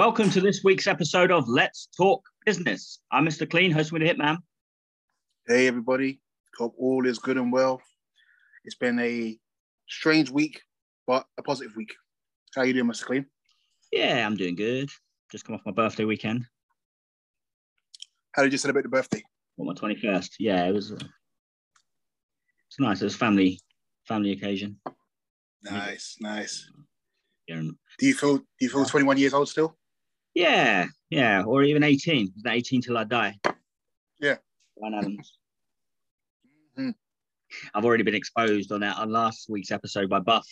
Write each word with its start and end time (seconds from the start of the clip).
Welcome 0.00 0.30
to 0.30 0.40
this 0.40 0.64
week's 0.64 0.86
episode 0.86 1.30
of 1.30 1.46
Let's 1.46 1.86
Talk 1.94 2.22
Business. 2.46 3.00
I'm 3.12 3.26
Mr. 3.26 3.48
Clean, 3.48 3.70
host 3.70 3.92
with 3.92 4.00
the 4.00 4.08
Hitman. 4.08 4.38
Hey, 5.46 5.66
everybody. 5.66 6.22
Hope 6.56 6.74
all 6.78 7.06
is 7.06 7.18
good 7.18 7.36
and 7.36 7.52
well. 7.52 7.82
It's 8.64 8.76
been 8.76 8.98
a 8.98 9.38
strange 9.90 10.30
week, 10.30 10.62
but 11.06 11.26
a 11.36 11.42
positive 11.42 11.76
week. 11.76 11.90
How 12.54 12.62
you 12.62 12.72
doing, 12.72 12.86
Mr. 12.86 13.04
Clean? 13.04 13.26
Yeah, 13.92 14.26
I'm 14.26 14.36
doing 14.38 14.56
good. 14.56 14.88
Just 15.30 15.44
come 15.44 15.54
off 15.54 15.60
my 15.66 15.72
birthday 15.72 16.06
weekend. 16.06 16.46
How 18.32 18.42
did 18.42 18.52
you 18.52 18.58
celebrate 18.58 18.84
the 18.84 18.88
birthday? 18.88 19.22
Well, 19.58 19.66
my 19.66 19.74
21st. 19.74 20.30
Yeah, 20.38 20.64
it 20.64 20.72
was. 20.72 20.92
Uh, 20.92 20.94
it's 20.94 22.80
nice. 22.80 23.02
It 23.02 23.04
was 23.04 23.16
family 23.16 23.60
family 24.08 24.32
occasion. 24.32 24.80
Nice, 25.62 26.16
nice. 26.22 26.70
Yeah, 27.46 27.60
Do 27.98 28.06
you 28.06 28.14
feel 28.14 28.38
do 28.38 28.44
you 28.60 28.70
feel 28.70 28.86
21 28.86 29.18
years 29.18 29.34
old 29.34 29.50
still? 29.50 29.76
Yeah, 30.40 30.86
yeah, 31.10 31.42
or 31.44 31.62
even 31.62 31.82
18. 31.82 32.32
Is 32.36 32.42
that 32.42 32.54
18 32.54 32.82
till 32.82 32.96
I 32.98 33.04
die? 33.04 33.38
Yeah. 34.20 34.36
Ryan 34.80 34.94
Adams. 34.94 35.38
Mhm. 36.78 36.94
I've 37.74 37.84
already 37.84 38.04
been 38.04 38.14
exposed 38.14 38.72
on 38.72 38.80
that 38.80 38.96
on 38.96 39.10
last 39.10 39.48
week's 39.50 39.70
episode 39.70 40.08
by 40.08 40.20
Buff. 40.20 40.46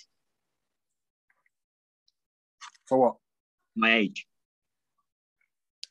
For 2.86 2.98
what? 2.98 3.16
My 3.76 3.94
age. 3.94 4.26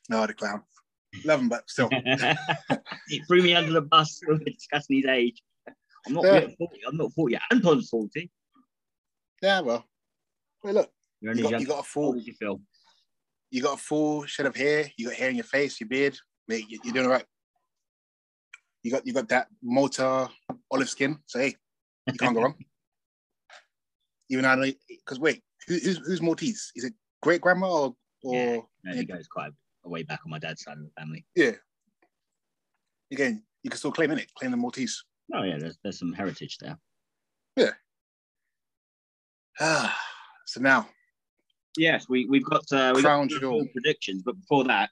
No, 0.08 0.26
the 0.26 0.34
clown. 0.34 0.62
Love 1.24 1.40
him, 1.40 1.48
but 1.48 1.68
still. 1.68 1.88
he 3.08 3.20
threw 3.26 3.42
me 3.42 3.54
under 3.54 3.72
the 3.72 3.80
bus 3.82 4.20
were 4.26 4.38
discussing 4.38 4.96
his 4.96 5.06
age. 5.06 5.42
I'm 6.06 6.14
not 6.14 6.24
Yeah. 6.24 6.40
40. 6.58 6.80
I'm 6.86 6.96
not 6.96 7.12
40. 7.12 7.38
Anton's 7.50 7.88
40. 7.88 8.30
yeah, 9.42 9.60
well. 9.60 9.84
Well, 10.62 10.74
look, 10.74 10.92
You're 11.20 11.34
you 11.34 11.42
got, 11.42 11.60
you 11.60 11.66
got 11.66 11.72
a 11.74 11.76
How 11.76 11.82
full 11.82 12.04
old 12.06 12.16
do 12.18 12.22
you 12.22 12.32
feel? 12.34 12.60
You 13.50 13.62
got 13.62 13.74
a 13.74 13.82
full 13.82 14.26
shed 14.26 14.46
of 14.46 14.56
hair. 14.56 14.90
You 14.96 15.08
got 15.08 15.16
hair 15.16 15.30
in 15.30 15.36
your 15.36 15.44
face, 15.44 15.80
your 15.80 15.88
beard. 15.88 16.16
Mate, 16.46 16.66
you, 16.68 16.78
you're 16.84 16.94
doing 16.94 17.06
all 17.06 17.12
right. 17.12 17.24
You 18.82 18.90
got 18.90 19.06
you 19.06 19.12
got 19.12 19.28
that 19.28 19.48
Malta 19.62 20.28
olive 20.70 20.88
skin. 20.88 21.18
So 21.26 21.40
hey, 21.40 21.54
you 22.06 22.14
can't 22.14 22.34
go 22.34 22.42
wrong. 22.42 22.54
Even 24.30 24.44
I 24.44 24.54
know 24.54 24.70
because 24.88 25.18
wait, 25.18 25.42
who, 25.66 25.74
who's 25.74 25.98
who's 25.98 26.22
Maltese? 26.22 26.72
Is 26.76 26.84
it 26.84 26.92
great 27.22 27.40
grandma 27.40 27.70
or 27.70 27.94
or 28.22 28.34
Yeah. 28.34 28.58
No, 28.84 28.94
he 28.94 29.04
goes 29.04 29.26
quite 29.26 29.50
a 29.84 29.88
way 29.88 30.02
back 30.02 30.20
on 30.24 30.30
my 30.30 30.38
dad's 30.38 30.62
side 30.62 30.76
of 30.78 30.84
the 30.84 30.90
family. 30.98 31.24
Yeah. 31.34 31.52
Again, 33.10 33.42
you 33.62 33.70
can 33.70 33.78
still 33.78 33.92
claim 33.92 34.10
in 34.10 34.18
it, 34.18 34.32
claim 34.34 34.50
the 34.50 34.56
Maltese. 34.56 35.04
Oh 35.34 35.42
yeah, 35.42 35.58
there's 35.58 35.78
there's 35.82 35.98
some 35.98 36.12
heritage 36.12 36.58
there. 36.58 36.78
Yeah. 37.56 37.72
Ah, 39.60 39.98
so 40.46 40.60
now 40.60 40.88
Yes, 41.76 42.06
we 42.08 42.26
we've 42.26 42.44
got 42.44 42.70
uh, 42.72 42.92
we 42.94 43.02
Crown 43.02 43.28
got 43.28 43.40
jewel. 43.40 43.66
predictions, 43.72 44.22
but 44.24 44.38
before 44.40 44.64
that, 44.64 44.90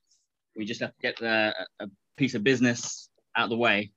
we 0.56 0.64
just 0.64 0.80
have 0.80 0.91
to 0.91 1.00
get 1.02 1.20
uh, 1.22 1.52
a 1.80 1.84
a 1.84 1.88
piece 2.16 2.34
of 2.34 2.42
business 2.44 3.08
out 3.36 3.44
of 3.44 3.50
the 3.50 3.56
way. 3.56 3.91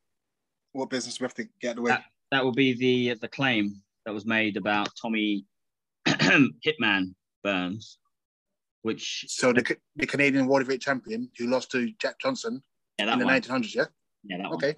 what 0.73 0.89
business 0.89 1.19
we 1.19 1.23
have 1.25 1.33
to 1.35 1.45
get 1.61 1.77
away? 1.77 1.91
That- 1.91 2.05
That 2.31 2.43
will 2.43 2.53
be 2.53 2.73
the 2.73 3.15
the 3.19 3.27
claim 3.27 3.81
that 4.05 4.13
was 4.13 4.25
made 4.25 4.57
about 4.57 4.89
Tommy 5.01 5.45
Hitman 6.07 7.13
Burns, 7.43 7.97
which 8.83 9.25
So 9.27 9.51
the 9.53 9.63
Ca- 9.63 9.81
the 9.95 10.05
Canadian 10.07 10.47
welterweight 10.47 10.81
champion 10.81 11.29
who 11.37 11.47
lost 11.47 11.71
to 11.71 11.91
Jack 12.01 12.19
Johnson 12.19 12.61
yeah 12.97 13.03
in 13.05 13.09
that 13.09 13.19
the 13.19 13.25
one 13.25 13.41
1900s, 13.41 13.75
yeah. 13.75 13.85
yeah 14.25 14.37
that 14.37 14.49
one 14.49 14.53
Okay. 14.55 14.75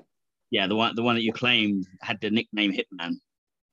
yeah 0.51 0.67
the 0.67 0.75
one 0.75 0.95
the 0.95 1.03
one 1.03 1.15
that 1.15 1.23
you 1.23 1.33
claimed 1.33 1.85
had 2.01 2.19
the 2.21 2.29
nickname 2.29 2.71
Hitman, 2.73 3.13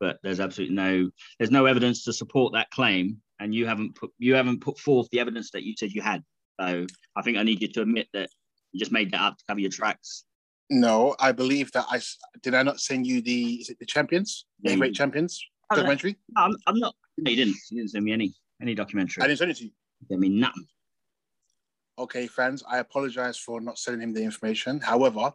but 0.01 0.19
there's 0.23 0.41
absolutely 0.41 0.75
no 0.77 1.11
there's 1.39 1.51
no 1.51 1.67
evidence 1.67 2.05
to 2.05 2.13
support 2.13 2.53
that 2.55 2.71
claim, 2.71 3.21
and 3.41 3.55
you 3.55 3.67
haven't 3.67 3.95
put 3.95 4.11
you 4.19 4.35
haven't 4.35 4.61
put 4.61 4.79
forth 4.79 5.09
the 5.11 5.21
evidence 5.21 5.51
that 5.53 5.65
you 5.65 5.75
said 5.77 5.93
you 5.93 6.03
had. 6.03 6.23
So 6.61 6.87
I 7.17 7.23
think 7.23 7.39
I 7.39 7.43
need 7.43 7.63
you 7.63 7.69
to 7.69 7.83
admit 7.83 8.09
that 8.13 8.29
you 8.73 8.81
just 8.81 8.93
made 8.93 9.13
that 9.13 9.21
up 9.21 9.39
to 9.39 9.45
cover 9.49 9.61
your 9.61 9.71
tracks. 9.71 10.25
No, 10.71 11.15
I 11.19 11.33
believe 11.33 11.73
that 11.73 11.87
I 11.89 12.01
did. 12.43 12.55
I 12.55 12.63
not 12.63 12.81
send 12.81 13.07
you 13.07 13.23
the 13.23 13.55
is 13.55 13.71
it 13.71 13.79
the 13.79 13.87
champions, 13.87 14.45
Yeah, 14.61 14.75
great 14.77 14.95
champions 14.95 15.43
Oh, 15.71 15.77
documentary? 15.77 16.17
No, 16.35 16.43
I'm, 16.43 16.57
I'm 16.67 16.79
not. 16.79 16.95
No, 17.19 17.31
you 17.31 17.37
didn't. 17.37 17.57
You 17.71 17.79
didn't 17.79 17.91
send 17.91 18.05
me 18.05 18.13
any 18.13 18.35
any 18.63 18.75
documentary. 18.75 19.23
I 19.23 19.27
didn't 19.27 19.39
send 19.39 19.51
it 19.51 19.57
to 19.59 19.65
you. 19.65 19.71
I 20.13 20.17
mean 20.17 20.41
nothing. 20.41 20.67
Okay, 21.99 22.27
fans, 22.27 22.63
I 22.69 22.79
apologize 22.79 23.37
for 23.37 23.61
not 23.61 23.79
sending 23.79 24.09
him 24.09 24.15
the 24.15 24.23
information. 24.23 24.81
However, 24.81 25.33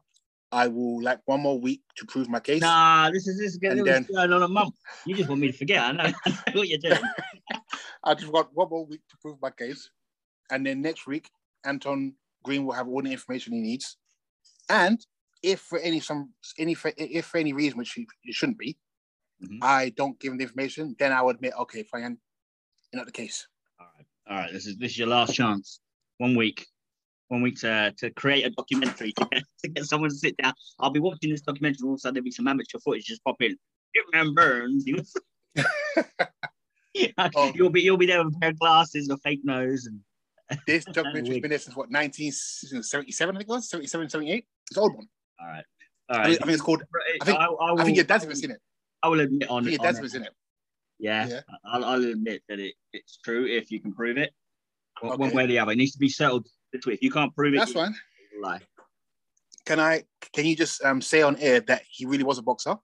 I 0.51 0.67
will 0.67 1.03
like 1.03 1.19
one 1.25 1.41
more 1.41 1.59
week 1.59 1.81
to 1.97 2.05
prove 2.05 2.29
my 2.29 2.39
case. 2.39 2.61
Nah, 2.61 3.11
this 3.11 3.27
is 3.27 3.37
this 3.37 3.51
is 3.51 3.57
going 3.57 3.79
on 3.79 4.43
a 4.43 4.47
month. 4.47 4.75
You 5.05 5.15
just 5.15 5.29
want 5.29 5.41
me 5.41 5.51
to 5.51 5.57
forget. 5.57 5.81
I 5.81 5.91
know, 5.91 6.03
I 6.03 6.29
know 6.53 6.59
what 6.61 6.67
you're 6.69 6.79
doing. 6.79 6.99
I 8.03 8.13
just 8.15 8.31
got 8.31 8.49
one 8.53 8.69
more 8.69 8.85
week 8.85 9.01
to 9.09 9.17
prove 9.21 9.37
my 9.41 9.49
case, 9.51 9.89
and 10.51 10.65
then 10.65 10.81
next 10.81 11.07
week, 11.07 11.29
Anton 11.65 12.13
Green 12.43 12.65
will 12.65 12.73
have 12.73 12.87
all 12.87 13.01
the 13.01 13.11
information 13.11 13.53
he 13.53 13.61
needs. 13.61 13.97
And 14.69 14.99
if 15.41 15.61
for 15.61 15.79
any 15.79 15.99
some 15.99 16.33
any 16.57 16.73
for, 16.73 16.91
if 16.97 17.25
for 17.27 17.37
any 17.37 17.53
reason 17.53 17.77
which 17.77 17.93
he- 17.93 18.07
it 18.25 18.33
shouldn't 18.35 18.57
be, 18.57 18.77
Mhm. 19.41 19.59
I 19.61 19.89
don't 19.89 20.19
give 20.19 20.31
him 20.31 20.37
the 20.37 20.43
information, 20.43 20.95
then 20.99 21.11
I 21.11 21.21
will 21.21 21.31
admit, 21.31 21.53
okay, 21.59 21.83
fine, 21.83 22.01
you're 22.91 22.99
not 22.99 23.05
the 23.05 23.11
case. 23.11 23.47
All 23.79 23.87
right, 23.97 24.05
all 24.27 24.35
right. 24.37 24.51
This 24.53 24.67
is 24.67 24.77
this 24.77 24.91
is 24.91 24.97
your 24.97 25.07
last 25.07 25.33
chance. 25.33 25.79
One 26.17 26.35
week, 26.35 26.67
one 27.29 27.41
week 27.41 27.59
to 27.61 27.93
to 27.97 28.11
create 28.11 28.45
a 28.45 28.49
documentary 28.51 29.13
to 29.13 29.25
get, 29.31 29.43
to 29.63 29.67
get 29.69 29.85
someone 29.85 30.09
to 30.09 30.15
sit 30.15 30.35
down. 30.37 30.53
I'll 30.79 30.91
be 30.91 30.99
watching 30.99 31.29
this 31.31 31.41
documentary. 31.41 31.79
and 31.81 31.87
All 31.87 31.93
of 31.93 31.97
a 31.97 31.99
sudden, 31.99 32.15
there'll 32.15 32.23
be 32.25 32.31
some 32.31 32.47
amateur 32.47 32.79
footage 32.79 33.05
just 33.05 33.23
pop 33.23 33.41
in. 33.41 33.57
Hitman 33.95 34.33
Burns. 34.35 34.85
Oh. 37.35 37.51
You'll 37.55 37.69
be 37.69 37.81
you'll 37.81 37.97
be 37.97 38.05
there 38.05 38.23
with 38.23 38.35
a 38.35 38.39
pair 38.39 38.49
of 38.51 38.59
glasses, 38.59 39.09
a 39.09 39.17
fake 39.17 39.41
nose, 39.43 39.85
and 39.87 39.99
This 40.67 40.85
documentary's 40.87 41.39
been 41.39 41.49
there 41.49 41.59
since 41.59 41.75
what 41.75 41.89
1977, 41.89 43.35
I 43.35 43.39
think 43.39 43.49
it 43.49 43.51
was 43.51 43.69
77, 43.69 44.09
78. 44.09 44.45
It's 44.69 44.77
an 44.77 44.81
old 44.83 44.95
one. 44.95 45.07
all 45.39 45.47
right, 45.47 45.63
all 46.09 46.15
I, 46.17 46.19
right. 46.19 46.27
mean, 46.29 46.37
I 46.41 46.45
think 46.45 46.51
it's 46.53 46.61
called. 46.61 46.83
I 47.21 47.25
think- 47.25 47.37
I, 47.39 47.45
I, 47.45 47.49
will, 47.71 47.81
I 47.81 47.83
think 47.85 47.95
your 47.97 48.05
dad's 48.05 48.25
I 48.25 48.27
will- 48.27 48.35
seen 48.35 48.51
it. 48.51 48.59
I 49.01 49.07
will 49.09 49.19
admit 49.19 49.49
I 49.49 49.53
on, 49.53 49.63
think 49.63 49.77
your 49.77 49.83
dad's 49.83 49.97
it. 49.97 50.01
even 50.01 50.09
seen 50.11 50.21
it. 50.23 50.33
Yeah, 50.99 51.27
Yeah. 51.27 51.39
I'll, 51.65 51.83
I'll 51.83 52.03
admit 52.05 52.43
that 52.47 52.59
it, 52.59 52.75
it's 52.93 53.17
true 53.17 53.45
if 53.45 53.71
you 53.71 53.81
can 53.81 53.93
prove 53.93 54.17
it. 54.17 54.31
One 55.01 55.17
one 55.19 55.33
way 55.33 55.43
or 55.45 55.47
the 55.47 55.59
other, 55.59 55.71
it 55.71 55.77
needs 55.77 55.93
to 55.93 55.99
be 55.99 56.07
settled 56.09 56.47
this 56.71 56.85
week. 56.85 56.95
If 56.95 57.01
you 57.03 57.11
can't 57.11 57.35
prove 57.35 57.53
it, 57.55 57.57
That's 57.57 57.73
fine. 57.73 57.95
lie. 58.41 58.61
Can 59.65 59.79
I? 59.79 60.03
Can 60.33 60.45
you 60.45 60.55
just 60.55 60.83
um, 60.85 61.01
say 61.01 61.21
on 61.23 61.35
air 61.37 61.59
that 61.61 61.81
he 61.89 62.05
really 62.05 62.23
was 62.23 62.37
a 62.37 62.41
boxer? 62.43 62.75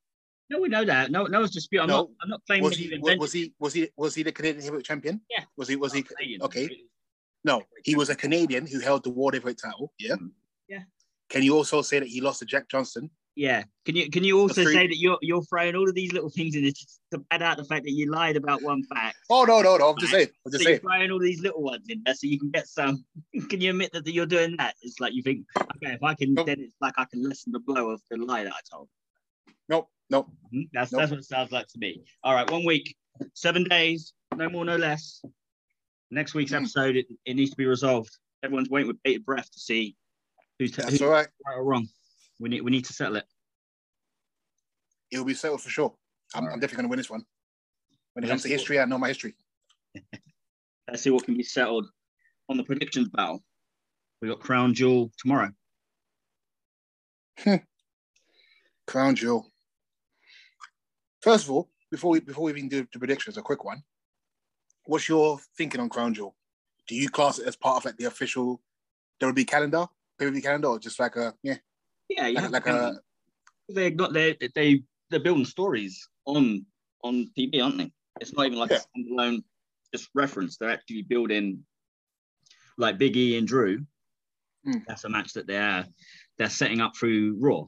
No, 0.49 0.59
we 0.59 0.67
know 0.69 0.83
that. 0.85 1.11
No, 1.11 1.25
no 1.25 1.39
one's 1.39 1.51
dispute. 1.51 1.81
I'm 1.81 1.87
No. 1.87 1.97
not. 1.97 2.09
I'm 2.23 2.29
not 2.29 2.41
claiming 2.47 2.63
Was 2.63 2.73
that 2.73 2.79
he? 2.83 2.93
invented. 2.93 3.19
Was 3.19 3.33
he? 3.33 3.53
Was 3.59 3.73
he? 3.73 3.89
Was 3.97 4.15
he 4.15 4.23
the 4.23 4.31
Canadian 4.31 4.63
heavyweight 4.63 4.85
champion? 4.85 5.21
Yeah. 5.29 5.43
Was 5.57 5.67
he? 5.67 5.75
Was 5.75 5.93
he? 5.93 6.01
Canadian. 6.03 6.41
Okay. 6.41 6.69
No, 7.45 7.61
he 7.83 7.95
was 7.95 8.09
a 8.09 8.15
Canadian 8.15 8.65
who 8.67 8.79
held 8.79 9.03
the 9.03 9.09
world 9.11 9.33
heavyweight 9.33 9.59
title. 9.63 9.93
Yeah. 9.99 10.15
Mm. 10.15 10.31
Yeah. 10.67 10.83
Can 11.29 11.43
you 11.43 11.55
also 11.55 11.81
say 11.81 11.99
that 11.99 12.07
he 12.07 12.19
lost 12.21 12.39
to 12.39 12.45
Jack 12.45 12.67
Johnson? 12.69 13.09
Yeah. 13.35 13.63
Can 13.85 13.95
you 13.95 14.09
can 14.09 14.23
you 14.25 14.39
also 14.39 14.63
three- 14.63 14.73
say 14.73 14.87
that 14.87 14.97
you're 14.97 15.19
you're 15.21 15.43
throwing 15.43 15.75
all 15.75 15.87
of 15.87 15.95
these 15.95 16.11
little 16.11 16.29
things 16.31 16.55
in 16.55 16.65
it 16.65 16.77
to 17.11 17.19
pad 17.29 17.41
out 17.43 17.55
the 17.57 17.63
fact 17.63 17.85
that 17.85 17.91
you 17.91 18.11
lied 18.11 18.35
about 18.35 18.61
one 18.63 18.83
fact? 18.83 19.17
Oh 19.29 19.45
no, 19.45 19.61
no, 19.61 19.77
no! 19.77 19.89
I'm 19.91 19.97
just 19.99 20.11
saying. 20.11 20.27
I'm 20.45 20.51
So 20.51 20.57
just 20.57 20.67
you're 20.69 20.79
throwing 20.79 21.11
all 21.11 21.19
these 21.19 21.41
little 21.41 21.61
ones 21.61 21.85
in 21.87 22.01
there 22.05 22.15
so 22.15 22.27
you 22.27 22.39
can 22.39 22.49
get 22.49 22.67
some. 22.67 23.05
Can 23.49 23.61
you 23.61 23.69
admit 23.69 23.91
that 23.93 24.05
you're 24.11 24.25
doing 24.25 24.55
that? 24.57 24.75
It's 24.81 24.99
like 24.99 25.13
you 25.13 25.21
think, 25.21 25.45
okay, 25.57 25.93
if 25.93 26.03
I 26.03 26.15
can, 26.15 26.33
then 26.33 26.59
it's 26.59 26.75
like 26.81 26.95
I 26.97 27.05
can 27.05 27.23
lessen 27.23 27.51
the 27.53 27.59
blow 27.59 27.91
of 27.91 28.01
the 28.09 28.17
lie 28.17 28.43
that 28.43 28.51
I 28.53 28.59
told. 28.69 28.89
No, 29.69 29.87
no. 30.09 30.23
Hmm? 30.51 30.61
That's 30.73 30.91
Nope. 30.91 30.99
that's 31.01 31.11
what 31.11 31.19
it 31.19 31.25
sounds 31.25 31.51
like 31.51 31.67
to 31.67 31.79
me. 31.79 32.03
All 32.23 32.33
right, 32.33 32.49
one 32.49 32.65
week, 32.65 32.95
seven 33.33 33.63
days, 33.63 34.13
no 34.35 34.49
more, 34.49 34.65
no 34.65 34.75
less. 34.77 35.21
Next 36.11 36.33
week's 36.33 36.51
Hmm. 36.51 36.57
episode, 36.57 36.95
it, 36.95 37.07
it 37.25 37.35
needs 37.35 37.51
to 37.51 37.57
be 37.57 37.65
resolved. 37.65 38.09
Everyone's 38.43 38.69
waiting 38.69 38.87
with 38.87 39.01
bated 39.03 39.25
breath 39.25 39.51
to 39.51 39.59
see 39.59 39.95
who's, 40.57 40.71
That's 40.71 40.89
who's 40.91 41.01
all 41.01 41.09
right. 41.09 41.27
right 41.45 41.55
or 41.57 41.63
wrong. 41.63 41.87
We 42.39 42.49
need 42.49 42.61
we 42.61 42.71
need 42.71 42.85
to 42.85 42.93
settle 42.93 43.17
it. 43.17 43.25
It 45.11 45.17
will 45.17 45.25
be 45.25 45.33
settled 45.33 45.61
for 45.61 45.69
sure. 45.69 45.93
I'm, 46.33 46.43
All 46.45 46.49
I'm 46.53 46.59
definitely 46.59 46.77
going 46.83 46.85
to 46.85 46.89
win 46.89 46.99
this 46.99 47.09
one. 47.09 47.23
When 48.13 48.23
it 48.23 48.27
Let's 48.27 48.31
comes 48.31 48.41
to 48.43 48.47
see 48.47 48.53
what- 48.53 48.59
history, 48.59 48.79
I 48.79 48.85
know 48.85 48.97
my 48.97 49.07
history. 49.09 49.33
Let's 50.87 51.03
see 51.03 51.09
what 51.09 51.23
can 51.25 51.35
be 51.35 51.43
settled 51.43 51.87
on 52.47 52.57
the 52.57 52.63
predictions 52.63 53.09
battle. 53.09 53.43
We 54.21 54.27
got 54.29 54.39
Crown 54.39 54.73
Jewel 54.73 55.11
tomorrow. 55.17 55.49
Crown 58.89 59.15
jewel. 59.15 59.45
First 61.21 61.43
of 61.45 61.51
all, 61.51 61.69
before 61.91 62.09
we 62.09 62.21
before 62.21 62.45
we 62.45 62.51
even 62.51 62.67
do 62.67 62.87
the 62.91 62.97
predictions, 62.97 63.37
a 63.37 63.41
quick 63.43 63.63
one. 63.63 63.83
What's 64.85 65.07
your 65.07 65.39
thinking 65.55 65.79
on 65.79 65.89
Crown 65.89 66.15
Jewel? 66.15 66.35
Do 66.87 66.95
you 66.95 67.07
class 67.07 67.37
it 67.37 67.47
as 67.47 67.55
part 67.55 67.77
of 67.77 67.85
like 67.85 67.97
the 67.97 68.05
official 68.05 68.59
WB 69.21 69.45
calendar, 69.45 69.85
pay-per-view 70.17 70.41
calendar, 70.41 70.69
or 70.69 70.79
just 70.79 70.99
like 70.99 71.15
a 71.17 71.35
yeah, 71.43 71.57
Yeah, 72.09 72.29
like, 72.29 72.37
have 72.37 72.51
like 72.51 72.65
a 72.65 72.99
they 73.71 73.91
got 73.91 74.11
they 74.11 74.35
they 74.55 74.81
they're 75.11 75.19
building 75.19 75.45
stories 75.45 76.09
on 76.25 76.65
on 77.03 77.29
TV, 77.37 77.61
aren't 77.61 77.77
they? 77.77 77.91
It's 78.19 78.33
not 78.33 78.47
even 78.47 78.57
like 78.57 78.71
Yeah. 78.71 78.79
a 78.79 78.99
standalone 78.99 79.43
just 79.93 80.09
reference. 80.15 80.57
They're 80.57 80.71
actually 80.71 81.03
building 81.03 81.63
like 82.79 82.97
Big 82.97 83.15
E 83.15 83.37
and 83.37 83.47
Drew. 83.47 83.85
Mm. 84.65 84.83
That's 84.87 85.03
a 85.03 85.09
match 85.09 85.33
that 85.33 85.45
they're 85.45 85.85
they're 86.39 86.49
setting 86.49 86.81
up 86.81 86.97
through 86.97 87.37
Raw 87.39 87.67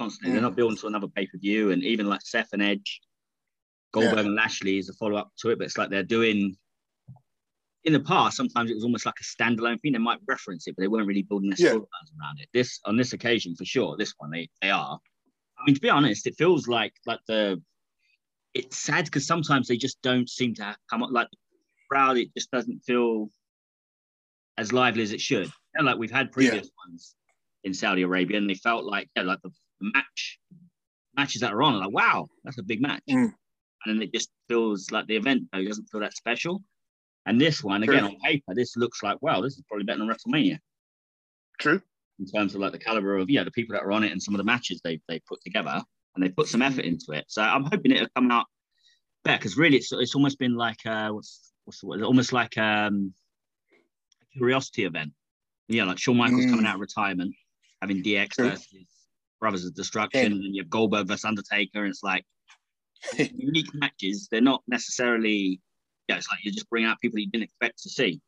constantly. 0.00 0.32
They're 0.32 0.40
Mm. 0.40 0.50
not 0.50 0.56
building 0.56 0.78
to 0.78 0.86
another 0.86 1.08
pay 1.08 1.26
per 1.26 1.38
view, 1.38 1.70
and 1.72 1.82
even 1.84 2.06
like 2.06 2.22
Seth 2.22 2.52
and 2.52 2.62
Edge, 2.62 3.00
Goldberg 3.92 4.26
and 4.26 4.34
Lashley 4.34 4.78
is 4.78 4.88
a 4.88 4.94
follow 4.94 5.16
up 5.16 5.30
to 5.40 5.50
it. 5.50 5.58
But 5.58 5.66
it's 5.66 5.76
like 5.78 5.90
they're 5.90 6.02
doing 6.02 6.56
in 7.84 7.92
the 7.94 8.00
past, 8.00 8.36
sometimes 8.36 8.70
it 8.70 8.74
was 8.74 8.84
almost 8.84 9.06
like 9.06 9.18
a 9.20 9.24
standalone 9.24 9.80
thing. 9.80 9.92
They 9.92 9.98
might 9.98 10.20
reference 10.28 10.66
it, 10.66 10.76
but 10.76 10.82
they 10.82 10.88
weren't 10.88 11.06
really 11.06 11.22
building 11.22 11.50
their 11.50 11.58
Yeah. 11.66 11.74
storylines 11.78 12.10
around 12.20 12.40
it. 12.40 12.48
This 12.52 12.78
on 12.84 12.96
this 12.96 13.12
occasion, 13.12 13.54
for 13.56 13.64
sure, 13.64 13.96
this 13.96 14.14
one 14.18 14.30
they 14.30 14.48
they 14.62 14.70
are. 14.70 14.98
I 15.58 15.62
mean, 15.66 15.74
to 15.74 15.80
be 15.80 15.90
honest, 15.90 16.26
it 16.26 16.36
feels 16.36 16.66
like 16.66 16.94
like 17.06 17.20
the. 17.26 17.62
It's 18.52 18.76
sad 18.78 19.04
because 19.04 19.26
sometimes 19.26 19.68
they 19.68 19.76
just 19.76 20.02
don't 20.02 20.28
seem 20.28 20.54
to 20.54 20.76
come 20.90 21.02
up 21.04 21.10
like 21.12 21.30
the 21.30 21.36
crowd. 21.88 22.16
It 22.18 22.34
just 22.34 22.50
doesn't 22.50 22.80
feel 22.84 23.30
as 24.58 24.72
lively 24.72 25.02
as 25.04 25.12
it 25.12 25.20
should. 25.20 25.46
You 25.46 25.52
know, 25.78 25.84
like 25.84 25.98
we've 25.98 26.10
had 26.10 26.32
previous 26.32 26.68
ones 26.84 27.14
in 27.62 27.72
Saudi 27.72 28.02
Arabia, 28.02 28.38
and 28.38 28.50
they 28.50 28.54
felt 28.54 28.84
like 28.84 29.08
yeah, 29.16 29.22
like 29.22 29.40
the, 29.42 29.50
the 29.80 29.90
match 29.94 30.38
matches 31.16 31.40
that 31.40 31.52
are 31.52 31.62
on. 31.62 31.74
are 31.74 31.78
Like 31.86 31.92
wow, 31.92 32.28
that's 32.44 32.58
a 32.58 32.62
big 32.62 32.80
match, 32.80 33.02
Mm. 33.08 33.32
and 33.84 33.86
then 33.86 34.02
it 34.02 34.12
just 34.12 34.30
feels 34.48 34.90
like 34.90 35.06
the 35.06 35.16
event 35.16 35.44
though 35.52 35.64
doesn't 35.64 35.86
feel 35.90 36.00
that 36.00 36.14
special. 36.16 36.62
And 37.26 37.40
this 37.40 37.62
one, 37.62 37.82
again, 37.82 38.00
True. 38.00 38.08
on 38.08 38.20
paper, 38.20 38.54
this 38.54 38.76
looks 38.76 39.02
like, 39.02 39.20
wow, 39.20 39.40
this 39.42 39.52
is 39.58 39.62
probably 39.68 39.84
better 39.84 39.98
than 39.98 40.08
WrestleMania 40.08 40.58
True. 41.58 41.80
in 42.18 42.26
terms 42.26 42.54
of 42.54 42.60
like 42.62 42.72
the 42.72 42.78
caliber 42.78 43.18
of, 43.18 43.28
yeah, 43.28 43.44
the 43.44 43.50
people 43.50 43.74
that 43.74 43.82
are 43.82 43.92
on 43.92 44.04
it 44.04 44.12
and 44.12 44.22
some 44.22 44.34
of 44.34 44.38
the 44.38 44.44
matches 44.44 44.80
they 44.82 45.00
they 45.08 45.20
put 45.28 45.40
together 45.42 45.82
and 46.14 46.24
they 46.24 46.30
put 46.30 46.48
some 46.48 46.62
effort 46.62 46.84
into 46.84 47.12
it. 47.12 47.24
So 47.28 47.42
I'm 47.42 47.64
hoping 47.64 47.92
it'll 47.92 48.08
come 48.16 48.30
out 48.30 48.46
better 49.24 49.38
because 49.38 49.56
really 49.58 49.76
it's 49.76 49.92
it's 49.92 50.14
almost 50.14 50.38
been 50.38 50.54
like 50.56 50.84
uh 50.86 51.10
what's 51.10 51.52
what's 51.64 51.80
the 51.80 51.86
word? 51.88 52.02
Almost 52.02 52.32
like 52.32 52.56
um 52.58 53.12
a 54.22 54.38
curiosity 54.38 54.84
event. 54.84 55.12
Yeah, 55.68 55.84
like 55.84 55.98
Shawn 55.98 56.16
Michaels 56.16 56.46
Mm. 56.46 56.50
coming 56.50 56.66
out 56.66 56.76
of 56.76 56.80
retirement, 56.80 57.34
having 57.82 58.02
DX 58.02 58.30
True. 58.34 58.48
versus 58.50 58.86
Brothers 59.40 59.64
of 59.64 59.74
Destruction, 59.74 60.20
Yeah. 60.20 60.26
and 60.26 60.34
then 60.44 60.54
you 60.54 60.62
have 60.62 60.70
Goldberg 60.70 61.06
versus 61.08 61.24
Undertaker, 61.24 61.80
and 61.84 61.90
it's 61.90 62.02
like 62.02 62.24
unique 63.34 63.72
matches. 63.74 64.28
They're 64.30 64.40
not 64.40 64.62
necessarily, 64.68 65.60
yeah, 66.08 66.16
it's 66.16 66.28
like 66.30 66.40
you're 66.44 66.54
just 66.54 66.68
bring 66.70 66.84
out 66.84 67.00
people 67.00 67.18
you 67.18 67.28
didn't 67.30 67.44
expect 67.44 67.82
to 67.82 67.88
see 67.90 68.20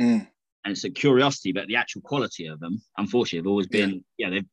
Mm. 0.00 0.26
and 0.64 0.72
it's 0.72 0.84
a 0.84 0.90
curiosity, 0.90 1.52
but 1.52 1.66
the 1.66 1.76
actual 1.76 2.00
quality 2.00 2.46
of 2.46 2.58
them, 2.60 2.80
unfortunately, 2.96 3.40
have 3.40 3.46
always 3.50 3.66
been, 3.66 4.02
yeah, 4.16 4.30
they've 4.30 4.46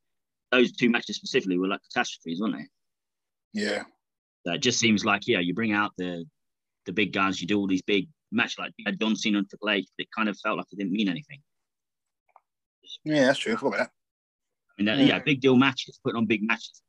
those 0.51 0.71
two 0.71 0.89
matches 0.89 1.15
specifically 1.17 1.57
were 1.57 1.67
like 1.67 1.81
catastrophes, 1.91 2.39
weren't 2.41 2.55
they? 2.55 3.61
Yeah. 3.61 3.83
So 4.45 4.53
it 4.53 4.61
just 4.61 4.79
seems 4.79 5.03
like, 5.05 5.27
yeah, 5.27 5.39
you 5.39 5.53
bring 5.53 5.73
out 5.73 5.91
the 5.97 6.25
the 6.85 6.93
big 6.93 7.11
guns, 7.13 7.41
you 7.41 7.47
do 7.47 7.57
all 7.59 7.67
these 7.67 7.81
big 7.81 8.07
matches 8.31 8.57
like 8.59 8.73
John 8.99 9.15
Cena 9.15 9.39
and 9.39 9.49
Triple 9.49 9.69
H, 9.69 9.87
but 9.97 10.03
it 10.03 10.09
kind 10.15 10.29
of 10.29 10.37
felt 10.39 10.57
like 10.57 10.67
it 10.71 10.77
didn't 10.77 10.93
mean 10.93 11.09
anything. 11.09 11.41
Yeah, 13.03 13.25
that's 13.25 13.39
true. 13.39 13.53
I 13.53 13.55
forgot 13.57 13.67
about 13.75 13.77
that. 13.87 13.91
I 14.77 14.81
mean, 14.81 14.85
that- 14.85 14.97
Yeah. 14.99 15.05
yeah, 15.05 15.19
big 15.19 15.41
deal 15.41 15.55
matches, 15.55 15.99
putting 16.03 16.17
on 16.17 16.25
big 16.25 16.43
matches. 16.43 16.81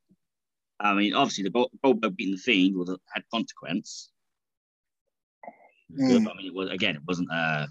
I 0.79 0.93
mean, 0.93 1.13
obviously, 1.13 1.43
the 1.43 1.67
Goldberg 1.83 2.15
beating 2.15 2.35
the 2.35 2.41
Fiend 2.41 2.75
was 2.77 2.95
had 3.13 3.23
consequence. 3.33 4.11
Mm. 5.91 6.29
I 6.31 6.37
mean, 6.37 6.45
it 6.47 6.53
was 6.53 6.69
again, 6.69 6.95
it 6.95 7.01
wasn't 7.07 7.29
a 7.31 7.67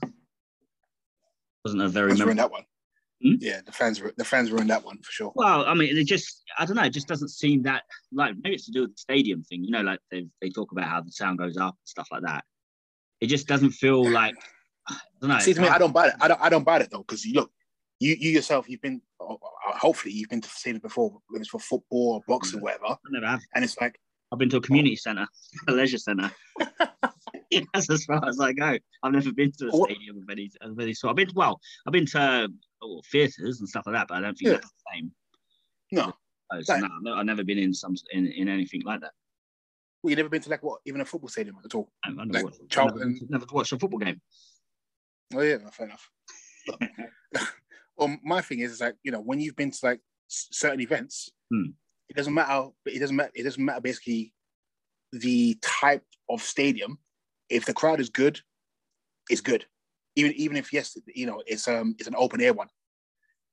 wasn't 1.65 1.83
a 1.83 1.89
very 1.89 2.11
Fans 2.11 2.19
memorable 2.19 2.37
that 2.43 2.51
one. 2.51 2.65
Hmm? 3.23 3.35
Yeah, 3.41 3.61
the 3.65 3.73
fans 3.73 4.01
ru- 4.01 4.13
the 4.17 4.25
fans 4.25 4.51
ruined 4.53 4.71
that 4.71 4.85
one 4.85 4.99
for 5.03 5.11
sure. 5.11 5.33
Well, 5.35 5.65
I 5.67 5.75
mean, 5.75 5.97
it 5.97 6.05
just, 6.07 6.43
I 6.59 6.65
don't 6.67 6.77
know, 6.77 6.85
it 6.85 6.91
just 6.93 7.09
doesn't 7.09 7.31
seem 7.31 7.63
that, 7.65 7.83
like, 8.13 8.35
maybe 8.43 8.55
it's 8.55 8.67
to 8.67 8.73
do 8.73 8.83
with 8.83 8.95
the 8.95 8.99
stadium 9.01 9.43
thing, 9.43 9.65
you 9.65 9.71
know, 9.71 9.83
like 9.83 9.99
they, 10.11 10.27
they 10.41 10.51
talk 10.51 10.71
about 10.71 10.85
how 10.89 11.01
the 11.01 11.11
sound 11.11 11.39
goes 11.39 11.57
up 11.57 11.75
and 11.75 11.89
stuff 11.89 12.09
like 12.13 12.23
that. 12.23 12.45
It 13.21 13.27
just 13.27 13.49
doesn't 13.49 13.73
feel 13.73 14.09
like, 14.09 14.37
I 14.89 14.97
don't 15.21 15.31
know. 15.31 15.39
See, 15.41 15.53
to 15.55 15.61
me, 15.61 15.67
I 15.69 15.79
don't 15.79 15.93
buy 15.93 16.09
it. 16.09 16.15
I 16.21 16.29
don't. 16.29 16.41
I 16.41 16.49
don't 16.49 16.65
buy 16.65 16.79
it 16.79 16.91
though, 16.93 16.99
because 16.99 17.25
you 17.25 17.35
look, 17.35 17.51
you 17.99 18.17
you 18.19 18.31
yourself, 18.31 18.69
you've 18.69 18.81
been, 18.81 19.03
uh, 19.21 19.35
uh, 19.35 19.37
Uh, 19.69 19.77
hopefully, 19.77 20.15
you've 20.15 20.31
been 20.31 20.41
to 20.41 20.49
stadium 20.49 20.81
before, 20.81 21.11
whether 21.29 21.41
it's 21.41 21.51
for 21.51 21.61
football 21.61 22.15
or 22.15 22.21
boxing, 22.27 22.61
mm. 22.61 22.63
whatever, 22.63 22.87
I 22.87 22.97
never 23.11 23.27
have. 23.27 23.41
and 23.55 23.65
it's 23.65 23.79
like, 23.81 23.99
I've 24.33 24.39
been 24.39 24.51
to 24.51 24.59
a 24.59 24.61
community 24.61 24.97
centre, 24.97 25.27
a 25.69 25.73
leisure 25.73 25.99
centre. 25.99 26.31
That's 27.75 27.91
as 27.91 28.05
far 28.05 28.27
as 28.29 28.39
I 28.41 28.53
go. 28.53 28.77
I've 29.03 29.13
never 29.13 29.33
been 29.33 29.53
to 29.59 29.69
a 29.69 29.71
What- 29.71 29.91
stadium 29.91 30.19
of 30.19 30.31
any, 30.31 30.51
of 30.61 30.79
any 30.79 30.95
sort. 30.95 31.11
I've 31.11 31.17
been, 31.17 31.31
well, 31.35 31.61
I've 31.87 31.93
been 31.93 32.07
to 32.07 32.49
oh, 32.83 33.03
theatres 33.11 33.61
and 33.61 33.69
stuff 33.69 33.85
like 33.87 33.95
that, 33.95 34.09
but 34.09 34.19
I 34.19 34.21
don't 34.21 34.35
think 34.37 34.49
Yeah. 34.49 34.55
that's 34.55 34.69
the 34.69 34.93
same. 34.95 35.13
no, 35.93 36.13
Oh, 36.51 36.61
so 36.63 36.79
no, 37.03 37.15
I've 37.15 37.27
never 37.27 37.45
been 37.45 37.59
in 37.59 37.75
some 37.75 37.95
in, 38.13 38.27
in 38.27 38.49
anything 38.49 38.83
like 38.85 39.01
that. 39.03 39.13
well, 40.03 40.11
you 40.11 40.17
never 40.17 40.31
been 40.31 40.41
to 40.43 40.49
like 40.51 40.63
what, 40.63 40.81
even 40.87 41.01
a 41.03 41.05
football 41.05 41.29
stadium 41.29 41.57
at 41.65 41.75
all. 41.75 41.91
I've 42.05 42.15
never, 42.17 42.33
Like 42.33 42.45
watched, 42.45 42.77
never, 42.77 43.13
never 43.29 43.47
watched 43.53 43.73
a 43.73 43.79
football 43.79 43.99
game. 43.99 44.21
Oh 45.35 45.41
yeah, 45.43 45.59
fair 45.71 45.87
enough. 45.87 46.11
Well, 47.99 48.17
my 48.23 48.41
thing 48.41 48.61
is, 48.61 48.73
is 48.73 48.81
like 48.81 48.95
you 49.03 49.11
know, 49.13 49.21
when 49.21 49.41
you've 49.41 49.57
been 49.57 49.71
to 49.71 49.79
like 49.83 50.01
certain 50.29 50.81
events, 50.81 51.31
Hmm. 51.53 51.71
it 52.09 52.17
doesn't 52.17 52.33
matter. 52.35 52.69
But 52.85 52.95
it 52.95 53.01
doesn't 53.01 53.17
matter. 53.17 53.33
It 53.35 53.43
doesn't 53.43 53.65
matter 53.65 53.81
basically 53.81 54.33
the 55.13 55.57
type 55.63 56.05
of 56.29 56.43
stadium. 56.43 56.99
If 57.49 57.65
the 57.65 57.73
crowd 57.75 58.01
is 58.01 58.11
good, 58.11 58.41
it's 59.31 59.41
good. 59.41 59.65
Even 60.17 60.33
even 60.35 60.57
if 60.57 60.73
yes, 60.73 60.97
you 61.15 61.27
know, 61.27 61.43
it's 61.47 61.67
um 61.69 61.95
it's 61.99 62.09
an 62.09 62.15
open 62.17 62.41
air 62.41 62.53
one. 62.53 62.69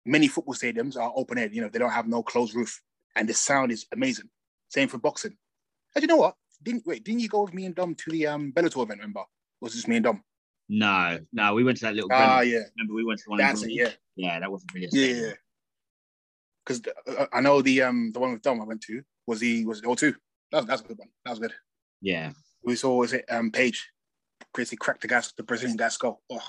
Many 0.06 0.28
football 0.28 0.54
stadiums 0.54 0.98
are 0.98 1.12
open 1.16 1.38
air. 1.38 1.50
You 1.52 1.62
know, 1.62 1.70
they 1.70 1.80
don't 1.80 1.92
have 1.92 2.08
no 2.08 2.22
closed 2.22 2.54
roof, 2.56 2.82
and 3.16 3.28
the 3.28 3.34
sound 3.34 3.72
is 3.72 3.86
amazing. 3.92 4.30
Same 4.70 4.88
for 4.88 4.98
boxing. 5.00 5.36
And 5.96 6.02
you 6.04 6.08
know 6.08 6.18
what? 6.18 6.36
Didn't 6.62 6.86
wait? 6.86 7.04
Didn't 7.04 7.22
you 7.22 7.30
go 7.30 7.44
with 7.44 7.54
me 7.54 7.66
and 7.66 7.74
Dom 7.76 7.96
to 7.96 8.12
the 8.12 8.28
um 8.28 8.52
Bellator 8.52 8.84
event? 8.84 9.00
Remember? 9.00 9.22
Or 9.22 9.28
was 9.62 9.74
it 9.74 9.78
just 9.78 9.88
me 9.88 9.96
and 9.98 10.06
Dom? 10.06 10.24
No, 10.68 11.20
no, 11.32 11.54
we 11.54 11.64
went 11.64 11.78
to 11.78 11.86
that 11.86 11.94
little. 11.96 12.10
Ah, 12.12 12.40
Greenwich. 12.40 12.54
yeah, 12.54 12.70
Remember, 12.78 12.94
we 12.96 13.04
went 13.06 13.20
to 13.22 13.30
one. 13.30 13.38
that's 13.38 13.64
it. 13.64 13.72
Yeah. 13.72 13.92
Yeah, 14.16 14.40
that 14.40 14.52
wasn't 14.52 14.74
really 14.74 14.88
a 14.88 14.90
Yeah, 14.92 15.22
yeah. 15.28 15.34
Because 16.66 16.82
I 17.32 17.42
know 17.42 17.62
the 17.62 17.84
um 17.84 18.12
the 18.12 18.20
one 18.20 18.34
with 18.34 18.42
Dom 18.42 18.62
I 18.62 18.66
went 18.66 18.82
to 18.82 19.02
was 19.28 19.40
the 19.40 19.66
was 19.66 19.82
the 19.82 19.88
O2. 19.88 20.16
That 20.52 20.58
was, 20.60 20.66
that's 20.66 20.82
a 20.82 20.86
good 20.86 20.98
one. 20.98 21.10
That 21.24 21.32
was 21.32 21.40
good. 21.40 21.54
yeah. 22.02 22.32
We 22.64 22.76
saw 22.76 22.96
was 22.96 23.14
it 23.14 23.26
um 23.30 23.52
Page, 23.52 23.88
Crazy 24.54 24.76
cracked 24.76 25.02
the 25.02 25.08
gas 25.08 25.32
the 25.38 25.44
Brazilian 25.44 25.78
gas 25.78 25.94
skull. 25.96 26.22
Oh, 26.30 26.42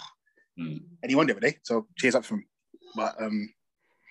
Mm. 0.59 0.81
and 1.03 1.11
he 1.11 1.15
won 1.15 1.27
the 1.27 1.35
other 1.35 1.41
day. 1.41 1.59
So 1.65 1.87
cheers 1.99 2.15
up 2.15 2.25
for 2.25 2.37
him. 2.37 2.47
But 2.95 3.21
um 3.21 3.53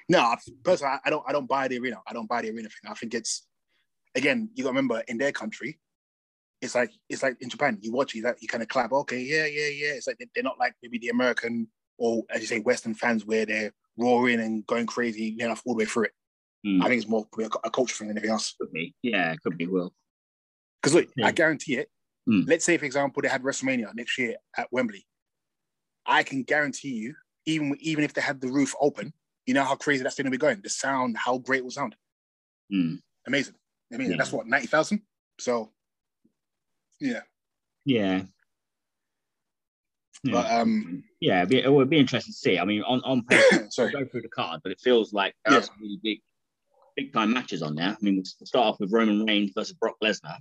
no, 0.07 0.19
I- 0.19 0.37
personally 0.63 0.99
I, 1.03 1.09
don't 1.09 1.23
I 1.27 1.31
don't 1.31 1.47
buy 1.47 1.67
the 1.67 1.79
arena. 1.79 1.97
I 2.07 2.13
don't 2.13 2.29
buy 2.29 2.43
the 2.43 2.51
arena 2.51 2.69
thing. 2.69 2.91
I 2.91 2.93
think 2.93 3.15
it's 3.15 3.47
again 4.13 4.49
you 4.53 4.63
got 4.63 4.69
to 4.69 4.73
remember 4.75 5.01
in 5.07 5.17
their 5.17 5.31
country. 5.31 5.79
It's 6.61 6.75
like 6.75 6.91
it's 7.09 7.23
like 7.23 7.37
in 7.41 7.49
Japan. 7.49 7.79
You 7.81 7.91
watch 7.91 8.15
it, 8.15 8.21
that 8.21 8.41
you 8.43 8.47
kind 8.47 8.61
of 8.61 8.69
clap. 8.69 8.91
Okay, 8.91 9.21
yeah, 9.21 9.45
yeah, 9.47 9.69
yeah. 9.69 9.93
It's 9.93 10.05
like 10.05 10.17
they're 10.35 10.43
not 10.43 10.59
like 10.59 10.73
maybe 10.83 10.99
the 10.99 11.09
American 11.09 11.67
or 11.97 12.23
as 12.29 12.41
you 12.41 12.47
say 12.47 12.59
Western 12.59 12.93
fans 12.93 13.25
where 13.25 13.45
they're 13.45 13.71
roaring 13.97 14.39
and 14.39 14.65
going 14.67 14.85
crazy, 14.85 15.35
you 15.37 15.47
know, 15.47 15.55
all 15.65 15.73
the 15.73 15.79
way 15.79 15.85
through 15.85 16.05
it. 16.05 16.11
Mm. 16.65 16.83
I 16.83 16.87
think 16.87 17.01
it's 17.01 17.09
more 17.09 17.25
a, 17.39 17.49
a 17.65 17.69
culture 17.69 17.95
thing 17.95 18.07
than 18.07 18.17
anything 18.17 18.31
else. 18.31 18.55
Could 18.59 18.71
be. 18.71 18.93
Yeah, 19.01 19.31
it 19.31 19.41
could 19.41 19.57
be. 19.57 19.67
Will. 19.67 19.93
Because 20.81 20.95
look, 20.95 21.07
Yeah. 21.15 21.27
I 21.27 21.31
guarantee 21.31 21.77
it. 21.77 21.89
Mm. 22.29 22.47
Let's 22.47 22.65
say, 22.65 22.77
for 22.77 22.85
example, 22.85 23.21
they 23.21 23.27
had 23.29 23.43
WrestleMania 23.43 23.93
next 23.93 24.17
year 24.17 24.35
at 24.57 24.67
Wembley. 24.71 25.05
I 26.05 26.23
can 26.23 26.43
guarantee 26.43 26.93
you, 26.93 27.15
even 27.45 27.75
even 27.79 28.03
if 28.03 28.13
they 28.13 28.21
had 28.21 28.41
the 28.41 28.47
roof 28.51 28.73
open, 28.81 29.13
you 29.45 29.53
know 29.53 29.63
how 29.63 29.75
crazy 29.75 30.03
that's 30.03 30.15
going 30.15 30.25
to 30.25 30.31
be 30.31 30.37
going. 30.37 30.59
The 30.61 30.69
sound, 30.69 31.17
how 31.17 31.37
great 31.37 31.59
it 31.59 31.63
will 31.63 31.71
sound. 31.71 31.95
Mm. 32.73 32.99
Amazing. 33.27 33.55
I 33.93 33.97
mean, 33.97 34.11
Yeah. 34.11 34.17
that's 34.17 34.31
what 34.31 34.47
ninety 34.47 34.67
thousand. 34.67 35.01
So, 35.39 35.71
yeah. 36.99 37.21
Yeah. 37.85 38.23
Yeah. 40.25 40.31
But 40.33 40.51
um, 40.51 41.03
yeah, 41.21 41.39
it'd 41.39 41.49
be, 41.49 41.59
it 41.59 41.71
would 41.71 41.89
be 41.89 41.99
interesting 41.99 42.33
to 42.33 42.37
see. 42.37 42.57
I 42.57 42.65
mean, 42.65 42.81
on 42.81 42.99
on 43.05 43.23
paper, 43.25 43.67
sorry. 43.69 43.91
go 43.91 44.05
through 44.05 44.21
the 44.23 44.27
card, 44.29 44.61
but 44.63 44.71
it 44.71 44.79
feels 44.81 45.13
like 45.13 45.35
there 45.45 45.53
Yeah. 45.53 45.59
are 45.59 45.63
some 45.63 45.75
really 45.79 45.99
big, 46.01 46.19
big 46.95 47.13
time 47.13 47.31
matches 47.31 47.61
on 47.61 47.75
there. 47.75 47.89
I 47.89 47.97
mean, 48.01 48.15
we'll 48.15 48.45
start 48.47 48.65
off 48.65 48.79
with 48.79 48.91
Roman 48.91 49.23
Reigns 49.25 49.51
versus 49.55 49.73
Brock 49.73 49.95
Lesnar. 50.03 50.37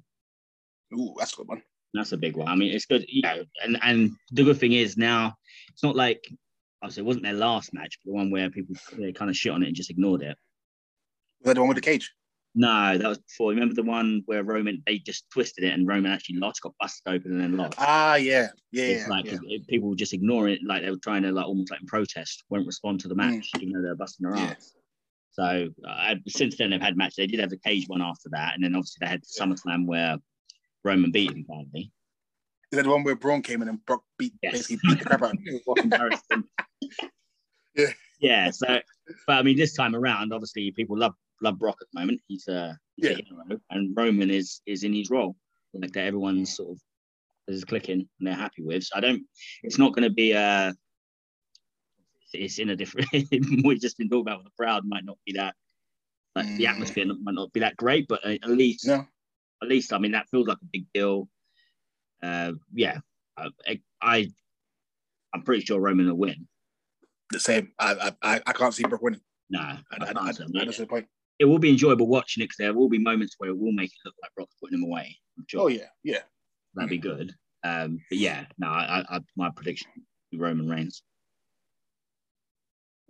Ooh, 0.94 1.14
that's 1.18 1.34
a 1.34 1.36
good 1.36 1.48
one. 1.48 1.62
That's 1.92 2.12
a 2.12 2.16
big 2.16 2.36
one. 2.36 2.48
I 2.48 2.56
mean, 2.56 2.72
it's 2.74 2.86
good, 2.86 3.04
you 3.08 3.22
know, 3.22 3.44
and 3.62 3.78
and 3.82 4.12
the 4.32 4.42
good 4.44 4.58
thing 4.58 4.72
is 4.72 4.96
now 4.96 5.34
it's 5.72 5.82
not 5.82 5.94
like 5.96 6.24
obviously 6.82 7.02
it 7.02 7.06
wasn't 7.06 7.24
their 7.24 7.34
last 7.34 7.74
match, 7.74 7.98
but 8.04 8.10
the 8.10 8.14
one 8.16 8.30
where 8.30 8.50
people 8.50 8.74
they 8.96 9.12
kind 9.12 9.30
of 9.30 9.36
shit 9.36 9.52
on 9.52 9.62
it 9.62 9.66
and 9.66 9.76
just 9.76 9.90
ignored 9.90 10.22
it. 10.22 10.36
Was 11.40 11.46
that 11.50 11.54
the 11.54 11.60
one 11.60 11.68
with 11.68 11.76
the 11.76 11.82
cage? 11.82 12.10
No, 12.56 12.96
that 12.96 13.08
was 13.08 13.18
before. 13.18 13.50
Remember 13.50 13.74
the 13.74 13.82
one 13.82 14.22
where 14.26 14.44
Roman 14.44 14.80
they 14.86 14.98
just 14.98 15.28
twisted 15.30 15.64
it 15.64 15.72
and 15.74 15.88
Roman 15.88 16.12
actually 16.12 16.36
lost, 16.38 16.62
got 16.62 16.72
busted 16.78 17.12
open 17.12 17.32
and 17.32 17.40
then 17.40 17.56
lost. 17.56 17.74
Ah, 17.78 18.14
yeah, 18.14 18.48
yeah, 18.70 18.84
it's 18.84 19.08
like 19.08 19.24
yeah. 19.24 19.38
it- 19.42 19.66
people 19.66 19.88
were 19.88 19.96
just 19.96 20.12
ignoring 20.12 20.54
it, 20.54 20.60
like 20.64 20.82
they 20.82 20.90
were 20.90 20.96
trying 20.98 21.22
to 21.22 21.32
like 21.32 21.46
almost 21.46 21.70
like 21.72 21.80
in 21.80 21.86
protest, 21.86 22.44
won't 22.50 22.66
respond 22.66 23.00
to 23.00 23.08
the 23.08 23.14
match, 23.16 23.50
even 23.60 23.72
though 23.72 23.82
they're 23.82 23.96
busting 23.96 24.28
their 24.28 24.36
Mm. 24.36 24.44
Yeah. 24.46 24.50
ass. 24.52 24.72
So 25.32 25.68
uh, 25.88 26.14
since 26.28 26.56
then 26.56 26.70
they've 26.70 26.80
had 26.80 26.96
matches. 26.96 27.16
They 27.16 27.26
did 27.26 27.40
have 27.40 27.50
the 27.50 27.58
cage 27.58 27.88
one 27.88 28.00
after 28.02 28.28
that, 28.30 28.54
and 28.54 28.62
then 28.62 28.76
obviously 28.76 28.98
they 29.00 29.08
had 29.10 29.22
Yeah. 29.36 29.44
SummerSlam 29.46 29.86
where 29.86 30.18
Roman 30.84 31.10
beat 31.10 31.32
him 31.32 31.44
finally. 31.48 31.90
Is 32.70 32.76
that 32.76 32.84
the 32.84 32.90
one 32.90 33.02
where 33.02 33.16
Braun 33.16 33.42
came 33.42 33.62
in 33.62 33.68
and 33.68 33.84
Brock 33.84 34.04
beat 34.16 34.32
Yes. 34.42 34.52
basically 34.52 34.78
beat 34.90 34.98
the 35.00 35.04
crap 35.06 35.22
out? 35.22 35.32
of 35.34 36.20
him? 36.30 36.48
Yeah. 37.76 37.86
Yeah. 38.20 38.50
So, 38.52 38.78
but 39.26 39.34
I 39.38 39.42
mean, 39.42 39.56
this 39.56 39.74
time 39.74 39.94
around, 39.94 40.32
obviously, 40.32 40.70
people 40.72 40.96
love 40.98 41.14
love 41.42 41.58
Brock 41.58 41.76
at 41.80 41.88
the 41.92 42.00
moment. 42.00 42.20
He's 42.26 42.46
uh, 42.48 42.74
he's 42.96 43.06
a 43.10 43.22
hero, 43.22 43.60
and 43.70 43.96
Roman 43.96 44.30
is 44.30 44.60
is 44.66 44.84
in 44.84 44.92
his 44.92 45.10
role, 45.10 45.36
like 45.74 45.92
that. 45.92 46.06
Everyone's 46.06 46.56
sort 46.56 46.70
of 46.72 46.80
is 47.48 47.64
clicking 47.64 48.08
and 48.18 48.26
they're 48.26 48.34
happy 48.34 48.62
with. 48.62 48.84
So 48.84 48.96
I 48.96 49.00
don't. 49.00 49.22
It's 49.62 49.78
not 49.78 49.92
going 49.94 50.04
to 50.08 50.14
be 50.14 50.34
uh 50.34 50.72
It's 52.32 52.58
in 52.58 52.70
a 52.70 52.76
different. 52.76 53.08
we've 53.64 53.80
just 53.80 53.98
been 53.98 54.08
talking 54.08 54.22
about 54.22 54.38
with 54.38 54.46
the 54.46 54.62
crowd 54.62 54.84
might 54.86 55.04
not 55.04 55.18
be 55.26 55.32
that. 55.34 55.54
Like 56.34 56.46
the 56.56 56.64
Mm. 56.64 56.70
atmosphere 56.70 57.04
might 57.22 57.34
not 57.34 57.52
be 57.52 57.60
that 57.60 57.76
great, 57.76 58.08
but 58.08 58.24
at 58.24 58.48
least 58.48 58.86
No, 58.86 59.06
at 59.62 59.68
least 59.68 59.92
I 59.92 59.98
mean 59.98 60.12
that 60.12 60.28
feels 60.30 60.48
like 60.48 60.58
a 60.62 60.66
big 60.72 60.86
deal. 60.92 61.28
Uh, 62.22 62.52
yeah, 62.72 62.98
I, 63.36 63.80
I 64.00 64.32
I'm 65.32 65.42
pretty 65.42 65.64
sure 65.64 65.78
Roman 65.80 66.06
will 66.06 66.14
win. 66.16 66.48
The 67.34 67.40
same. 67.40 67.72
I 67.80 68.12
I, 68.22 68.40
I 68.46 68.52
can't 68.52 68.72
see 68.72 68.84
Brock 68.84 69.02
winning. 69.02 69.20
No, 69.50 69.58
I, 69.58 69.80
I, 69.90 69.96
I, 69.98 70.10
I, 70.10 70.12
can't 70.12 70.36
see 70.36 70.44
that's 70.54 70.76
the 70.78 70.86
point. 70.86 71.06
it 71.40 71.46
will 71.46 71.58
be 71.58 71.68
enjoyable 71.70 72.06
watching 72.06 72.42
it 72.42 72.44
because 72.44 72.58
there 72.58 72.72
will 72.72 72.88
be 72.88 72.98
moments 72.98 73.34
where 73.38 73.50
it 73.50 73.58
will 73.58 73.72
make 73.72 73.90
it 73.90 73.96
look 74.04 74.14
like 74.22 74.30
Brock's 74.36 74.54
putting 74.62 74.78
him 74.78 74.84
away. 74.84 75.16
I'm 75.36 75.44
sure 75.48 75.62
Oh 75.62 75.66
yeah, 75.66 75.88
yeah. 76.04 76.20
that'd 76.74 76.88
be 76.88 76.98
good. 76.98 77.34
Um, 77.64 77.98
but 78.08 78.18
yeah, 78.18 78.44
no, 78.56 78.68
I, 78.68 79.04
I, 79.10 79.20
my 79.36 79.50
prediction: 79.50 79.88
Roman 80.32 80.68
Reigns. 80.68 81.02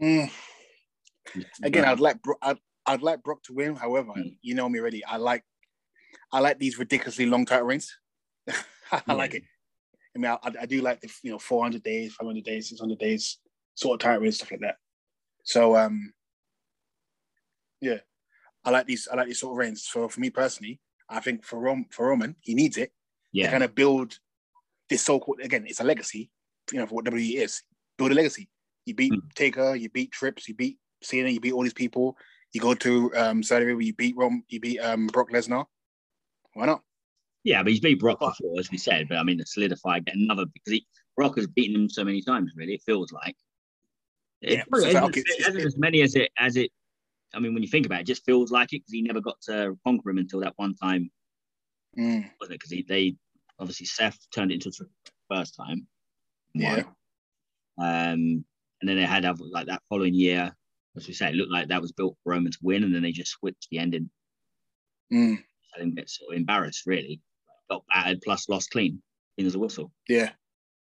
Mm. 0.02 0.30
Again, 1.62 1.84
I'd 1.84 2.00
like 2.00 2.22
Bro- 2.22 2.38
I'd, 2.40 2.58
I'd 2.86 3.02
like 3.02 3.22
Brock 3.22 3.42
to 3.44 3.52
win. 3.52 3.76
However, 3.76 4.12
Mm. 4.16 4.38
you 4.40 4.54
know 4.54 4.70
me 4.70 4.78
already. 4.80 5.04
I 5.04 5.18
like 5.18 5.44
I 6.32 6.40
like 6.40 6.58
these 6.58 6.78
ridiculously 6.78 7.26
long 7.26 7.44
title 7.44 7.66
reigns. 7.66 7.94
I 8.90 9.02
Yeah. 9.06 9.12
like 9.14 9.34
it. 9.34 9.42
I 10.16 10.18
mean, 10.18 10.30
I, 10.30 10.38
I 10.62 10.66
do 10.66 10.80
like 10.80 11.02
the 11.02 11.10
you 11.22 11.32
know 11.32 11.38
400 11.38 11.82
days, 11.82 12.14
500 12.14 12.42
days, 12.42 12.70
600 12.70 12.98
days 12.98 13.38
sort 13.74 14.00
of 14.00 14.04
title 14.04 14.24
and 14.24 14.34
stuff 14.34 14.50
like 14.50 14.60
that. 14.60 14.76
So 15.44 15.76
um, 15.76 16.12
yeah, 17.80 17.98
I 18.64 18.70
like 18.70 18.86
these. 18.86 19.08
I 19.10 19.16
like 19.16 19.26
these 19.28 19.40
sort 19.40 19.52
of 19.52 19.58
reigns. 19.58 19.84
So 19.86 20.08
for 20.08 20.20
me 20.20 20.30
personally, 20.30 20.80
I 21.08 21.20
think 21.20 21.44
for 21.44 21.58
Rom 21.58 21.86
for 21.90 22.08
Roman, 22.08 22.36
he 22.40 22.54
needs 22.54 22.76
it 22.76 22.92
to 23.34 23.48
kind 23.50 23.62
of 23.64 23.74
build 23.74 24.18
this 24.88 25.02
so-called 25.02 25.40
again. 25.42 25.64
It's 25.66 25.80
a 25.80 25.84
legacy. 25.84 26.30
You 26.72 26.78
know, 26.78 26.86
for 26.86 26.94
what 26.96 27.04
WWE 27.04 27.36
is, 27.42 27.62
build 27.98 28.12
a 28.12 28.14
legacy. 28.14 28.48
You 28.86 28.94
beat 28.94 29.12
Mm. 29.12 29.32
Taker, 29.34 29.74
you 29.74 29.88
beat 29.90 30.12
Trips, 30.12 30.48
you 30.48 30.54
beat 30.54 30.78
Cena, 31.02 31.28
you 31.28 31.40
beat 31.40 31.52
all 31.52 31.62
these 31.62 31.74
people. 31.74 32.16
You 32.52 32.60
go 32.60 32.74
to 32.74 33.12
um, 33.16 33.42
Saudi 33.42 33.64
Arabia, 33.64 33.86
you 33.88 33.94
beat 33.94 34.16
Rom, 34.16 34.44
you 34.48 34.60
beat 34.60 34.78
um, 34.78 35.08
Brock 35.08 35.30
Lesnar. 35.30 35.66
Why 36.54 36.66
not? 36.66 36.82
yeah. 37.42 37.62
But 37.62 37.72
he's 37.72 37.80
beat 37.80 37.98
Brock 38.00 38.20
before, 38.20 38.58
as 38.58 38.70
we 38.70 38.78
said. 38.78 39.08
But 39.08 39.18
I 39.18 39.22
mean, 39.24 39.38
to 39.38 39.46
solidify, 39.46 40.00
get 40.00 40.14
another 40.14 40.46
because 40.46 40.72
he, 40.72 40.86
Brock 41.16 41.36
has 41.36 41.46
beaten 41.46 41.82
him 41.82 41.88
so 41.90 42.04
many 42.04 42.22
times. 42.22 42.52
Really, 42.56 42.74
it 42.74 42.82
feels 42.86 43.12
like. 43.12 43.36
Yeah, 44.44 44.60
It- 44.60 44.66
so 44.70 44.76
it's 44.78 44.86
it 44.86 44.94
like, 44.94 45.16
isn't 45.16 45.40
as- 45.40 45.54
it's- 45.56 45.66
as 45.66 45.76
many 45.78 46.02
as 46.02 46.14
it 46.14 46.30
as 46.38 46.56
it. 46.56 46.70
I 47.32 47.40
mean, 47.40 47.52
when 47.54 47.62
you 47.62 47.68
think 47.68 47.86
about 47.86 47.98
it, 47.98 48.02
it 48.02 48.06
just 48.06 48.24
feels 48.24 48.50
like 48.52 48.72
it 48.72 48.78
because 48.80 48.92
he 48.92 49.02
never 49.02 49.20
got 49.20 49.40
to 49.42 49.76
conquer 49.84 50.10
him 50.10 50.18
until 50.18 50.40
that 50.40 50.54
one 50.56 50.74
time, 50.74 51.10
Mm, 51.96 52.30
wasn't 52.40 52.54
it? 52.56 52.60
Because 52.60 52.86
they 52.86 53.16
obviously 53.58 53.86
Seth 53.86 54.18
turned 54.32 54.50
it 54.52 54.54
into 54.56 54.70
threat 54.70 54.90
first 55.28 55.54
time. 55.56 55.86
Yeah. 56.54 56.84
Um, 57.78 58.44
and 58.80 58.88
then 58.88 58.96
they 58.96 59.04
had 59.04 59.24
like 59.40 59.66
that 59.66 59.82
following 59.88 60.14
year, 60.14 60.54
as 60.96 61.08
we 61.08 61.14
say, 61.14 61.28
it 61.30 61.34
looked 61.34 61.50
like 61.50 61.68
that 61.68 61.80
was 61.82 61.92
built 61.92 62.16
for 62.22 62.30
Roman 62.32 62.52
to 62.52 62.58
win, 62.62 62.84
and 62.84 62.94
then 62.94 63.02
they 63.02 63.12
just 63.12 63.32
switched 63.32 63.68
the 63.70 63.78
ending. 63.78 64.10
mm, 65.12 65.36
I 65.74 65.78
didn't 65.78 65.96
get 65.96 66.08
sort 66.10 66.32
of 66.32 66.36
embarrassed, 66.38 66.86
really. 66.86 67.20
Got 67.70 67.84
battered 67.92 68.20
plus 68.22 68.48
lost 68.48 68.70
clean, 68.70 69.02
clean 69.36 69.46
as 69.46 69.54
a 69.54 69.58
whistle. 69.58 69.92
yeah, 70.08 70.32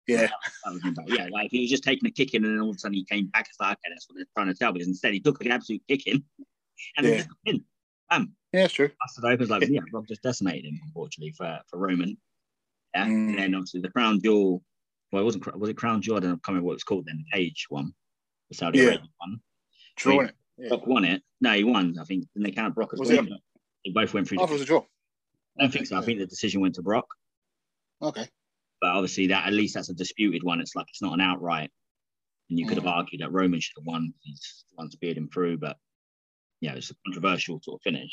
yeah, 0.07 0.29
That 0.65 0.73
was 0.73 0.85
embarrassing. 0.85 1.17
Yeah, 1.17 1.29
like 1.31 1.51
he 1.51 1.61
was 1.61 1.71
just 1.71 1.85
taking 1.85 2.09
a 2.09 2.11
kick 2.11 2.35
in, 2.35 2.45
and 2.45 2.55
then 2.55 2.61
all 2.63 2.71
of 2.71 2.77
a 2.77 2.79
sudden 2.79 2.95
he 2.95 3.05
came 3.05 3.27
back. 3.29 3.47
It's 3.49 3.61
like, 3.61 3.73
okay, 3.73 3.93
that's 3.93 4.09
what 4.09 4.17
they're 4.17 4.27
trying 4.37 4.49
to 4.49 4.55
tell. 4.55 4.73
Because 4.73 4.89
instead 4.89 5.13
he 5.13 5.21
took 5.21 5.45
an 5.45 5.53
absolute 5.53 5.83
kick 5.89 6.07
in, 6.07 6.23
and 6.97 7.07
then 7.07 7.13
Yeah. 7.13 7.19
just 7.19 7.29
in. 7.47 7.65
Bam, 8.11 8.33
yeah. 8.53 8.65
It's 8.65 8.75
true. 8.75 8.91
busted 9.01 9.25
open. 9.25 9.43
It's 9.43 9.51
like, 9.51 9.69
yeah, 9.69 9.81
Rob 9.93 10.07
just 10.09 10.23
decimated 10.23 10.65
him, 10.65 10.81
unfortunately, 10.85 11.33
for, 11.33 11.61
for 11.69 11.79
Roman. 11.79 12.17
Yeah, 12.95 13.07
Mm. 13.07 13.29
and 13.31 13.39
then 13.39 13.55
obviously 13.55 13.81
the 13.81 13.91
crown 13.91 14.21
jewel. 14.21 14.65
Well, 15.13 15.23
it 15.23 15.25
wasn't. 15.25 15.57
Was 15.59 15.71
it 15.71 15.77
crown 15.77 16.03
jewel? 16.03 16.17
I 16.17 16.21
don't 16.21 16.31
know, 16.31 16.35
I 16.35 16.39
can't 16.39 16.49
remember 16.49 16.67
what 16.67 16.73
it 16.73 16.77
was 16.77 16.85
called 16.85 17.07
then. 17.07 17.25
The 17.31 17.37
cage 17.39 17.67
one, 17.69 17.95
the 18.49 18.57
Saudi 18.57 18.79
Yeah. 18.79 18.85
Arabia 18.87 19.09
one. 19.19 19.41
Drawing 19.97 20.29
it. 20.29 20.35
Yeah. 20.59 20.69
Brock 20.71 20.87
won 20.87 21.05
it. 21.05 21.23
No, 21.41 21.53
he 21.53 21.63
won. 21.65 21.97
I 22.01 22.05
think. 22.05 22.27
Didn't 22.35 22.45
they 22.47 22.51
count 22.53 22.75
Brock 22.75 22.93
as 22.95 23.09
it? 23.11 23.29
They 23.85 23.93
both 23.93 24.13
went 24.13 24.29
through. 24.29 24.39
Oh, 24.41 24.45
it 24.45 24.51
was 24.51 24.61
a 24.63 24.65
draw. 24.65 24.85
I 25.59 25.63
don't 25.63 25.73
think 25.73 25.87
so. 25.87 25.97
I 25.97 26.03
think 26.03 26.19
the 26.19 26.27
decision 26.27 26.61
went 26.61 26.75
to 26.77 26.83
Brock. 26.83 27.07
Okay. 28.03 28.27
But 28.81 28.91
obviously, 28.93 29.27
that 29.29 29.47
at 29.47 29.53
least 29.53 29.75
that's 29.75 29.91
a 29.91 29.95
disputed 29.95 30.43
one. 30.43 30.61
It's 30.61 30.75
like 30.75 30.87
it's 30.89 31.03
not 31.03 31.15
an 31.15 31.21
outright. 31.21 31.71
And 32.49 32.59
you 32.59 32.67
could 32.67 32.79
have 32.79 32.87
Mm. 32.87 32.97
argued 32.97 33.21
that 33.21 33.33
Roman 33.33 33.61
should 33.61 33.77
have 33.79 33.85
won. 33.87 34.13
He's 34.23 34.65
one 34.75 34.91
speared 34.91 35.17
him 35.17 35.29
through, 35.29 35.59
but 35.59 35.77
yeah, 36.61 36.75
it's 36.75 36.91
a 36.91 36.95
controversial 37.07 37.61
sort 37.63 37.81
of 37.81 37.83
finish. 37.83 38.11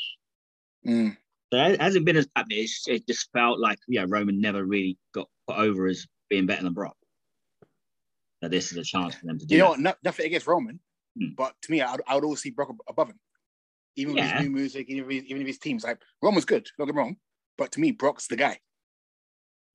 Mm, 0.86 1.16
So 1.52 1.58
it 1.58 1.80
hasn't 1.80 2.04
been 2.04 2.16
as 2.16 2.26
bad. 2.28 2.46
It's, 2.50 2.86
it 2.86 3.06
just 3.06 3.30
felt 3.32 3.58
like 3.58 3.78
yeah, 3.88 4.04
Roman 4.06 4.40
never 4.40 4.64
really 4.64 4.98
got 5.12 5.28
put 5.46 5.56
over 5.58 5.86
as 5.86 6.06
being 6.28 6.46
better 6.46 6.62
than 6.62 6.74
Brock. 6.74 6.96
So 8.42 8.48
this 8.48 8.70
is 8.70 8.78
a 8.78 8.84
chance 8.84 9.16
for 9.16 9.26
them 9.26 9.38
to 9.38 9.46
do. 9.46 9.54
You 9.56 9.62
know, 9.62 9.76
that. 9.82 9.96
nothing 10.04 10.26
against 10.26 10.46
Roman, 10.46 10.78
Mm. 11.18 11.34
but 11.34 11.54
to 11.62 11.72
me, 11.72 11.82
I, 11.82 11.96
I 12.06 12.14
would 12.14 12.22
always 12.24 12.40
see 12.42 12.50
Brock 12.50 12.72
above 12.88 13.08
him. 13.08 13.18
Even 13.96 14.14
with 14.14 14.22
Yeah. 14.22 14.36
his 14.38 14.42
new 14.44 14.50
music, 14.54 14.88
even 14.88 15.04
if, 15.04 15.10
his, 15.10 15.24
even 15.24 15.42
if 15.42 15.48
his 15.48 15.58
teams 15.58 15.82
like 15.82 16.00
Roman's 16.22 16.44
good. 16.44 16.68
Don't 16.78 16.86
get 16.86 16.94
me 16.94 17.00
wrong, 17.00 17.16
but 17.56 17.72
to 17.72 17.80
me, 17.80 17.90
Brock's 17.90 18.28
the 18.28 18.36
guy. 18.36 18.60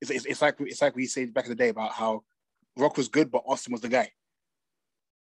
It's, 0.04 0.12
it's, 0.12 0.26
it's 0.26 0.42
like 0.42 0.56
it's 0.60 0.82
like 0.82 0.96
we 0.98 1.06
said 1.06 1.34
back 1.34 1.46
in 1.46 1.50
the 1.52 1.56
day 1.56 1.70
about 1.70 1.94
how 1.94 2.24
Rock 2.78 2.98
was 2.98 3.08
good, 3.08 3.32
but 3.32 3.44
Austin 3.48 3.72
was 3.72 3.80
the 3.82 3.88
guy. 3.88 4.12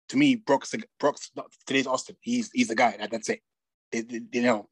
To 0.09 0.17
me, 0.17 0.35
Brock's 0.35 0.71
the, 0.71 0.83
Brock's 0.99 1.31
not, 1.37 1.47
today's 1.67 1.87
Austin. 1.87 2.17
He's 2.21 2.51
he's 2.53 2.67
the 2.69 2.75
guy. 2.75 2.97
That, 2.99 3.11
that's 3.12 3.29
it. 3.29 3.41
It- 3.93 4.12
it- 4.12 4.23
You 4.33 4.43
know, 4.43 4.69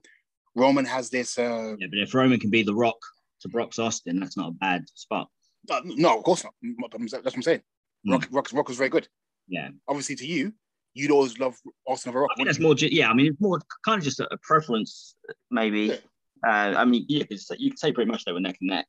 Roman 0.56 0.84
has 0.84 1.10
this. 1.10 1.38
Uh, 1.38 1.76
Yeah, 1.78 1.86
but 1.90 2.00
if 2.00 2.12
Roman 2.12 2.40
can 2.40 2.50
be 2.50 2.64
the 2.64 2.74
Rock 2.74 2.96
to 3.42 3.48
Brock's 3.48 3.78
Austin, 3.78 4.18
that's 4.18 4.36
not 4.36 4.48
a 4.48 4.52
bad 4.52 4.84
spot. 4.94 5.28
uh, 5.70 5.80
no, 5.84 6.18
of 6.18 6.24
course 6.24 6.42
not. 6.42 6.54
That's 6.90 7.24
what 7.24 7.34
I'm 7.36 7.42
saying. 7.42 7.62
Mm. 8.06 8.12
Rock, 8.12 8.28
Rock, 8.32 8.48
Rock 8.52 8.68
was 8.68 8.76
very 8.78 8.90
good. 8.90 9.06
Yeah, 9.46 9.68
Obviously, 9.86 10.16
to 10.16 10.26
you, 10.26 10.52
you'd 10.94 11.12
always 11.12 11.38
love 11.38 11.56
Austin 11.86 12.10
over 12.10 12.22
Rock. 12.22 12.30
I 12.32 12.36
think 12.36 12.48
that's 12.48 12.58
more. 12.58 12.74
Yeah, 12.76 13.10
I 13.10 13.14
mean, 13.14 13.26
it's 13.26 13.40
more 13.40 13.60
kind 13.84 13.98
of 13.98 14.04
just 14.04 14.18
a, 14.18 14.26
a 14.34 14.38
preference, 14.38 15.14
maybe. 15.52 15.80
Yeah. 15.82 15.96
Uh, 16.44 16.74
I 16.76 16.84
mean, 16.84 17.04
yeah, 17.08 17.24
you 17.56 17.70
could 17.70 17.78
say 17.78 17.92
pretty 17.92 18.10
much 18.10 18.24
they 18.24 18.32
were 18.32 18.40
neck 18.40 18.56
and 18.60 18.70
neck 18.70 18.86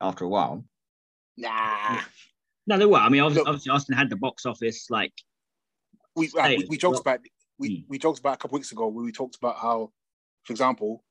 after 0.00 0.24
a 0.24 0.28
while. 0.28 0.64
Nah. 1.36 2.00
No, 2.66 2.78
they 2.78 2.86
were. 2.86 2.98
I 2.98 3.08
mean, 3.08 3.20
obviously, 3.20 3.40
Look- 3.42 3.48
obviously 3.48 3.70
Austin 3.70 3.96
had 3.96 4.10
the 4.10 4.16
box 4.16 4.46
office 4.46 4.90
like 4.90 5.12
we, 6.14 6.26
uh, 6.28 6.30
we, 6.34 6.40
Hey, 6.42 6.64
we 6.68 6.76
joked 6.76 6.94
Rock- 6.96 7.00
about 7.02 7.20
we, 7.58 7.76
Hmm. 7.80 7.82
we 7.88 7.98
joked 7.98 8.18
about 8.18 8.34
a 8.34 8.36
couple 8.38 8.56
weeks 8.56 8.72
ago 8.72 8.86
where 8.88 9.04
we 9.04 9.12
talked 9.12 9.36
about 9.36 9.56
how, 9.58 9.92
for 10.44 10.52
example, 10.52 11.02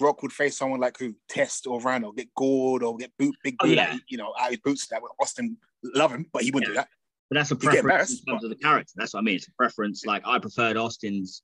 Rock 0.00 0.20
would 0.22 0.32
face 0.32 0.56
someone 0.56 0.80
like 0.80 0.98
who 0.98 1.14
Test 1.28 1.66
or 1.68 1.80
Randall, 1.80 2.10
get 2.12 2.34
gored 2.34 2.82
or 2.82 2.96
get 2.96 3.12
boot 3.18 3.36
big 3.44 3.54
Oh, 3.60 3.66
yeah. 3.66 3.92
out, 3.92 4.00
you 4.08 4.18
know, 4.18 4.34
out 4.40 4.50
his 4.50 4.58
boots. 4.60 4.86
That 4.88 5.00
would 5.02 5.12
Austin 5.20 5.56
love 5.84 6.10
him, 6.12 6.26
but 6.32 6.42
he 6.42 6.50
wouldn't 6.50 6.70
do 6.70 6.74
that. 6.74 6.88
But 7.30 7.36
that's 7.36 7.50
a 7.52 7.56
preference 7.56 7.76
in 7.78 7.84
embarrassed, 7.90 8.26
terms 8.26 8.44
of 8.44 8.50
the 8.50 8.56
character. 8.56 8.92
That's 8.96 9.14
what 9.14 9.20
I 9.20 9.22
mean. 9.22 9.36
It's 9.36 9.46
a 9.48 9.52
preference. 9.52 10.04
Like 10.04 10.22
I 10.26 10.38
preferred 10.40 10.76
Austin's, 10.76 11.42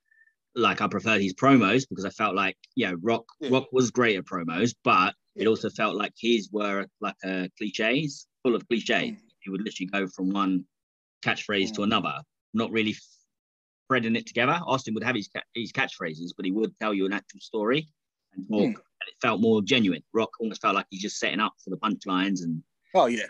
like 0.57 0.81
I 0.81 0.89
preferred 0.89 1.21
his 1.21 1.35
promos 1.35 1.89
because 1.89 2.05
I 2.05 2.11
felt 2.11 2.35
like, 2.35 2.57
yeah, 2.75 2.95
Rock 3.01 3.27
Yeah. 3.41 3.51
Rock 3.53 3.69
was 3.73 3.91
great 3.93 4.17
at 4.17 4.25
promos, 4.25 4.75
but 4.83 5.15
it 5.39 5.47
also 5.47 5.71
felt 5.71 5.95
like 5.97 6.13
his 6.19 6.51
were 6.53 6.87
like 7.01 7.15
uh, 7.25 7.47
cliches, 7.57 8.27
full 8.43 8.55
of 8.55 8.67
cliches. 8.69 9.11
Mm. 9.13 9.17
He 9.41 9.51
would 9.51 9.63
literally 9.63 9.89
go 9.89 10.07
from 10.09 10.31
one 10.31 10.65
catchphrase 11.25 11.73
to 11.75 11.81
Mm. 11.81 11.85
another, 11.85 12.15
not 12.55 12.71
really 12.71 12.95
threading 13.89 14.17
it 14.17 14.27
together. 14.27 14.61
Austin 14.67 14.95
would 14.95 15.05
have 15.05 15.17
his 15.17 15.31
his 15.55 15.73
catchphrases, 15.73 16.31
but 16.37 16.45
he 16.45 16.51
would 16.53 16.73
tell 16.81 16.93
you 16.93 17.07
an 17.07 17.13
actual 17.13 17.41
story 17.41 17.89
and 18.35 18.47
talk, 18.49 18.71
Mm. 18.71 18.75
and 18.75 19.09
it 19.09 19.15
felt 19.23 19.41
more 19.41 19.63
genuine. 19.63 20.03
Rock 20.13 20.31
almost 20.41 20.61
felt 20.61 20.75
like 20.75 20.87
he's 20.91 21.03
just 21.03 21.19
setting 21.19 21.41
up 21.41 21.55
for 21.63 21.71
the 21.71 21.77
punchlines 21.79 22.43
and 22.43 22.63
Oh 22.95 23.07
yeah, 23.07 23.27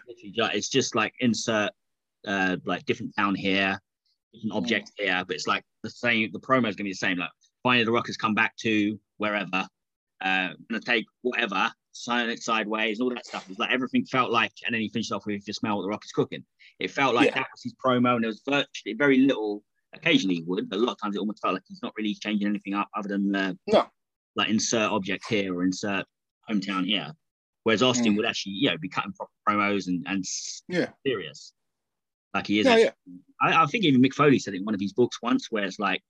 it's 0.52 0.68
just 0.68 0.94
like 0.94 1.12
insert 1.20 1.72
uh 2.26 2.56
like 2.64 2.84
different 2.86 3.14
town 3.16 3.34
here 3.34 3.80
different 4.32 4.52
object 4.52 4.90
here 4.98 5.24
but 5.26 5.34
it's 5.36 5.46
like 5.46 5.64
the 5.84 5.90
same 5.90 6.30
the 6.32 6.40
promo 6.40 6.68
is 6.68 6.74
gonna 6.76 6.84
be 6.84 6.90
the 6.90 6.94
same 6.96 7.16
like 7.16 7.30
finally 7.62 7.84
the 7.84 7.92
rockers 7.92 8.16
come 8.16 8.34
back 8.34 8.56
to 8.56 8.98
wherever 9.18 9.66
uh 10.20 10.48
gonna 10.68 10.80
take 10.84 11.06
whatever 11.22 11.72
sign 11.92 12.28
it 12.30 12.42
sideways 12.42 12.98
and 13.00 13.04
all 13.08 13.14
that 13.14 13.26
stuff 13.26 13.44
it's 13.50 13.58
like 13.58 13.70
everything 13.70 14.04
felt 14.04 14.30
like 14.30 14.52
and 14.66 14.74
then 14.74 14.80
he 14.80 14.88
finished 14.88 15.10
off 15.12 15.26
with 15.26 15.36
if 15.36 15.46
you 15.46 15.52
smell 15.54 15.76
what 15.76 15.82
the 15.82 15.88
rock 15.88 16.04
is 16.04 16.12
cooking 16.12 16.44
it 16.78 16.90
felt 16.90 17.14
like 17.14 17.26
Yeah. 17.28 17.34
that 17.34 17.46
was 17.52 17.62
his 17.62 17.74
promo 17.84 18.14
and 18.14 18.22
there 18.24 18.28
was 18.28 18.42
virtually 18.48 18.94
very 18.96 19.18
little 19.18 19.64
occasionally 19.94 20.36
he 20.36 20.42
would 20.42 20.68
but 20.68 20.78
a 20.78 20.82
lot 20.82 20.92
of 20.92 20.98
times 21.00 21.16
it 21.16 21.18
almost 21.18 21.40
felt 21.42 21.54
like 21.54 21.62
he's 21.66 21.82
not 21.82 21.92
really 21.96 22.14
changing 22.14 22.46
anything 22.46 22.74
up 22.74 22.88
other 22.96 23.08
than 23.08 23.34
uh, 23.34 23.54
No. 23.66 23.86
like 24.36 24.48
insert 24.48 24.90
object 24.92 25.24
here 25.28 25.54
or 25.56 25.64
insert 25.64 26.04
hometown 26.48 26.84
here 26.86 27.10
whereas 27.64 27.82
austin 27.82 28.12
Mm. 28.12 28.16
would 28.18 28.26
actually 28.26 28.52
you 28.52 28.70
know 28.70 28.78
be 28.78 28.88
cutting 28.88 29.12
proper 29.12 29.32
promos 29.48 29.88
and 29.88 30.04
and 30.06 30.24
Yeah. 30.68 30.90
serious 31.06 31.52
like 32.34 32.46
he 32.46 32.60
is 32.60 32.66
Yeah, 32.66 32.72
actually- 32.72 32.92
I, 33.40 33.62
I 33.62 33.66
think 33.66 33.84
even 33.84 34.02
Mick 34.02 34.12
Foley 34.14 34.38
said 34.38 34.54
it 34.54 34.58
in 34.58 34.64
one 34.64 34.74
of 34.74 34.80
his 34.80 34.92
books 34.92 35.18
once 35.22 35.50
where 35.50 35.64
it's 35.64 35.78
like 35.78 36.02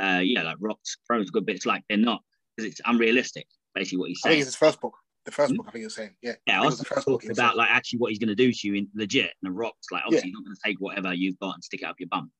uh 0.00 0.20
yeah 0.22 0.42
like 0.42 0.56
rock's 0.60 0.98
promos 1.10 1.28
are 1.28 1.32
good 1.32 1.46
but 1.46 1.54
it's 1.54 1.64
like 1.66 1.84
they're 1.88 1.96
not 1.96 2.20
because 2.56 2.70
it's 2.70 2.80
unrealistic 2.86 3.46
basically 3.76 3.98
what 3.98 4.08
he's 4.08 4.18
I 4.24 4.28
think 4.28 4.32
saying 4.32 4.40
it's 4.40 4.46
his 4.48 4.56
first 4.56 4.80
book. 4.80 4.96
The 5.26 5.30
first 5.32 5.50
Hmm? 5.52 5.56
book, 5.58 5.66
I 5.68 5.70
think 5.72 5.80
you're 5.82 5.90
saying. 5.90 6.14
Yeah. 6.22 6.32
yeah 6.46 6.60
I 6.60 6.62
it 6.62 6.66
was 6.66 6.78
the 6.78 6.84
first 6.84 7.06
book 7.06 7.20
talking 7.20 7.30
about 7.30 7.50
saying. 7.50 7.58
like 7.58 7.70
actually 7.70 7.98
what 8.00 8.10
he's 8.10 8.18
going 8.18 8.28
to 8.28 8.34
do 8.34 8.52
to 8.52 8.66
you 8.68 8.74
in 8.74 8.88
legit 8.94 9.30
and 9.42 9.50
the 9.50 9.52
rock's 9.52 9.86
like 9.92 10.02
obviously 10.06 10.28
he's 10.30 10.34
not 10.34 10.44
going 10.44 10.54
to 10.56 10.60
take 10.64 10.76
whatever 10.80 11.12
you've 11.14 11.38
got 11.38 11.54
and 11.54 11.62
stick 11.64 11.82
it 11.82 11.84
up 11.84 11.96
your 12.00 12.08
bum 12.08 12.30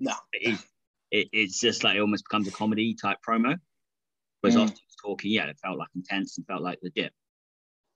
No. 0.00 0.12
it, 0.32 0.58
it's 1.10 1.58
just 1.60 1.82
like 1.82 1.96
it 1.96 2.00
almost 2.00 2.24
becomes 2.28 2.46
a 2.46 2.52
comedy 2.52 2.94
type 2.94 3.18
promo 3.26 3.56
whereas 4.42 4.54
Mm. 4.56 4.62
Austin 4.64 4.78
was 4.86 4.96
talking 5.02 5.30
yeah 5.32 5.46
it 5.46 5.58
felt 5.62 5.78
like 5.78 5.88
intense 5.94 6.36
and 6.38 6.46
felt 6.46 6.62
like 6.62 6.78
legit 6.82 7.12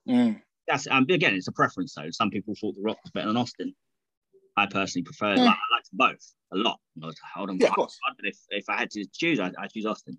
Mm. 0.08 0.40
that's 0.66 0.86
um, 0.90 1.06
again, 1.10 1.34
it's 1.34 1.48
a 1.48 1.52
preference 1.52 1.94
though. 1.94 2.10
Some 2.10 2.28
people 2.30 2.54
thought 2.60 2.74
The 2.74 2.82
Rock 2.82 2.98
was 3.04 3.10
better 3.12 3.28
than 3.28 3.36
Austin. 3.38 3.74
I 4.56 4.66
personally 4.66 5.02
prefer, 5.04 5.34
Yeah. 5.34 5.44
like, 5.44 5.56
I 5.56 5.74
liked 5.76 5.88
both 5.92 6.34
a 6.52 6.56
lot. 6.56 6.78
I 7.02 7.06
was 7.06 7.16
like, 7.22 7.30
hold 7.34 7.50
on. 7.50 7.58
Yeah, 7.58 7.68
of 7.68 7.74
course. 7.74 7.98
but 8.16 8.26
if, 8.26 8.38
if 8.50 8.64
I 8.68 8.78
had 8.78 8.90
to 8.92 9.04
choose, 9.12 9.40
I 9.40 9.50
I 9.58 9.66
choose 9.66 9.84
Austin. 9.86 10.18